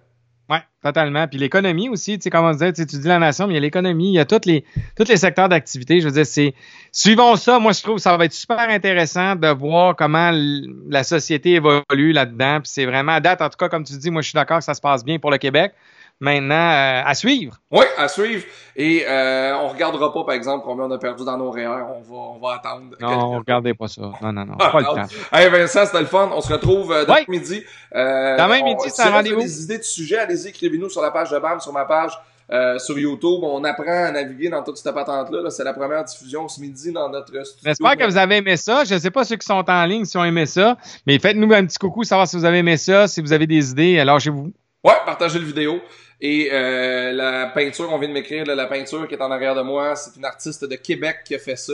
Oui, 0.50 0.58
totalement. 0.84 1.28
Puis 1.28 1.38
l'économie 1.38 1.90
aussi, 1.90 2.18
tu 2.18 2.24
sais, 2.24 2.30
comme 2.32 2.46
on 2.46 2.52
disait, 2.52 2.74
tu 2.74 2.84
dis 2.84 3.08
la 3.08 3.20
nation, 3.20 3.46
mais 3.46 3.54
il 3.54 3.56
y 3.56 3.60
a 3.60 3.62
l'économie, 3.62 4.10
il 4.10 4.16
y 4.16 4.20
a 4.20 4.26
tous 4.26 4.46
les, 4.46 4.66
tous 4.96 5.08
les 5.08 5.18
secteurs 5.18 5.48
d'activité. 5.48 6.02
Je 6.02 6.08
veux 6.08 6.14
dire, 6.14 6.26
c'est. 6.26 6.56
Suivons 6.92 7.36
ça, 7.36 7.60
moi 7.60 7.72
je 7.72 7.84
trouve 7.84 7.96
que 7.98 8.02
ça 8.02 8.18
va 8.18 8.26
être 8.26 8.34
super 8.34 8.58
intéressant 8.58 9.36
de 9.36 9.48
voir 9.48 9.96
comment 9.96 10.32
la 10.34 11.04
société 11.04 11.54
évolue 11.56 12.14
là-dedans. 12.14 12.62
Puis 12.62 12.72
c'est 12.72 12.86
vraiment 12.86 13.12
à 13.12 13.20
date, 13.20 13.44
en 13.44 13.50
tout 13.50 13.58
cas, 13.58 13.70
comme 13.70 13.84
tu 13.84 13.96
dis, 13.96 14.10
moi 14.10 14.24
je 14.24 14.30
suis 14.30 14.36
d'accord 14.36 14.58
que 14.58 14.64
ça 14.64 14.74
se 14.74 14.82
passe 14.82 15.06
bien 15.06 15.20
pour 15.20 15.30
le 15.30 15.38
Québec 15.38 15.74
maintenant 16.20 16.56
euh, 16.56 17.02
à 17.06 17.14
suivre. 17.14 17.58
Oui, 17.72 17.86
à 17.98 18.08
suivre. 18.08 18.44
Et 18.76 19.06
euh, 19.08 19.58
on 19.58 19.68
regardera 19.68 20.14
pas, 20.14 20.24
par 20.24 20.36
exemple, 20.36 20.64
combien 20.66 20.86
on 20.86 20.92
a 20.92 20.98
perdu 20.98 21.26
dans 21.26 21.38
nos 21.38 21.52
REER. 21.52 21.68
On 21.68 22.02
va, 22.02 22.16
on 22.16 22.40
va 22.40 22.56
attendre. 22.56 22.96
Non, 23.02 23.38
regardez 23.38 23.74
pas 23.74 23.88
ça. 23.88 24.02
Non, 24.22 24.32
non, 24.32 24.46
non. 24.46 24.56
pas 24.56 24.80
le 24.80 24.86
temps. 24.86 25.16
Hey 25.34 25.50
Vincent, 25.50 25.86
c'était 25.86 26.00
le 26.00 26.06
fun. 26.06 26.30
On 26.34 26.42
se 26.42 26.52
retrouve 26.52 26.92
euh, 26.92 27.04
demain 27.04 27.24
midi. 27.28 27.64
Euh, 27.94 28.38
demain 28.38 28.64
midi, 28.64 28.86
c'est 28.88 29.02
un 29.02 29.12
rendez-vous. 29.12 29.42
Si 29.42 29.48
vous 29.48 29.52
avez 29.52 29.58
des 29.58 29.64
idées 29.64 29.78
de 29.80 29.84
sujets, 29.84 30.18
allez-y, 30.18 30.48
écrivez-nous 30.50 30.90
sur 30.90 31.02
la 31.02 31.12
page 31.12 31.30
de 31.30 31.40
BAM, 31.40 31.60
sur 31.60 31.74
ma 31.74 31.86
page. 31.86 32.14
Euh, 32.52 32.80
sur 32.80 32.98
YouTube. 32.98 33.44
On 33.44 33.64
apprend 33.64 34.06
à 34.06 34.12
naviguer 34.12 34.50
dans 34.50 34.64
toute 34.64 34.78
cette 34.78 34.92
patente-là. 34.92 35.52
c'est 35.52 35.64
la 35.64 35.74
première 35.74 36.04
diffusion 36.04 36.48
ce 36.48 36.60
midi 36.60 36.92
dans 36.92 37.08
notre 37.08 37.28
studio. 37.28 37.64
J'espère 37.64 37.96
que 37.96 38.06
vous 38.06 38.18
avez 38.18 38.38
aimé 38.38 38.58
ça. 38.58 38.86
Je 38.86 38.96
ne 38.96 39.00
sais 39.00 39.12
pas 39.12 39.24
ceux 39.24 39.36
qui 39.36 39.46
sont 39.46 39.64
en 39.70 39.86
ligne 39.86 40.04
si 40.06 40.18
ont 40.18 40.24
aimé 40.24 40.48
ça, 40.48 40.76
mais 41.06 41.20
faites-nous 41.20 41.54
un 41.54 41.66
petit 41.68 41.78
coucou, 41.78 42.04
savoir 42.04 42.28
si 42.28 42.38
vous 42.38 42.46
avez 42.46 42.58
aimé 42.58 42.78
ça, 42.78 43.08
si 43.08 43.22
vous 43.22 43.34
avez 43.34 43.46
des 43.46 43.70
idées, 43.70 44.04
lâchez-vous. 44.04 44.52
Ouais, 44.84 44.94
partagez 45.06 45.38
le 45.38 45.46
vidéo. 45.46 45.80
Et 46.22 46.50
euh, 46.52 47.12
la 47.14 47.48
peinture, 47.48 47.92
on 47.92 47.98
vient 47.98 48.10
de 48.10 48.14
m'écrire, 48.14 48.46
la 48.46 48.68
peinture 48.68 49.08
qui 49.08 49.16
est 49.16 49.22
en 49.22 49.32
arrière 49.32 49.56
de 49.56 49.62
moi, 49.62 49.96
c'est 49.96 50.18
une 50.18 50.26
artiste 50.26 50.66
de 50.66 50.76
Québec 50.76 51.20
qui 51.26 51.36
a 51.36 51.40
fait 51.40 51.56
ça. 51.56 51.74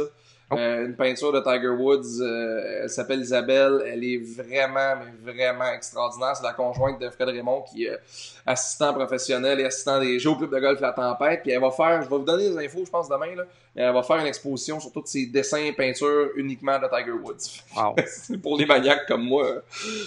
Oh. 0.52 0.58
Euh, 0.58 0.86
une 0.86 0.96
peinture 0.96 1.32
de 1.32 1.40
Tiger 1.40 1.70
Woods. 1.70 2.22
Euh, 2.22 2.84
elle 2.84 2.90
s'appelle 2.90 3.20
Isabelle. 3.20 3.82
Elle 3.88 4.04
est 4.04 4.18
vraiment, 4.18 4.96
mais 5.00 5.34
vraiment 5.34 5.72
extraordinaire. 5.74 6.36
C'est 6.36 6.44
la 6.44 6.54
conjointe 6.54 7.02
de 7.02 7.10
Fred 7.10 7.30
Raymond 7.30 7.64
qui 7.64 7.86
est 7.86 7.98
assistant 8.46 8.94
professionnel 8.94 9.60
et 9.60 9.66
assistant 9.66 10.00
des 10.00 10.20
Jeux 10.20 10.30
au 10.30 10.36
club 10.36 10.54
de 10.54 10.60
golf 10.60 10.80
La 10.80 10.92
Tempête. 10.92 11.42
Puis 11.42 11.52
elle 11.52 11.62
va 11.62 11.72
faire, 11.72 12.04
je 12.04 12.10
vais 12.10 12.18
vous 12.18 12.24
donner 12.24 12.50
des 12.50 12.64
infos, 12.64 12.86
je 12.86 12.92
pense, 12.92 13.10
demain. 13.10 13.36
Là, 13.36 13.44
elle 13.76 13.92
va 13.92 14.04
faire 14.04 14.18
une 14.18 14.28
exposition 14.28 14.80
sur 14.80 14.92
tous 14.92 15.06
ses 15.06 15.26
dessins 15.26 15.58
et 15.58 15.74
peintures 15.74 16.30
uniquement 16.36 16.78
de 16.78 16.88
Tiger 16.96 17.12
Woods. 17.12 17.64
Wow. 17.76 17.96
Pour 18.44 18.58
les 18.58 18.68
maniaques 18.68 19.08
comme 19.08 19.24
moi, 19.24 19.48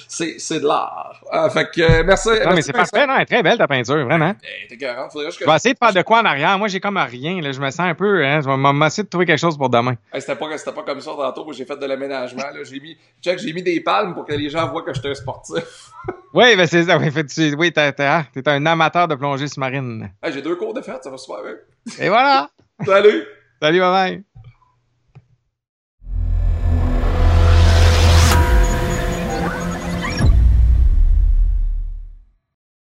c'est, 0.06 0.36
c'est 0.38 0.60
de 0.60 0.66
l'art. 0.66 1.20
Ah, 1.32 1.50
fait 1.50 1.68
que, 1.68 2.02
merci. 2.02 2.28
Non, 2.28 2.54
mais 2.54 2.62
c'est 2.62 2.72
parfait. 2.72 3.06
Non, 3.06 3.16
elle 3.16 3.22
est 3.22 3.26
très 3.26 3.42
belle 3.42 3.58
ta 3.58 3.66
peinture, 3.66 4.04
vraiment. 4.04 4.34
T'es 4.68 4.78
Faudrait 5.10 5.30
je... 5.30 5.38
je 5.40 5.44
vais 5.44 5.56
essayer 5.56 5.74
de 5.74 5.78
faire 5.78 5.92
de 5.92 6.02
quoi 6.02 6.20
en 6.20 6.24
arrière. 6.24 6.56
Moi, 6.58 6.68
j'ai 6.68 6.80
comme 6.80 6.96
rien. 6.96 7.40
Là. 7.42 7.50
Je 7.50 7.60
me 7.60 7.70
sens 7.70 7.80
un 7.80 7.94
peu... 7.94 8.24
Hein, 8.24 8.40
je 8.40 8.48
vais 8.48 8.86
essayer 8.86 9.02
de 9.02 9.08
trouver 9.08 9.26
quelque 9.26 9.40
chose 9.40 9.58
pour 9.58 9.68
demain 9.68 9.96
c'était 10.28 10.38
pas, 10.38 10.58
c'était 10.58 10.72
pas 10.72 10.82
comme 10.82 11.00
ça 11.00 11.10
tantôt, 11.16 11.52
j'ai 11.52 11.64
fait 11.64 11.76
de 11.76 11.86
l'aménagement, 11.86 12.42
là. 12.42 12.62
J'ai 12.62 12.80
mis, 12.80 12.96
check, 13.22 13.38
j'ai 13.38 13.52
mis 13.52 13.62
des 13.62 13.80
palmes 13.80 14.14
pour 14.14 14.24
que 14.24 14.34
les 14.34 14.50
gens 14.50 14.68
voient 14.70 14.82
que 14.82 14.92
j'étais 14.92 15.08
un 15.08 15.14
sportif. 15.14 15.90
oui, 16.34 16.56
ben 16.56 16.66
c'est 16.66 16.84
ça. 16.84 16.98
Oui, 16.98 17.10
tu, 17.26 17.54
oui, 17.54 17.72
t'es, 17.72 17.92
t'es, 17.92 18.48
un 18.48 18.66
amateur 18.66 19.08
de 19.08 19.14
plongée 19.14 19.48
sous-marine. 19.48 20.10
j'ai 20.24 20.42
deux 20.42 20.56
cours 20.56 20.74
de 20.74 20.82
fête, 20.82 21.02
ça 21.02 21.10
va 21.10 21.16
super 21.16 21.42
bien. 21.42 21.54
Et 21.98 22.08
voilà! 22.08 22.50
Salut! 22.84 23.24
Salut, 23.60 23.80
bye 23.80 23.90
bye! 23.90 24.27